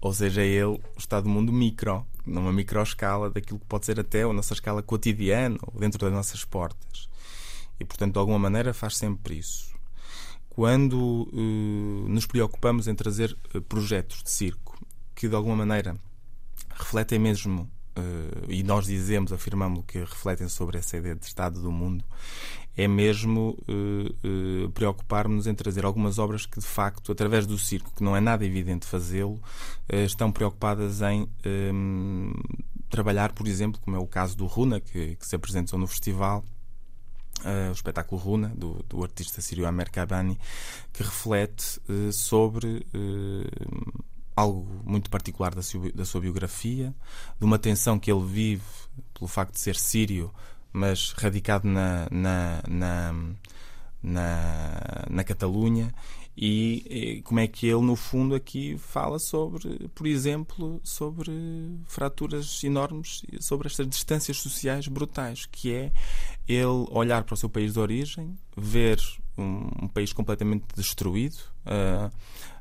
ou 0.00 0.12
seja 0.12 0.42
ele 0.42 0.64
o 0.64 0.80
estado 0.98 1.24
do 1.24 1.30
mundo 1.30 1.50
micro, 1.50 2.06
numa 2.26 2.52
microescala 2.52 3.30
daquilo 3.30 3.58
que 3.58 3.64
pode 3.64 3.86
ser 3.86 3.98
até 3.98 4.22
a 4.22 4.32
nossa 4.32 4.52
escala 4.52 4.82
cotidiana 4.82 5.58
ou 5.62 5.80
dentro 5.80 5.98
das 5.98 6.12
nossas 6.12 6.44
portas. 6.44 7.08
E 7.80 7.84
portanto, 7.86 8.12
de 8.12 8.18
alguma 8.18 8.38
maneira, 8.38 8.74
faz 8.74 8.98
sempre 8.98 9.38
isso. 9.38 9.74
Quando 10.50 11.28
uh, 11.32 12.08
nos 12.08 12.26
preocupamos 12.26 12.86
em 12.86 12.94
trazer 12.94 13.36
uh, 13.54 13.62
projetos 13.62 14.22
de 14.22 14.30
circo 14.30 14.78
que 15.14 15.28
de 15.28 15.34
alguma 15.34 15.56
maneira 15.56 15.96
refletem 16.70 17.18
mesmo 17.18 17.62
uh, 17.96 18.50
e 18.50 18.62
nós 18.62 18.86
dizemos, 18.86 19.32
afirmamos 19.32 19.84
que 19.86 19.98
refletem 19.98 20.48
sobre 20.48 20.78
essa 20.78 20.96
ideia 20.96 21.14
de 21.14 21.24
estado 21.24 21.60
do 21.60 21.72
mundo, 21.72 22.04
é 22.76 22.88
mesmo 22.88 23.56
uh, 23.68 24.64
uh, 24.66 24.70
preocupar-nos 24.70 25.46
em 25.46 25.54
trazer 25.54 25.84
algumas 25.84 26.18
obras 26.18 26.44
que, 26.44 26.58
de 26.58 26.66
facto, 26.66 27.12
através 27.12 27.46
do 27.46 27.56
circo, 27.56 27.92
que 27.94 28.02
não 28.02 28.16
é 28.16 28.20
nada 28.20 28.44
evidente 28.44 28.86
fazê-lo, 28.86 29.40
uh, 29.92 29.96
estão 30.04 30.32
preocupadas 30.32 31.00
em 31.02 31.28
um, 31.72 32.32
trabalhar, 32.88 33.32
por 33.32 33.46
exemplo, 33.46 33.80
como 33.80 33.96
é 33.96 33.98
o 33.98 34.06
caso 34.06 34.36
do 34.36 34.46
Runa, 34.46 34.80
que, 34.80 35.16
que 35.16 35.26
se 35.26 35.36
apresentou 35.36 35.78
no 35.78 35.86
festival, 35.86 36.44
Uh, 37.40 37.68
o 37.68 37.72
espetáculo 37.72 38.18
Runa, 38.18 38.52
do, 38.56 38.82
do 38.88 39.02
artista 39.02 39.42
sírio 39.42 39.66
Amer 39.66 39.90
Kabani, 39.90 40.38
que 40.92 41.02
reflete 41.02 41.78
uh, 41.90 42.10
sobre 42.10 42.86
uh, 42.94 44.04
algo 44.34 44.66
muito 44.84 45.10
particular 45.10 45.54
da 45.54 46.04
sua 46.04 46.20
biografia, 46.20 46.94
de 47.38 47.44
uma 47.44 47.58
tensão 47.58 47.98
que 47.98 48.10
ele 48.10 48.24
vive 48.24 48.62
pelo 49.12 49.28
facto 49.28 49.54
de 49.54 49.60
ser 49.60 49.76
sírio 49.76 50.32
mas 50.74 51.12
radicado 51.12 51.68
na, 51.68 52.08
na, 52.10 52.62
na, 52.68 53.14
na, 54.02 55.04
na 55.08 55.24
Catalunha. 55.24 55.94
E, 56.36 56.84
e, 56.90 57.22
como 57.22 57.38
é 57.38 57.46
que 57.46 57.68
ele 57.68 57.80
no 57.82 57.94
fundo 57.94 58.34
aqui 58.34 58.76
fala 58.76 59.20
sobre, 59.20 59.88
por 59.94 60.04
exemplo, 60.04 60.80
sobre 60.82 61.30
fraturas 61.86 62.62
enormes, 62.64 63.22
sobre 63.38 63.68
estas 63.68 63.88
distâncias 63.88 64.38
sociais 64.38 64.88
brutais, 64.88 65.46
que 65.46 65.72
é 65.72 65.92
ele 66.48 66.88
olhar 66.90 67.22
para 67.22 67.34
o 67.34 67.36
seu 67.36 67.48
país 67.48 67.74
de 67.74 67.78
origem, 67.78 68.36
ver 68.56 68.98
um, 69.38 69.84
um 69.84 69.88
país 69.88 70.12
completamente 70.12 70.64
destruído 70.74 71.38
uh, 71.66 72.10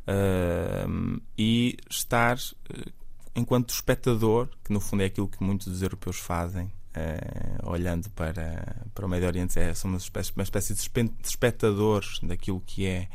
uh, 0.07 1.22
e 1.36 1.76
estar 1.89 2.38
uh, 2.38 2.91
enquanto 3.36 3.74
espectador, 3.74 4.49
que 4.64 4.72
no 4.72 4.80
fundo 4.80 5.01
é 5.01 5.07
aquilo 5.07 5.28
que 5.28 5.43
muitos 5.43 5.66
dos 5.66 5.82
europeus 5.82 6.18
fazem, 6.18 6.72
Uh, 6.95 7.71
olhando 7.71 8.07
para, 8.11 8.85
para 8.93 9.05
o 9.05 9.09
Médio 9.09 9.27
Oriente, 9.27 9.57
é, 9.57 9.73
somos 9.73 10.11
uma 10.35 10.43
espécie, 10.43 10.75
de 10.75 11.11
espectadores 11.23 12.19
daquilo 12.21 12.61
que 12.63 12.85
é 12.85 13.07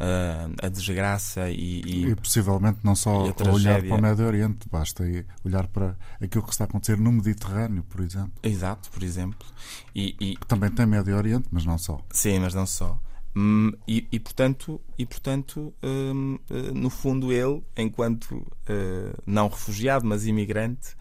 uh, 0.00 0.54
a 0.62 0.68
desgraça 0.68 1.50
e, 1.50 1.82
e, 1.84 2.06
e, 2.06 2.14
possivelmente 2.14 2.78
não 2.84 2.94
só 2.94 3.24
olhar 3.52 3.82
para 3.82 3.94
o 3.96 4.00
Médio 4.00 4.26
Oriente, 4.26 4.68
basta 4.70 5.02
olhar 5.44 5.66
para 5.66 5.96
aquilo 6.20 6.44
que 6.44 6.52
está 6.52 6.64
a 6.64 6.66
acontecer 6.68 6.98
no 6.98 7.10
Mediterrâneo, 7.10 7.82
por 7.84 8.00
exemplo. 8.00 8.32
Exato, 8.42 8.90
por 8.90 9.02
exemplo. 9.02 9.46
E, 9.94 10.14
e... 10.20 10.36
Também 10.46 10.70
tem 10.70 10.86
Médio 10.86 11.16
Oriente, 11.16 11.48
mas 11.50 11.64
não 11.64 11.78
só. 11.78 11.98
Sim, 12.12 12.38
mas 12.38 12.54
não 12.54 12.66
só. 12.66 12.96
Hum, 13.38 13.70
e, 13.86 14.08
e, 14.10 14.18
portanto, 14.18 14.80
e, 14.96 15.04
portanto 15.04 15.74
hum, 15.82 16.38
eh, 16.48 16.72
no 16.72 16.88
fundo, 16.88 17.30
ele, 17.30 17.62
enquanto 17.76 18.32
uh, 18.32 19.22
não 19.26 19.48
refugiado, 19.48 20.06
mas 20.06 20.24
imigrante, 20.24 20.94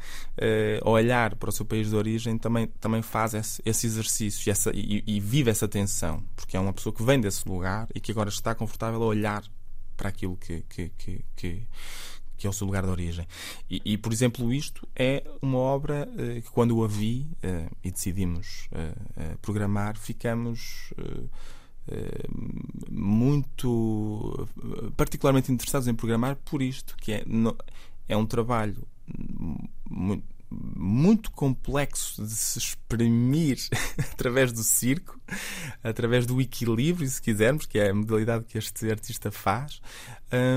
uh, 0.83 0.89
olhar 0.89 1.35
para 1.37 1.47
o 1.47 1.51
seu 1.53 1.65
país 1.65 1.89
de 1.89 1.95
origem, 1.95 2.37
também, 2.37 2.67
também 2.81 3.01
faz 3.01 3.33
esse, 3.33 3.61
esse 3.65 3.87
exercício 3.87 4.49
e, 4.49 4.51
essa, 4.51 4.69
e, 4.75 5.01
e, 5.07 5.17
vive 5.21 5.49
essa 5.49 5.65
tensão, 5.65 6.25
porque 6.35 6.57
é 6.57 6.59
uma 6.59 6.73
pessoa 6.73 6.93
que 6.93 7.01
vem 7.03 7.21
desse 7.21 7.47
lugar 7.47 7.87
e 7.95 8.01
que 8.01 8.11
agora 8.11 8.27
está 8.27 8.53
confortável 8.53 9.01
a 9.01 9.05
olhar 9.05 9.41
para 9.95 10.09
aquilo 10.09 10.35
que, 10.35 10.61
que, 10.67 10.89
que, 10.89 11.25
que 11.37 11.67
que 12.37 12.45
é 12.45 12.49
o 12.49 12.53
seu 12.53 12.67
lugar 12.67 12.83
de 12.83 12.89
origem. 12.89 13.25
E, 13.69 13.81
e 13.85 13.97
por 13.97 14.11
exemplo, 14.11 14.53
isto 14.53 14.85
é 14.93 15.23
uma 15.41 15.57
obra 15.57 16.05
que, 16.43 16.51
quando 16.51 16.83
a 16.83 16.87
vi 16.87 17.29
e 17.81 17.89
decidimos 17.89 18.67
programar, 19.41 19.97
ficamos 19.97 20.93
eh, 20.97 21.29
muito 22.89 24.47
particularmente 24.97 25.51
interessados 25.51 25.87
em 25.87 25.93
programar 25.93 26.35
por 26.37 26.61
isto 26.61 26.95
que 26.97 27.13
é 27.13 27.23
é 28.07 28.17
um 28.17 28.25
trabalho 28.25 28.87
muito, 29.89 30.35
muito 30.49 31.31
complexo 31.31 32.23
de 32.23 32.31
se 32.31 32.59
exprimir 32.59 33.57
através 34.13 34.51
do 34.51 34.63
circo, 34.63 35.19
através 35.83 36.25
do 36.25 36.39
equilíbrio, 36.39 37.07
se 37.07 37.21
quisermos, 37.21 37.65
que 37.65 37.79
é 37.79 37.89
a 37.89 37.93
modalidade 37.93 38.45
que 38.45 38.57
este 38.57 38.89
artista 38.89 39.31
faz, 39.31 39.81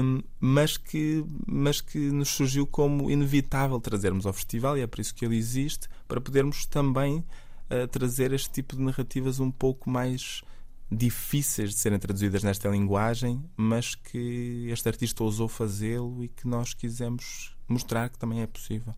um, 0.03 0.23
mas, 0.39 0.77
que, 0.77 1.25
mas 1.47 1.81
que 1.81 1.99
nos 2.11 2.29
surgiu 2.29 2.67
como 2.67 3.11
inevitável 3.11 3.81
trazermos 3.81 4.27
ao 4.27 4.33
festival, 4.33 4.77
e 4.77 4.83
é 4.83 4.87
por 4.87 5.01
isso 5.01 5.15
que 5.15 5.25
ele 5.25 5.37
existe, 5.37 5.89
para 6.07 6.21
podermos 6.21 6.67
também 6.67 7.25
uh, 7.71 7.87
trazer 7.91 8.33
este 8.33 8.51
tipo 8.51 8.77
de 8.77 8.83
narrativas 8.83 9.41
um 9.41 9.51
pouco 9.51 9.91
mais 9.91 10.43
difíceis 10.91 11.71
de 11.71 11.77
serem 11.79 11.99
traduzidas 11.99 12.43
nesta 12.43 12.69
linguagem, 12.69 13.45
mas 13.57 13.95
que 13.95 14.69
este 14.71 14.89
artista 14.89 15.23
ousou 15.23 15.49
fazê-lo 15.49 16.25
e 16.25 16.29
que 16.29 16.47
nós 16.49 16.73
quisemos 16.73 17.57
mostrar 17.69 18.09
que 18.09 18.19
também 18.19 18.41
é 18.41 18.47
possível. 18.47 18.95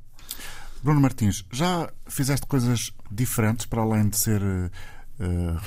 Bruno 0.83 1.01
Martins, 1.01 1.45
já 1.53 1.93
fizeste 2.07 2.47
coisas 2.47 2.93
diferentes 3.11 3.67
para 3.67 3.83
além 3.83 4.09
de 4.09 4.17
ser 4.17 4.41
uh, 4.43 4.71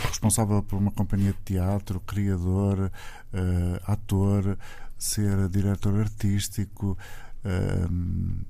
responsável 0.07 0.63
por 0.63 0.77
uma 0.77 0.91
companhia 0.91 1.33
de 1.33 1.39
teatro, 1.39 1.99
criador, 1.99 2.91
uh, 3.33 3.91
ator, 3.91 4.57
ser 4.97 5.49
diretor 5.49 5.99
artístico? 5.99 6.97
Uh, 7.45 8.45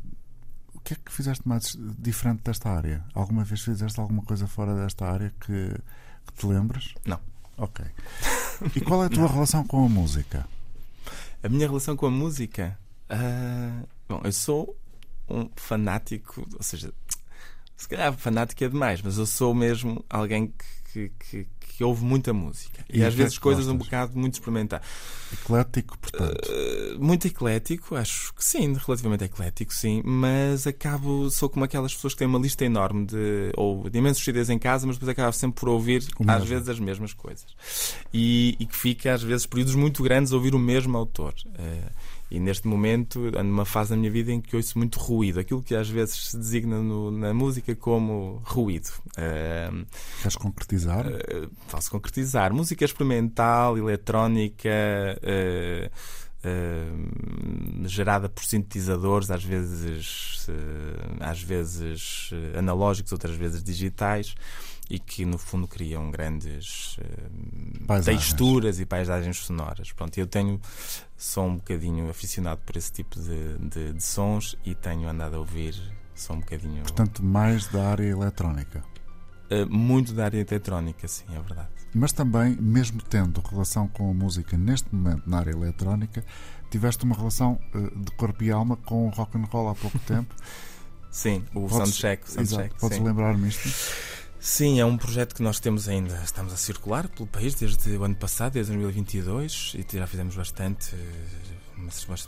o 0.74 0.80
que 0.80 0.94
é 0.94 0.98
que 1.04 1.12
fizeste 1.12 1.48
mais 1.48 1.78
diferente 1.98 2.44
desta 2.44 2.70
área? 2.70 3.04
Alguma 3.14 3.44
vez 3.44 3.62
fizeste 3.62 4.00
alguma 4.00 4.22
coisa 4.24 4.48
fora 4.48 4.76
desta 4.76 5.06
área 5.06 5.34
que, 5.40 5.74
que 6.28 6.34
te 6.34 6.46
lembras? 6.46 6.94
Não. 7.06 7.20
Ok. 7.58 7.86
E 8.76 8.82
qual 8.82 9.04
é 9.04 9.08
a 9.08 9.10
tua 9.10 9.28
relação 9.28 9.66
com 9.66 9.86
a 9.86 9.90
música? 9.90 10.48
A 11.42 11.50
minha 11.50 11.68
relação 11.68 11.96
com 11.96 12.06
a 12.06 12.12
música? 12.12 12.78
Uh, 13.10 13.88
bom, 14.08 14.22
eu 14.24 14.32
sou 14.32 14.78
um 15.30 15.50
fanático, 15.56 16.48
ou 16.54 16.64
seja, 16.64 16.94
se 17.76 17.88
calhar 17.88 18.14
fanático 18.14 18.64
é 18.64 18.70
demais, 18.70 19.02
mas 19.02 19.18
eu 19.18 19.26
sou 19.26 19.54
mesmo 19.54 20.04
alguém 20.10 20.54
que, 20.92 21.10
que, 21.20 21.48
que 21.60 21.63
ouve 21.82 22.04
muita 22.04 22.34
música. 22.34 22.84
E, 22.90 23.00
e 23.00 23.06
às 23.06 23.14
vezes 23.14 23.38
coisas 23.38 23.66
gostas? 23.66 23.82
um 23.82 23.86
bocado 23.86 24.20
muito 24.20 24.34
experimentar. 24.34 24.82
Eclético, 25.32 25.98
portanto. 25.98 26.50
Uh, 26.50 27.04
muito 27.04 27.28
eclético, 27.28 27.96
acho 27.96 28.34
que 28.34 28.44
sim, 28.44 28.74
relativamente 28.74 29.24
eclético, 29.24 29.74
sim, 29.74 30.02
mas 30.04 30.68
acabo, 30.68 31.30
sou 31.32 31.50
como 31.50 31.64
aquelas 31.64 31.94
pessoas 31.94 32.14
que 32.14 32.20
têm 32.20 32.28
uma 32.28 32.40
lista 32.40 32.66
enorme 32.66 33.06
de, 33.06 33.52
ou 33.56 33.90
de 33.90 33.98
imensos 33.98 34.24
CDs 34.24 34.50
em 34.50 34.60
casa, 34.60 34.86
mas 34.86 34.98
depois 34.98 35.10
acabo 35.10 35.32
sempre 35.32 35.60
por 35.60 35.70
ouvir, 35.70 36.04
às 36.28 36.44
vezes, 36.44 36.68
as 36.68 36.80
mesmas 36.80 37.14
coisas. 37.14 37.48
E, 38.14 38.56
e, 38.60 38.66
que 38.66 38.76
fica, 38.76 39.14
às 39.14 39.24
vezes, 39.24 39.46
períodos 39.46 39.76
muito 39.76 40.04
grandes 40.04 40.34
a 40.34 40.36
ouvir 40.36 40.54
o 40.54 40.60
mesmo 40.60 40.98
autor. 40.98 41.34
Uh, 41.48 41.90
e 42.34 42.40
neste 42.40 42.68
momento 42.68 43.28
ando 43.28 43.44
numa 43.44 43.64
fase 43.64 43.92
da 43.92 43.96
minha 43.96 44.10
vida 44.10 44.32
em 44.32 44.42
que 44.42 44.56
ouço 44.56 44.76
muito 44.76 45.00
ruído, 45.00 45.40
aquilo 45.40 45.62
que 45.62 45.76
às 45.76 45.88
vezes 45.88 46.32
se 46.32 46.38
designa 46.38 46.82
no, 46.82 47.12
na 47.12 47.32
música 47.32 47.76
como 47.76 48.42
ruído. 48.44 48.90
Uh, 49.10 49.86
Queres 50.20 50.36
concretizar? 50.36 51.06
Uh, 51.06 51.48
posso 51.70 51.92
concretizar. 51.92 52.52
Música 52.52 52.84
experimental, 52.84 53.78
eletrónica. 53.78 54.70
Uh, 55.22 56.24
Uh, 56.46 57.88
gerada 57.88 58.28
por 58.28 58.44
sintetizadores, 58.44 59.32
às 59.32 59.46
vezes, 59.46 60.46
uh, 60.50 60.52
às 61.22 61.42
vezes 61.42 62.32
analógicos, 62.58 63.14
outras 63.14 63.34
vezes 63.34 63.64
digitais, 63.64 64.36
e 64.90 65.00
que 65.00 65.26
no 65.26 65.38
fundo 65.38 65.68
criam 65.68 66.12
grandes 66.12 66.98
texturas 68.04 68.80
e 68.80 68.86
paisagens 68.86 69.38
sonoras. 69.38 69.92
Pronto, 69.92 70.18
eu 70.18 70.28
tenho 70.28 70.60
sou 71.18 71.48
um 71.48 71.56
bocadinho 71.56 72.10
aficionado 72.10 72.62
por 72.66 72.76
esse 72.76 72.92
tipo 72.92 73.20
de, 73.20 73.58
de, 73.58 73.94
de 73.94 74.04
sons 74.04 74.56
e 74.66 74.76
tenho 74.76 75.08
andado 75.08 75.36
a 75.36 75.40
ouvir 75.40 75.74
sou 76.16 76.36
um 76.36 76.40
bocadinho. 76.40 76.84
Portanto, 76.84 77.24
mais 77.24 77.68
da 77.68 77.90
área 77.90 78.06
eletrónica. 78.06 78.84
uh, 79.52 79.70
muito 79.70 80.14
da 80.14 80.26
área 80.26 80.40
eletrónica, 80.40 81.08
sim, 81.08 81.26
é 81.30 81.40
verdade. 81.40 81.70
Mas 81.94 82.12
também, 82.12 82.56
mesmo 82.60 83.02
tendo 83.02 83.42
relação 83.42 83.88
com 83.88 84.10
a 84.10 84.14
música 84.14 84.58
neste 84.58 84.94
momento 84.94 85.30
na 85.30 85.40
área 85.40 85.52
eletrónica, 85.52 86.24
tiveste 86.70 87.04
uma 87.04 87.16
relação 87.16 87.60
uh, 87.74 88.00
de 88.00 88.12
corpo 88.12 88.44
e 88.44 88.52
alma 88.52 88.78
com 88.78 89.08
o 89.08 89.10
rock 89.10 89.38
and 89.38 89.46
roll 89.46 89.70
há 89.70 89.76
pouco 89.76 89.98
tempo. 90.06 90.34
Sim, 91.12 91.44
o 91.54 91.68
podes, 91.68 91.78
soundcheck. 91.78 92.30
soundcheck 92.30 92.64
exato, 92.64 92.76
podes 92.80 93.00
lembrar-me 93.00 93.48
isto? 93.48 93.70
Sim, 94.46 94.78
é 94.78 94.86
um 94.86 94.98
projeto 94.98 95.34
que 95.34 95.42
nós 95.42 95.58
temos 95.58 95.88
ainda, 95.88 96.22
estamos 96.22 96.52
a 96.52 96.58
circular 96.58 97.08
pelo 97.08 97.26
país 97.26 97.56
desde 97.56 97.96
o 97.96 98.04
ano 98.04 98.14
passado, 98.14 98.52
desde 98.52 98.74
2022, 98.74 99.74
e 99.74 99.98
já 99.98 100.06
fizemos 100.06 100.36
bastante 100.36 100.94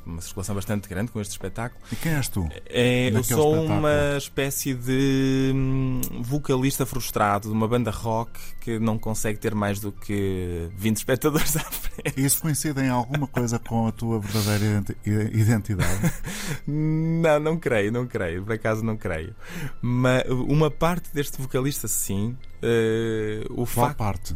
uma, 0.05 0.21
circulação 0.21 0.55
bastante 0.55 0.87
grande 0.87 1.11
com 1.11 1.19
este 1.21 1.31
espetáculo. 1.31 1.81
E 1.91 1.95
quem 1.95 2.13
és 2.13 2.27
tu? 2.27 2.47
É, 2.67 3.09
eu 3.09 3.23
sou 3.23 3.55
espetáculo? 3.55 3.79
uma 3.79 4.17
espécie 4.17 4.73
de 4.73 5.51
hum, 5.53 6.01
vocalista 6.21 6.85
frustrado 6.85 7.49
de 7.49 7.53
uma 7.53 7.67
banda 7.67 7.91
rock 7.91 8.39
que 8.61 8.79
não 8.79 8.97
consegue 8.97 9.39
ter 9.39 9.53
mais 9.53 9.79
do 9.79 9.91
que 9.91 10.69
20 10.75 10.97
espectadores 10.97 11.55
à 11.57 11.59
frente. 11.59 12.21
Isso 12.25 12.41
coincide 12.41 12.81
em 12.81 12.89
alguma 12.89 13.27
coisa 13.27 13.59
com 13.59 13.87
a 13.87 13.91
tua 13.91 14.19
verdadeira 14.19 14.83
identidade? 15.05 16.13
não, 16.67 17.39
não 17.39 17.57
creio, 17.57 17.91
não 17.91 18.07
creio. 18.07 18.43
Por 18.43 18.53
acaso 18.53 18.83
não 18.83 18.97
creio. 18.97 19.35
Mas 19.81 20.23
uma 20.29 20.71
parte 20.71 21.13
deste 21.13 21.41
vocalista, 21.41 21.87
sim. 21.87 22.35
Uh, 22.63 23.51
o 23.51 23.55
Qual 23.55 23.65
facto, 23.65 23.97
parte? 23.97 24.35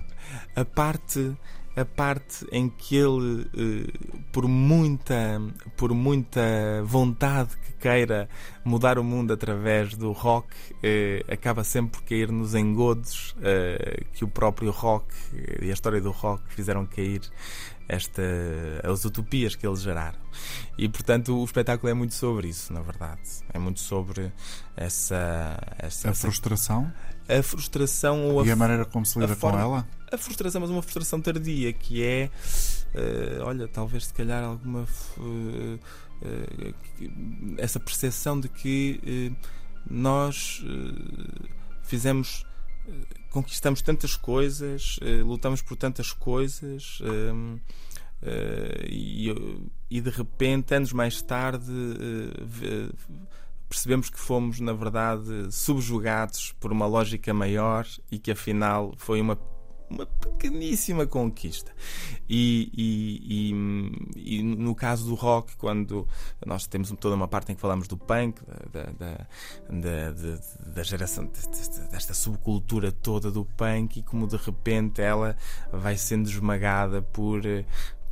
A 0.56 0.64
parte 0.64 1.36
a 1.80 1.86
parte 1.86 2.46
em 2.52 2.68
que 2.68 2.96
ele, 2.98 3.48
eh, 3.56 4.24
por 4.34 4.48
muita, 4.48 5.42
por 5.78 5.94
muita 5.94 6.42
vontade 6.84 7.56
que 7.58 7.74
queira 7.74 8.28
mudar 8.66 9.00
o 9.00 9.04
mundo 9.04 9.32
através 9.32 9.96
do 9.96 10.12
rock, 10.12 10.50
eh, 10.84 11.24
acaba 11.30 11.64
sempre 11.64 12.00
por 12.00 12.08
cair 12.08 12.32
nos 12.32 12.54
engodos 12.54 13.34
eh, 13.42 14.04
que 14.14 14.26
o 14.26 14.28
próprio 14.28 14.72
rock 14.72 15.08
e 15.62 15.70
a 15.70 15.74
história 15.74 16.02
do 16.02 16.12
rock 16.12 16.44
fizeram 16.54 16.86
cair 16.86 17.22
esta, 17.90 18.22
as 18.84 19.04
utopias 19.04 19.56
que 19.56 19.66
eles 19.66 19.82
geraram. 19.82 20.20
E 20.78 20.88
portanto 20.88 21.36
o 21.36 21.44
espetáculo 21.44 21.90
é 21.90 21.94
muito 21.94 22.14
sobre 22.14 22.50
isso, 22.50 22.72
na 22.72 22.82
verdade. 22.82 23.22
É 23.52 23.58
muito 23.58 23.80
sobre 23.80 24.32
essa. 24.78 25.58
essa 25.78 26.12
a 26.12 26.14
frustração? 26.14 26.92
A 27.28 27.42
frustração 27.44 28.26
ou 28.26 28.42
a, 28.42 28.46
e 28.46 28.52
a 28.52 28.56
maneira 28.56 28.86
como 28.86 29.06
se 29.06 29.20
lida 29.20 29.36
com 29.36 29.58
ela? 29.58 29.88
A 30.12 30.18
frustração, 30.18 30.62
mas 30.62 30.70
uma 30.70 30.82
frustração 30.82 31.22
tardia, 31.22 31.72
que 31.74 32.04
é, 32.04 32.30
uh, 32.96 33.44
olha, 33.44 33.68
talvez 33.68 34.06
se 34.06 34.14
calhar 34.14 34.44
alguma. 34.44 34.88
Uh, 35.18 35.80
essa 37.58 37.80
percepção 37.80 38.38
de 38.38 38.50
que 38.50 39.32
nós 39.90 40.62
fizemos. 41.84 42.46
conquistamos 43.30 43.82
tantas 43.82 44.18
coisas, 44.18 45.00
lutamos 45.24 45.62
por 45.62 45.78
tantas 45.78 46.12
coisas. 46.12 47.00
E, 48.90 49.34
e, 49.90 50.02
de 50.02 50.10
repente, 50.10 50.76
anos 50.76 50.92
mais 50.92 51.22
tarde, 51.22 51.72
percebemos 53.70 54.10
que 54.10 54.20
fomos, 54.20 54.60
na 54.60 54.74
verdade, 54.74 55.50
subjugados 55.54 56.54
por 56.60 56.74
uma 56.74 56.86
lógica 56.86 57.34
maior 57.34 57.88
e 58.12 58.20
que 58.20 58.32
afinal 58.32 58.94
foi 58.98 59.22
uma 59.22 59.38
uma 59.90 60.06
pequeníssima 60.06 61.06
conquista. 61.08 61.72
E, 62.30 62.72
e, 62.74 63.52
e, 64.16 64.40
e, 64.40 64.44
no 64.44 64.76
caso 64.76 65.06
do 65.08 65.16
rock, 65.16 65.56
quando 65.58 66.08
nós 66.46 66.68
temos 66.68 66.92
toda 67.00 67.16
uma 67.16 67.28
parte 67.28 67.52
em 67.52 67.56
que 67.56 67.62
falamos 67.62 67.88
do 67.88 67.98
punk, 67.98 68.42
da, 68.72 68.84
da, 68.84 69.28
da, 69.70 70.72
da 70.74 70.84
geração, 70.84 71.30
desta 71.92 72.14
subcultura 72.14 72.92
toda 72.92 73.32
do 73.32 73.46
punk, 73.46 74.00
e 74.00 74.04
como 74.04 74.28
de 74.28 74.38
repente 74.38 75.02
ela 75.02 75.36
vai 75.72 75.98
sendo 75.98 76.30
esmagada 76.30 77.02
por 77.02 77.42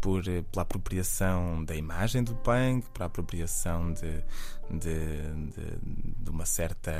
por, 0.01 0.23
pela 0.23 0.61
apropriação 0.61 1.63
da 1.63 1.75
imagem 1.75 2.23
do 2.23 2.35
punk, 2.35 2.89
pela 2.91 3.07
apropriação 3.07 3.91
de, 3.93 4.23
de, 4.69 5.21
de, 5.51 6.23
de, 6.23 6.29
uma 6.29 6.45
certa 6.45 6.91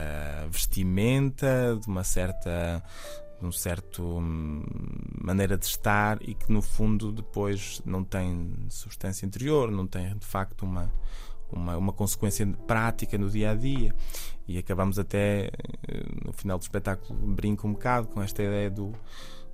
vestimenta, 0.50 1.78
de 1.80 1.88
uma 1.88 2.04
certa 2.04 2.84
um 3.42 3.52
certo 3.52 4.04
hum, 4.04 4.64
maneira 5.22 5.58
de 5.58 5.66
estar 5.66 6.18
e 6.22 6.34
que 6.34 6.52
no 6.52 6.62
fundo 6.62 7.12
depois 7.12 7.82
não 7.86 8.04
tem 8.04 8.56
substância 8.70 9.26
interior, 9.26 9.72
não 9.72 9.86
tem 9.86 10.18
de 10.18 10.26
facto 10.26 10.64
uma 10.64 10.92
uma, 11.50 11.78
uma 11.78 11.94
consequência 11.94 12.46
prática 12.68 13.18
no 13.18 13.30
dia 13.30 13.52
a 13.52 13.56
dia 13.56 13.96
e 14.48 14.58
acabamos 14.58 15.00
até 15.00 15.50
eh, 15.88 16.06
no 16.26 16.34
final 16.34 16.58
do 16.58 16.62
espetáculo 16.62 17.18
brinco 17.34 17.68
um 17.68 17.72
bocado 17.74 18.08
com 18.10 18.22
esta 18.22 18.44
ideia 18.44 18.70
do 18.70 18.94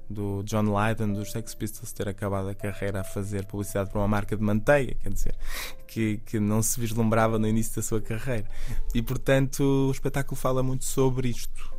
do 0.10 0.44
John 0.44 0.66
Lydon 0.66 1.14
dos 1.14 1.32
Sex 1.32 1.56
Pistols 1.56 1.92
ter 1.92 2.08
acabado 2.08 2.50
a 2.50 2.54
carreira 2.54 3.02
a 3.02 3.04
fazer 3.04 3.46
publicidade 3.46 3.90
para 3.90 4.00
uma 4.00 4.08
marca 4.08 4.36
de 4.36 4.44
manteiga, 4.44 4.96
quer 4.96 5.12
dizer, 5.12 5.36
que, 5.88 6.18
que 6.26 6.40
não 6.40 6.62
se 6.62 6.80
vislumbrava 6.80 7.40
no 7.40 7.48
início 7.48 7.76
da 7.78 7.82
sua 7.82 8.02
carreira. 8.02 8.48
E 8.94 9.02
portanto 9.02 9.62
o 9.88 9.92
espetáculo 9.92 10.36
fala 10.36 10.62
muito 10.62 10.86
sobre 10.86 11.30
isto, 11.30 11.74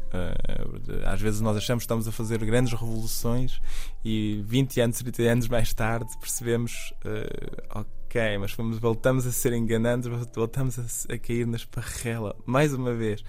às 1.04 1.20
vezes 1.20 1.40
nós 1.40 1.56
achamos 1.56 1.82
que 1.82 1.86
estamos 1.86 2.08
a 2.08 2.12
fazer 2.12 2.44
grandes 2.44 2.72
revoluções 2.72 3.60
e 4.04 4.42
20 4.46 4.80
anos, 4.80 4.98
30 4.98 5.22
anos 5.22 5.48
mais 5.48 5.72
tarde 5.72 6.06
percebemos, 6.20 6.92
uh, 7.04 7.80
ok, 7.80 8.38
mas 8.38 8.52
fomos, 8.52 8.78
voltamos 8.78 9.26
a 9.26 9.32
ser 9.32 9.52
enganados, 9.52 10.08
voltamos 10.34 10.78
a, 10.78 11.14
a 11.14 11.18
cair 11.18 11.46
na 11.46 11.56
esparrela, 11.56 12.36
mais 12.46 12.72
uma 12.72 12.94
vez. 12.94 13.24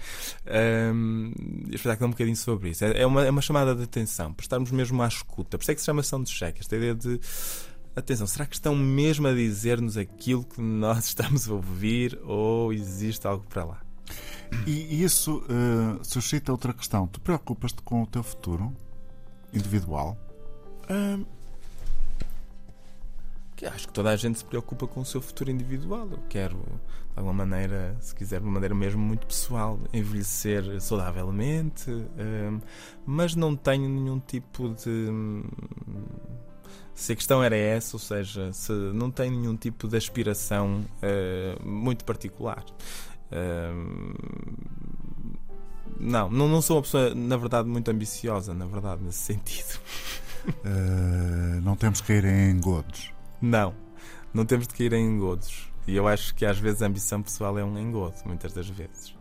Um, 0.94 1.32
o 1.70 1.74
espetáculo 1.74 2.04
é 2.04 2.08
um 2.08 2.10
bocadinho 2.12 2.36
sobre 2.36 2.70
isso. 2.70 2.84
É, 2.84 3.00
é, 3.02 3.06
uma, 3.06 3.24
é 3.24 3.30
uma 3.30 3.42
chamada 3.42 3.74
de 3.74 3.82
atenção, 3.82 4.32
para 4.32 4.44
estarmos 4.44 4.70
mesmo 4.70 5.02
à 5.02 5.08
escuta. 5.08 5.58
Por 5.58 5.62
isso 5.62 5.70
é 5.72 5.74
que 5.74 5.80
se 5.80 5.86
chama 5.86 6.00
ação 6.00 6.22
de 6.22 6.30
cheque, 6.30 6.60
esta 6.60 6.76
ideia 6.76 6.94
de 6.94 7.20
atenção, 7.96 8.26
será 8.26 8.46
que 8.46 8.54
estão 8.54 8.76
mesmo 8.76 9.26
a 9.26 9.32
dizer-nos 9.32 9.96
aquilo 9.96 10.44
que 10.44 10.60
nós 10.60 11.06
estamos 11.06 11.48
a 11.48 11.54
ouvir 11.54 12.18
ou 12.22 12.72
existe 12.72 13.26
algo 13.26 13.44
para 13.48 13.64
lá? 13.64 13.85
E 14.66 15.02
isso 15.02 15.38
uh, 15.38 16.04
suscita 16.04 16.52
outra 16.52 16.72
questão. 16.72 17.06
Tu 17.06 17.20
preocupas-te 17.20 17.82
com 17.82 18.02
o 18.02 18.06
teu 18.06 18.22
futuro 18.22 18.72
individual? 19.52 20.16
Um, 20.90 21.24
acho 23.68 23.86
que 23.86 23.92
toda 23.92 24.10
a 24.10 24.16
gente 24.16 24.38
se 24.38 24.44
preocupa 24.44 24.86
com 24.86 25.00
o 25.00 25.04
seu 25.04 25.20
futuro 25.20 25.50
individual. 25.50 26.08
Eu 26.10 26.22
quero, 26.28 26.56
de 26.56 27.16
alguma 27.16 27.46
maneira, 27.46 27.96
se 28.00 28.14
quiser, 28.14 28.40
de 28.40 28.46
uma 28.46 28.54
maneira 28.54 28.74
mesmo 28.74 29.00
muito 29.00 29.26
pessoal, 29.26 29.80
envelhecer 29.92 30.80
saudavelmente, 30.80 31.90
mas 33.04 33.34
não 33.34 33.56
tenho 33.56 33.88
nenhum 33.88 34.20
tipo 34.20 34.68
de. 34.70 35.08
Se 36.94 37.12
a 37.12 37.16
questão 37.16 37.42
era 37.42 37.56
essa, 37.56 37.96
ou 37.96 38.00
seja, 38.00 38.52
se 38.52 38.72
não 38.72 39.10
tenho 39.10 39.38
nenhum 39.38 39.56
tipo 39.56 39.86
de 39.88 39.96
aspiração 39.96 40.84
muito 41.64 42.04
particular 42.04 42.64
não, 45.98 46.30
não, 46.30 46.48
não 46.48 46.62
sou 46.62 46.76
uma 46.76 46.82
pessoa, 46.82 47.14
na 47.14 47.36
verdade, 47.36 47.68
muito 47.68 47.90
ambiciosa, 47.90 48.54
na 48.54 48.66
verdade, 48.66 49.02
nesse 49.02 49.18
sentido. 49.18 49.80
Uh, 50.48 51.60
não 51.64 51.76
temos 51.76 52.00
que 52.00 52.12
ir 52.12 52.24
em 52.24 52.50
engodos. 52.50 53.12
Não, 53.40 53.74
não 54.32 54.44
temos 54.44 54.66
de 54.66 54.74
cair 54.74 54.92
em 54.92 55.06
engodos. 55.06 55.70
E 55.86 55.94
eu 55.94 56.06
acho 56.08 56.34
que 56.34 56.44
às 56.44 56.58
vezes 56.58 56.82
a 56.82 56.86
ambição 56.86 57.22
pessoal 57.22 57.58
é 57.58 57.64
um 57.64 57.78
engodo, 57.78 58.16
muitas 58.24 58.52
das 58.52 58.68
vezes. 58.68 59.14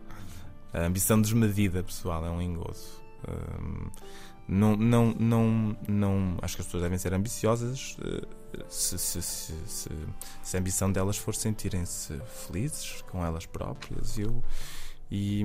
A 0.74 0.82
ambição 0.82 1.22
desmedida 1.22 1.84
pessoal 1.84 2.26
é 2.26 2.30
um 2.30 2.42
engodo. 2.42 2.76
Não, 4.48 4.76
não, 4.76 5.14
não, 5.20 5.78
não, 5.88 6.38
acho 6.42 6.56
que 6.56 6.62
as 6.62 6.68
pessoas 6.68 6.84
devem 6.84 6.98
ser 6.98 7.14
ambiciosas 7.14 7.98
uh, 8.00 8.28
se, 8.70 8.98
se, 8.98 9.22
se, 9.22 9.54
se, 10.44 10.58
a 10.58 10.60
ambição 10.60 10.92
delas 10.92 11.18
for 11.18 11.34
sentirem-se 11.34 12.20
felizes 12.48 13.02
com 13.04 13.26
elas 13.26 13.46
próprias. 13.46 14.18
Eu, 14.18 14.44
e, 15.10 15.44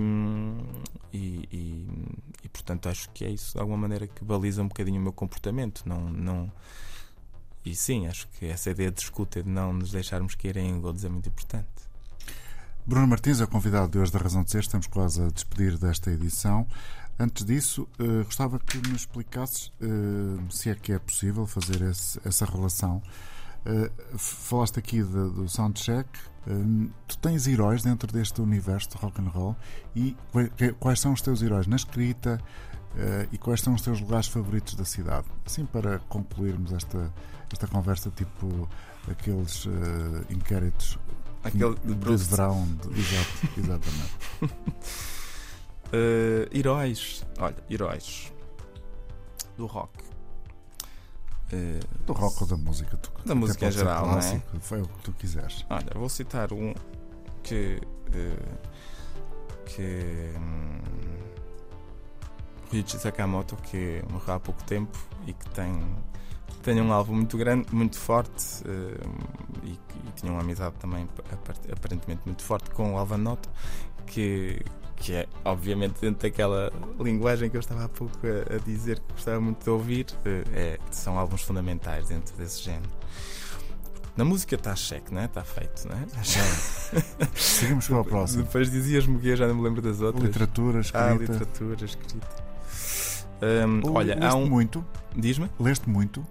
e, 1.13 1.49
e, 1.53 1.87
e, 2.45 2.49
portanto 2.49 2.89
acho 2.89 3.11
que 3.11 3.25
é 3.25 3.31
isso 3.31 3.55
de 3.55 3.61
alguma 3.61 3.77
maneira 3.79 4.07
que 4.07 4.25
baliza 4.25 4.63
um 4.63 4.69
bocadinho 4.69 5.01
o 5.01 5.03
meu 5.03 5.13
comportamento. 5.13 5.83
Não, 5.87 6.01
não, 6.01 6.53
e 7.65 7.75
sim, 7.75 8.07
acho 8.07 8.27
que 8.29 8.47
essa 8.47 8.71
ideia 8.71 8.91
de 8.91 9.01
escuta, 9.01 9.43
de 9.43 9.49
não 9.49 9.73
nos 9.73 9.91
deixarmos 9.91 10.35
cair 10.35 10.57
em 10.57 10.71
engodos, 10.71 11.05
é 11.05 11.09
muito 11.09 11.29
importante. 11.29 11.69
Bruno 12.87 13.07
Martins 13.07 13.41
é 13.41 13.45
o 13.45 13.49
convidado 13.49 13.93
de 13.93 13.99
hoje 13.99 14.11
da 14.11 14.19
Razão 14.19 14.43
de 14.43 14.51
Ser. 14.51 14.61
Estamos 14.61 14.87
quase 14.87 15.23
a 15.23 15.29
despedir 15.29 15.77
desta 15.79 16.11
edição. 16.11 16.67
Antes 17.21 17.45
disso, 17.45 17.87
uh, 18.01 18.25
gostava 18.25 18.59
que 18.59 18.79
me 18.89 18.97
explicasses 18.97 19.71
uh, 19.83 20.41
se 20.51 20.71
é 20.71 20.75
que 20.75 20.91
é 20.91 20.99
possível 20.99 21.47
fazer 21.47 21.83
esse, 21.83 22.19
essa 22.25 22.47
relação. 22.47 23.03
Uh, 23.67 24.19
falaste 24.19 24.79
aqui 24.79 25.03
de, 25.03 25.31
do 25.31 25.47
soundcheck. 25.47 26.09
tu 27.07 27.19
tens 27.19 27.47
heróis 27.47 27.83
dentro 27.83 28.11
deste 28.11 28.41
universo 28.41 28.89
de 28.89 28.97
rock 28.97 29.21
and 29.21 29.29
roll 29.29 29.55
e 29.95 30.17
quais 30.81 30.99
são 30.99 31.13
os 31.13 31.21
teus 31.21 31.43
heróis 31.43 31.67
na 31.67 31.77
escrita 31.77 32.41
e 33.31 33.37
quais 33.37 33.61
são 33.61 33.75
os 33.75 33.83
teus 33.83 34.01
lugares 34.01 34.27
favoritos 34.27 34.75
da 34.75 34.87
cidade? 34.87 35.27
Assim 35.45 35.67
para 35.67 35.99
concluirmos 36.09 36.73
esta, 36.73 37.13
esta 37.53 37.67
conversa, 37.67 38.11
tipo 38.11 38.67
aqueles 39.07 39.69
inquéritos 40.31 40.99
Aquele 41.45 41.75
de, 41.75 41.95
de 41.95 42.25
verão, 42.25 42.67
de, 42.67 43.01
exato, 43.01 43.61
exatamente. 43.61 45.11
Uh, 45.93 46.57
heróis. 46.57 47.25
Olha, 47.39 47.57
heróis. 47.69 48.33
Do 49.57 49.67
rock. 49.67 49.91
Uh, 51.53 52.05
do 52.07 52.13
rock 52.13 52.43
ou 52.43 52.49
da 52.49 52.57
música? 52.57 52.97
Tu, 52.97 53.11
da 53.27 53.35
música 53.35 53.67
em 53.67 53.73
geral, 53.73 54.05
clássico, 54.05 54.47
não 54.53 54.59
é? 54.59 54.63
Foi 54.63 54.83
o 54.83 54.87
que 54.87 55.03
tu 55.03 55.13
quiseres. 55.13 55.67
Olha, 55.69 55.91
vou 55.95 56.09
citar 56.09 56.53
um 56.53 56.73
que. 57.43 57.81
Uh, 58.09 58.69
que. 59.67 60.33
Um, 60.37 60.81
Ryuichi 62.71 62.99
Sakamoto, 62.99 63.57
que 63.57 64.01
morreu 64.09 64.35
há 64.35 64.41
pouco 64.41 64.63
tempo 64.63 64.97
e 65.27 65.33
que 65.33 65.51
tem 65.51 65.83
tem 66.63 66.81
um 66.81 66.93
álbum 66.93 67.15
muito 67.15 67.39
grande, 67.39 67.75
muito 67.75 67.99
forte 67.99 68.63
e, 69.65 69.71
e, 69.73 70.13
tinha 70.15 70.31
uma 70.31 70.43
amizade 70.43 70.75
também 70.79 71.09
aparentemente 71.73 72.23
muito 72.27 72.43
forte 72.43 72.71
com 72.71 72.95
o 72.95 72.99
Alvan 72.99 73.19
Noto, 73.19 73.49
que, 74.07 74.61
que 75.01 75.15
é 75.15 75.27
obviamente 75.45 76.01
dentro 76.01 76.23
daquela 76.23 76.71
linguagem 77.01 77.51
que 77.51 77.57
eu 77.57 77.61
estava 77.61 77.85
há 77.85 77.89
pouco 77.89 78.19
a, 78.25 78.55
a 78.55 78.59
dizer 78.59 79.01
que 79.01 79.13
gostava 79.15 79.41
muito 79.41 79.65
de 79.65 79.71
ouvir, 79.71 80.07
uh, 80.11 80.49
é, 80.55 80.79
são 80.91 81.19
álbuns 81.19 81.43
fundamentais 81.43 82.09
dentro 82.09 82.37
desse 82.37 82.63
género. 82.63 82.91
Na 84.17 84.25
música 84.25 84.55
está 84.55 84.77
cheque, 84.77 85.15
né? 85.15 85.25
Está 85.25 85.43
feito, 85.43 85.89
né? 85.89 86.07
Seguimos 87.35 87.87
para 87.89 88.01
o 88.01 88.05
próximo. 88.05 88.43
Depois 88.43 88.71
dizias-me 88.71 89.19
que 89.19 89.29
eu 89.29 89.37
já 89.37 89.47
não 89.47 89.55
me 89.55 89.63
lembro 89.63 89.81
das 89.81 90.01
outras. 90.01 90.25
Literatura, 90.25 90.81
escrita. 90.81 91.07
Ah, 91.07 91.15
literatura, 91.15 91.85
escrita. 91.85 92.29
Um, 93.41 93.95
olha, 93.95 94.19
há 94.21 94.35
um. 94.35 94.47
muito? 94.47 94.85
Diz-me? 95.17 95.49
Leste 95.59 95.89
muito? 95.89 96.27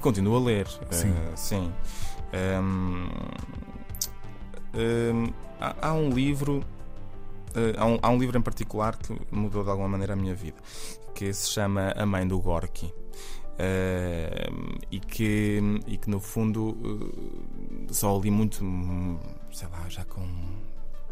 Continuo 0.00 0.36
a 0.36 0.40
ler. 0.40 0.68
Sim. 0.90 1.10
Uh, 1.10 1.14
sim. 1.34 1.72
Um, 2.32 3.08
um, 4.74 5.32
há, 5.60 5.88
há, 5.88 5.92
um 5.94 6.10
livro. 6.10 6.62
Uh, 7.54 7.74
há, 7.76 7.86
um, 7.86 7.98
há, 8.02 8.10
um, 8.10 8.18
livro 8.18 8.38
em 8.38 8.42
particular 8.42 8.96
que 8.96 9.16
mudou 9.30 9.64
de 9.64 9.70
alguma 9.70 9.88
maneira 9.88 10.12
a 10.12 10.16
minha 10.16 10.34
vida, 10.34 10.56
que 11.14 11.32
se 11.32 11.50
chama 11.50 11.92
A 11.96 12.06
Mãe 12.06 12.26
do 12.26 12.38
Gorky. 12.40 12.86
Uh, 12.86 14.78
e, 14.88 15.00
que, 15.00 15.60
e 15.86 15.96
que 15.96 16.08
no 16.08 16.20
fundo 16.20 16.76
só 17.90 18.16
li 18.18 18.30
muito, 18.30 18.64
sei 19.50 19.66
lá, 19.68 19.88
já 19.88 20.04
com 20.04 20.24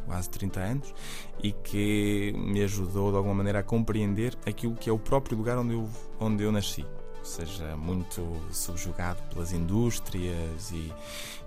quase 0.06 0.30
30 0.30 0.60
anos 0.60 0.94
e 1.42 1.50
que 1.50 2.32
me 2.36 2.62
ajudou 2.62 3.10
de 3.10 3.16
alguma 3.16 3.34
maneira 3.34 3.58
a 3.58 3.62
compreender 3.64 4.38
aquilo 4.46 4.76
que 4.76 4.88
é 4.88 4.92
o 4.92 4.98
próprio 4.98 5.36
lugar 5.36 5.58
onde 5.58 5.74
eu, 5.74 5.88
onde 6.20 6.44
eu 6.44 6.52
nasci 6.52 6.86
seja 7.26 7.76
muito 7.76 8.22
subjugado 8.52 9.22
pelas 9.24 9.52
indústrias 9.52 10.70
e, 10.70 10.92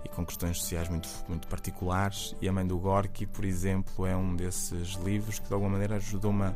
e, 0.04 0.08
com 0.10 0.24
questões 0.24 0.58
sociais 0.58 0.88
muito, 0.88 1.08
muito 1.28 1.48
particulares. 1.48 2.34
E 2.40 2.48
A 2.48 2.52
Mãe 2.52 2.66
do 2.66 2.78
Gorky, 2.78 3.26
por 3.26 3.44
exemplo, 3.44 4.06
é 4.06 4.16
um 4.16 4.36
desses 4.36 4.94
livros 5.04 5.38
que 5.38 5.48
de 5.48 5.54
alguma 5.54 5.72
maneira 5.72 5.96
ajudou-me 5.96 6.44
a, 6.44 6.54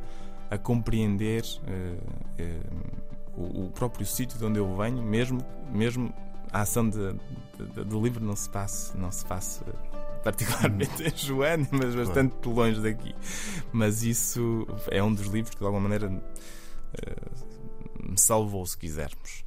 a, 0.51 0.59
compreender 0.59 1.43
uh, 1.43 2.43
uh, 2.43 3.41
o, 3.41 3.67
o, 3.67 3.71
próprio 3.71 4.07
sítio 4.07 4.39
de 4.39 4.45
onde 4.45 4.59
eu 4.59 4.77
venho, 4.77 5.03
mesmo, 5.03 5.41
mesmo 5.73 6.13
a 6.53 6.61
ação 6.61 6.89
de, 6.89 7.15
de, 7.59 7.85
do 7.85 8.01
livro 8.01 8.25
não 8.25 8.37
se 8.37 8.49
passe, 8.49 8.97
não 8.97 9.11
se 9.11 9.25
passe 9.25 9.63
particularmente 10.25 11.03
em 11.03 11.17
Joana, 11.17 11.69
mas 11.71 11.95
bastante 11.95 12.35
claro. 12.43 12.59
longe 12.59 12.81
daqui. 12.81 13.15
Mas 13.73 14.03
isso 14.03 14.67
é 14.91 15.03
um 15.03 15.13
dos 15.13 15.27
livros 15.27 15.51
que 15.55 15.61
de 15.61 15.67
alguma 15.67 15.83
maneira. 15.83 16.11
Uh, 18.05 18.11
me 18.11 18.19
salvou, 18.19 18.67
se 18.67 18.77
quisermos. 18.77 19.45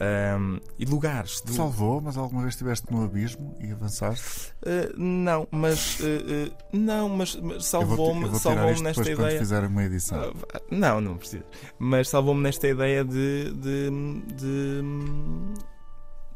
Um, 0.00 0.58
e 0.78 0.86
lugares. 0.86 1.42
Do... 1.42 1.52
Salvou, 1.52 2.00
mas 2.00 2.16
alguma 2.16 2.40
vez 2.40 2.54
estiveste 2.54 2.90
no 2.90 3.04
abismo 3.04 3.54
e 3.60 3.70
avançaste? 3.70 4.50
Uh, 4.62 4.96
não, 4.96 5.46
mas 5.50 6.00
uh, 6.00 6.04
uh, 6.04 6.56
não, 6.72 7.06
mas, 7.10 7.36
mas 7.36 7.66
salvou-me 7.66 8.26
salvou 8.38 8.82
nesta 8.82 9.02
ideia. 9.02 9.16
Quando 9.16 9.38
fizer 9.38 9.62
uma 9.62 9.84
edição. 9.84 10.32
não, 10.70 11.02
não 11.02 11.18
precisa. 11.18 11.44
Mas 11.78 12.08
salvou-me 12.08 12.42
nesta 12.42 12.66
ideia 12.66 13.04
de, 13.04 13.52
de, 13.52 13.90
de, 14.36 14.82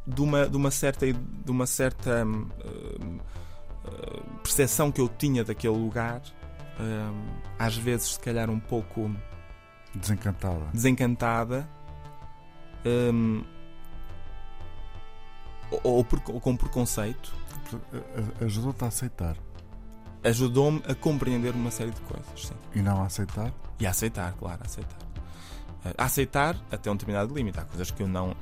de, 0.07 0.21
uma, 0.21 0.47
de 0.47 0.57
uma 0.59 0.71
certa 0.71 1.11
de 1.11 1.51
uma 1.51 1.67
certa 1.67 2.27
percepção 4.43 4.93
que 4.93 5.01
eu 5.01 5.09
tinha 5.09 5.43
daquele 5.43 5.77
lugar, 5.77 6.21
às 7.59 7.77
vezes 7.79 8.13
se 8.15 8.21
calhar 8.21 8.51
um 8.51 8.61
pouco 8.61 9.11
Desencantada. 9.95 10.67
Desencantada. 10.73 11.69
Um, 12.85 13.45
ou, 15.83 16.05
por, 16.05 16.21
ou, 16.29 16.41
com 16.41 16.57
preconceito. 16.57 17.35
Ajudou-te 18.41 18.85
a 18.85 18.89
aceitar. 18.89 19.37
Ajudou-me 20.23 20.83
a 20.89 20.95
compreender 20.95 21.55
uma 21.55 21.71
série 21.71 21.91
de 21.91 22.01
coisas, 22.03 22.47
sim. 22.47 22.55
E 22.75 22.81
não 22.81 23.03
a 23.03 23.07
aceitar? 23.07 23.53
E 23.79 23.87
a 23.87 23.91
aceitar, 23.91 24.33
claro, 24.35 24.61
a 24.63 24.67
aceitar. 24.67 24.99
A 25.99 26.05
aceitar 26.05 26.57
até 26.71 26.91
um 26.91 26.95
determinado 26.95 27.35
limite. 27.35 27.59
Há 27.61 27.65
coisas 27.65 27.91
que 27.91 28.03
eu 28.03 28.09
não 28.09 28.35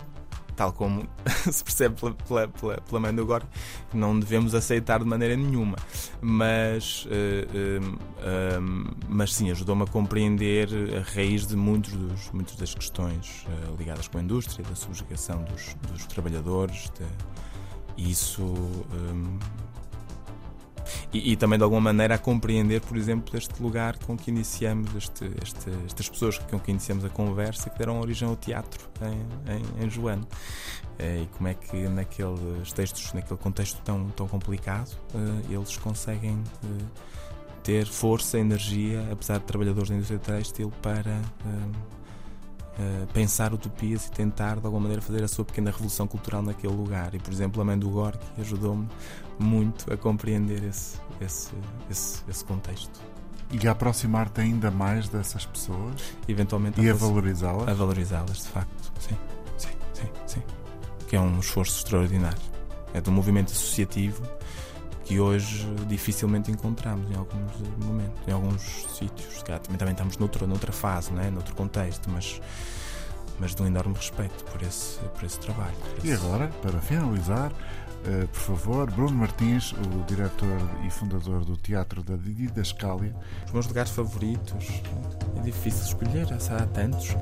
tal 0.56 0.72
como 0.72 1.06
se 1.50 1.62
percebe 1.62 1.94
pela, 1.98 2.14
pela, 2.14 2.48
pela, 2.48 2.80
pela 2.80 3.00
mãe 3.00 3.14
do 3.14 3.26
Gore, 3.26 3.44
não 3.92 4.18
devemos 4.18 4.54
aceitar 4.54 5.00
de 5.00 5.06
maneira 5.06 5.36
nenhuma. 5.36 5.76
Mas, 6.20 7.06
uh, 7.06 7.08
uh, 7.08 7.94
uh, 7.94 8.96
mas 9.08 9.34
sim, 9.34 9.50
ajudou-me 9.50 9.82
a 9.82 9.86
compreender 9.86 10.68
a 10.96 11.14
raiz 11.14 11.46
de 11.46 11.56
muitos 11.56 11.92
dos, 11.92 12.30
muitas 12.32 12.56
das 12.56 12.74
questões 12.74 13.46
eh, 13.48 13.74
ligadas 13.78 14.08
com 14.08 14.18
a 14.18 14.22
indústria, 14.22 14.64
da 14.64 14.74
subjugação 14.74 15.44
dos, 15.44 15.74
dos 15.90 16.06
trabalhadores. 16.06 16.90
De, 16.90 17.06
isso 17.96 18.54
e, 21.12 21.32
e, 21.32 21.36
também 21.36 21.58
de 21.58 21.64
alguma 21.64 21.80
maneira 21.80 22.14
a 22.14 22.18
compreender, 22.18 22.80
por 22.80 22.96
exemplo, 22.96 23.36
este 23.36 23.62
lugar 23.62 23.96
com 23.98 24.16
que 24.16 24.30
iniciamos, 24.30 24.94
este, 24.94 25.30
este, 25.42 25.70
estas 25.86 26.08
pessoas 26.08 26.38
com 26.38 26.58
que 26.58 26.70
iniciamos 26.70 27.04
a 27.04 27.08
conversa 27.08 27.70
que 27.70 27.78
deram 27.78 28.00
origem 28.00 28.28
ao 28.28 28.36
teatro 28.36 28.88
em, 29.00 29.52
em, 29.52 29.84
em 29.84 29.90
Joano. 29.90 30.26
Eh, 30.98 31.22
e 31.22 31.26
como 31.36 31.48
é 31.48 31.54
que 31.54 31.88
naqueles 31.88 32.72
textos, 32.72 33.12
naquele 33.12 33.38
contexto 33.38 33.80
tão, 33.82 34.08
tão 34.10 34.28
complicado, 34.28 34.90
eh, 35.14 35.54
eles 35.54 35.76
conseguem 35.76 36.42
eh, 36.64 36.84
ter 37.62 37.86
força, 37.86 38.38
energia, 38.38 39.06
apesar 39.10 39.38
de 39.38 39.44
trabalhadores 39.44 39.88
da 39.88 39.96
indústria 39.96 40.18
têxtil, 40.18 40.72
para 40.82 41.20
Uh, 42.72 43.06
pensar 43.12 43.52
utopias 43.52 44.06
e 44.06 44.10
tentar 44.12 44.58
de 44.58 44.64
alguma 44.64 44.80
maneira 44.80 45.02
fazer 45.02 45.22
a 45.22 45.28
sua 45.28 45.44
pequena 45.44 45.70
revolução 45.70 46.06
cultural 46.06 46.42
naquele 46.42 46.72
lugar. 46.72 47.14
E, 47.14 47.18
por 47.18 47.30
exemplo, 47.30 47.60
a 47.60 47.64
mãe 47.66 47.78
do 47.78 47.90
Gorky 47.90 48.24
ajudou-me 48.40 48.88
muito 49.42 49.92
a 49.92 49.96
compreender 49.96 50.62
esse, 50.64 50.98
esse, 51.20 51.50
esse, 51.90 52.22
esse 52.28 52.44
contexto. 52.44 53.00
E 53.50 53.68
a 53.68 53.72
aproximar-te 53.72 54.40
ainda 54.40 54.70
mais 54.70 55.08
dessas 55.08 55.44
pessoas? 55.44 56.14
Eventualmente. 56.26 56.80
E 56.80 56.88
a, 56.88 56.94
valorizá-las? 56.94 57.68
A 57.68 57.74
valorizá-las, 57.74 58.38
de 58.38 58.48
facto. 58.48 58.92
Sim, 58.98 59.16
sim, 59.58 59.68
sim, 59.92 60.08
sim. 60.26 60.42
Que 61.06 61.16
é 61.16 61.20
um 61.20 61.38
esforço 61.38 61.78
extraordinário. 61.78 62.40
É 62.94 63.00
de 63.00 63.10
um 63.10 63.12
movimento 63.12 63.52
associativo 63.52 64.22
que 65.04 65.20
hoje 65.20 65.66
dificilmente 65.86 66.50
encontramos 66.50 67.10
em 67.10 67.14
alguns 67.14 67.52
momentos, 67.84 68.22
em 68.26 68.32
alguns 68.32 68.62
sítios. 68.96 69.42
Também, 69.42 69.76
também 69.76 69.92
estamos 69.92 70.16
noutra, 70.16 70.46
noutra 70.46 70.72
fase, 70.72 71.12
né? 71.12 71.30
noutro 71.30 71.54
contexto, 71.54 72.08
mas, 72.08 72.40
mas 73.38 73.54
de 73.54 73.62
um 73.62 73.66
enorme 73.66 73.94
respeito 73.94 74.44
por 74.44 74.62
esse, 74.62 74.98
por 75.00 75.24
esse 75.24 75.38
trabalho. 75.38 75.74
Por 75.74 76.06
e 76.06 76.10
esse... 76.10 76.24
agora, 76.24 76.48
para 76.62 76.80
finalizar, 76.80 77.52
Uh, 78.04 78.26
por 78.26 78.40
favor, 78.40 78.90
Bruno 78.90 79.16
Martins, 79.16 79.72
o 79.72 80.04
diretor 80.06 80.58
e 80.84 80.90
fundador 80.90 81.44
do 81.44 81.56
Teatro 81.56 82.02
da 82.02 82.16
Didascália. 82.16 83.14
Os 83.46 83.52
meus 83.52 83.66
lugares 83.66 83.92
favoritos. 83.92 84.82
É 85.36 85.40
difícil 85.40 85.84
escolher, 85.84 86.26
há 86.32 86.66
tantos. 86.66 87.14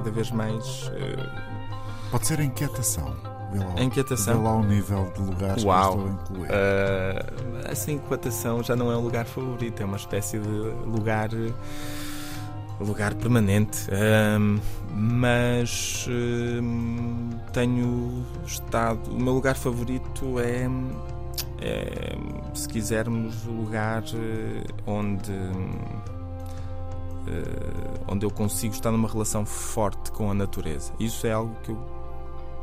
Cada 0.00 0.10
vez 0.10 0.30
mais. 0.30 0.88
Uh... 0.88 2.10
Pode 2.10 2.26
ser 2.26 2.40
a 2.40 2.44
inquietação. 2.44 3.14
Vê 3.52 3.58
lá, 3.58 3.74
a 3.76 3.82
inquietação. 3.82 4.38
Vê 4.38 4.42
lá 4.42 4.56
o 4.56 4.64
nível 4.64 5.12
de 5.14 5.22
lugares 5.22 5.62
Uau. 5.62 5.92
que 5.92 5.98
estou 5.98 6.08
a 6.08 6.22
incluir. 6.22 6.48
Uh, 6.48 7.70
essa 7.70 7.92
inquietação 7.92 8.62
já 8.62 8.74
não 8.74 8.90
é 8.90 8.96
um 8.96 9.02
lugar 9.02 9.26
favorito, 9.26 9.82
é 9.82 9.84
uma 9.84 9.96
espécie 9.96 10.38
de 10.38 10.48
lugar 10.48 11.30
lugar 12.80 13.12
permanente. 13.14 13.86
mas 14.90 16.06
tenho 17.52 18.24
estado. 18.46 19.10
O 19.10 19.20
meu 19.20 19.34
lugar 19.34 19.54
favorito 19.54 20.40
é, 20.40 20.66
é 21.60 22.16
se 22.54 22.66
quisermos, 22.66 23.44
o 23.46 23.50
lugar 23.50 24.02
onde 24.86 25.30
uh, 25.30 26.19
onde 28.08 28.24
eu 28.26 28.30
consigo 28.30 28.74
estar 28.74 28.90
numa 28.90 29.08
relação 29.08 29.44
forte 29.46 30.10
com 30.12 30.30
a 30.30 30.34
natureza. 30.34 30.92
Isso 30.98 31.26
é 31.26 31.32
algo 31.32 31.54
que 31.62 31.70
eu 31.70 32.00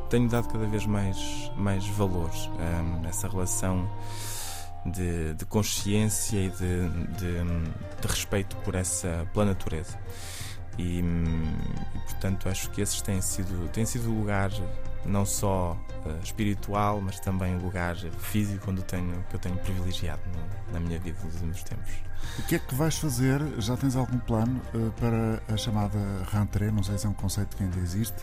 tenho 0.09 0.27
dado 0.27 0.47
cada 0.47 0.65
vez 0.65 0.85
mais, 0.85 1.51
mais 1.55 1.85
valor 1.87 2.29
um, 2.59 3.01
nessa 3.01 3.27
relação 3.27 3.89
de, 4.85 5.33
de 5.33 5.45
consciência 5.45 6.37
e 6.37 6.49
de, 6.49 6.89
de, 7.17 8.01
de, 8.01 8.07
respeito 8.07 8.55
por 8.57 8.75
essa 8.75 9.27
pela 9.33 9.45
natureza. 9.45 9.97
E, 10.77 10.99
e, 10.99 11.99
portanto 12.05 12.47
acho 12.47 12.69
que 12.71 12.81
esses 12.81 13.01
têm 13.01 13.21
sido, 13.21 13.67
têm 13.69 13.85
sido 13.85 14.09
o 14.09 14.19
lugar 14.19 14.51
não 15.07 15.25
só 15.25 15.77
uh, 16.05 16.23
espiritual, 16.23 17.01
mas 17.01 17.19
também 17.19 17.55
o 17.55 17.61
lugar 17.61 17.95
físico 17.95 18.69
onde 18.69 18.81
eu 18.81 18.85
tenho, 18.85 19.25
que 19.29 19.35
eu 19.35 19.39
tenho 19.39 19.57
privilegiado 19.57 20.21
no, 20.27 20.73
na 20.73 20.79
minha 20.79 20.99
vida 20.99 21.17
nos 21.23 21.33
últimos 21.35 21.63
tempos. 21.63 21.91
O 22.39 22.43
que 22.43 22.55
é 22.55 22.59
que 22.59 22.75
vais 22.75 22.97
fazer? 22.97 23.41
Já 23.59 23.77
tens 23.77 23.95
algum 23.95 24.19
plano 24.19 24.61
uh, 24.73 24.91
para 24.99 25.41
a 25.53 25.57
chamada 25.57 25.97
rentrée? 26.31 26.71
Não 26.71 26.83
sei 26.83 26.97
se 26.97 27.05
é 27.05 27.09
um 27.09 27.13
conceito 27.13 27.55
que 27.55 27.63
ainda 27.63 27.79
existe, 27.79 28.21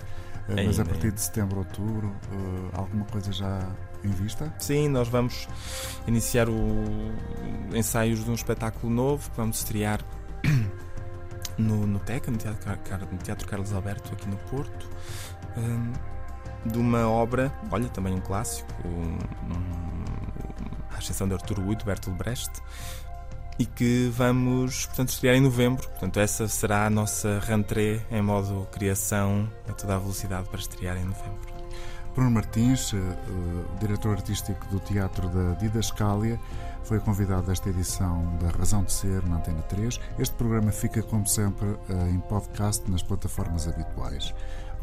uh, 0.49 0.65
mas 0.65 0.79
a 0.79 0.85
partir 0.85 1.13
de 1.13 1.21
setembro, 1.21 1.59
outubro, 1.59 2.15
alguma 2.73 3.05
coisa 3.07 3.33
já 3.33 3.67
em 4.05 4.11
vista? 4.11 4.53
Sim, 4.59 4.89
nós 4.89 5.09
vamos 5.09 5.49
iniciar 6.07 6.49
o 6.49 6.85
ensaios 7.75 8.25
de 8.25 8.31
um 8.31 8.35
espetáculo 8.35 8.93
novo 8.93 9.31
que 9.31 9.37
vamos 9.37 9.59
estrear 9.59 10.01
no, 11.57 11.87
no 11.87 11.99
TECA, 11.99 12.31
no 12.31 12.37
Teatro, 12.37 12.71
no 13.11 13.19
Teatro 13.19 13.49
Carlos 13.49 13.73
Alberto, 13.73 14.13
aqui 14.13 14.29
no 14.29 14.37
Porto. 14.37 14.89
Um, 15.57 15.93
de 16.65 16.79
uma 16.79 17.09
obra, 17.09 17.53
olha, 17.71 17.89
também 17.89 18.15
um 18.15 18.21
clássico, 18.21 18.69
um, 18.85 19.19
um, 19.55 19.65
a 20.95 20.99
exceção 20.99 21.29
de 21.29 21.35
Arturo 21.35 21.63
Uito, 21.63 21.85
Bertolt 21.85 22.17
Brecht, 22.17 22.51
e 23.59 23.67
que 23.67 24.11
vamos, 24.13 24.87
portanto, 24.87 25.11
estrear 25.11 25.37
em 25.37 25.41
novembro. 25.41 25.89
Portanto, 25.89 26.19
essa 26.19 26.49
será 26.49 26.87
a 26.87 26.91
nossa 26.91 27.41
rentrée 27.41 28.05
em 28.11 28.23
modo 28.23 28.67
criação 28.73 29.49
a 29.69 29.73
toda 29.73 29.95
a 29.95 29.99
velocidade 29.99 30.49
para 30.49 30.59
estrear 30.59 30.97
em 30.97 31.05
novembro. 31.05 31.55
Bruno 32.15 32.31
Martins, 32.31 32.93
uh, 32.93 32.99
diretor 33.81 34.13
artístico 34.13 34.65
do 34.69 34.79
Teatro 34.79 35.29
da 35.29 35.55
Didascália, 35.55 36.39
foi 36.85 37.01
convidado 37.01 37.47
desta 37.47 37.71
edição 37.71 38.37
da 38.37 38.51
Razão 38.51 38.85
de 38.85 38.93
Ser 38.93 39.27
na 39.27 39.37
Antena 39.37 39.63
3. 39.63 39.99
Este 40.19 40.35
programa 40.37 40.71
fica, 40.71 41.03
como 41.03 41.27
sempre, 41.27 41.67
uh, 41.67 42.09
em 42.09 42.21
podcast 42.21 42.89
nas 42.89 43.03
plataformas 43.03 43.67
habituais. 43.67 44.33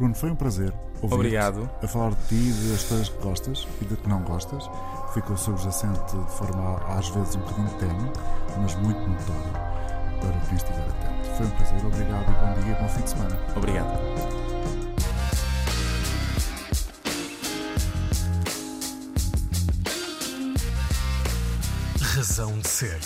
Bruno, 0.02 0.16
foi 0.16 0.32
um 0.32 0.34
prazer 0.34 0.74
ouvir 1.00 1.14
Obrigado. 1.14 1.70
a 1.80 1.86
falar 1.86 2.10
de 2.10 2.26
ti 2.26 2.34
e 2.34 2.72
das 2.72 2.82
coisas 2.82 3.08
que 3.08 3.22
gostas 3.22 3.68
e 3.80 3.84
de 3.84 3.96
que 3.96 4.08
não 4.08 4.20
gostas. 4.22 4.68
Ficou 5.14 5.36
subjacente 5.36 6.16
de 6.16 6.30
forma 6.32 6.78
às 6.88 7.08
vezes 7.10 7.36
um 7.36 7.38
bocadinho 7.38 7.70
tenue, 7.78 8.10
mas 8.60 8.74
muito 8.74 8.98
notório 8.98 9.52
para 10.20 10.40
quem 10.48 10.56
estiver 10.56 10.88
atento. 10.88 11.36
Foi 11.36 11.46
um 11.46 11.50
prazer, 11.50 11.86
obrigado 11.86 12.30
e 12.30 12.34
bom 12.34 12.64
dia 12.64 12.72
e 12.72 12.82
bom 12.82 12.88
fim 12.88 13.02
de 13.02 13.10
semana. 13.10 13.38
Obrigado. 13.54 14.00
Razão 22.00 22.58
de 22.58 22.68
Ser, 22.68 22.98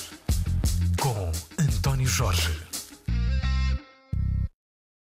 com 0.98 1.30
António 1.58 2.06
Jorge. 2.06 2.75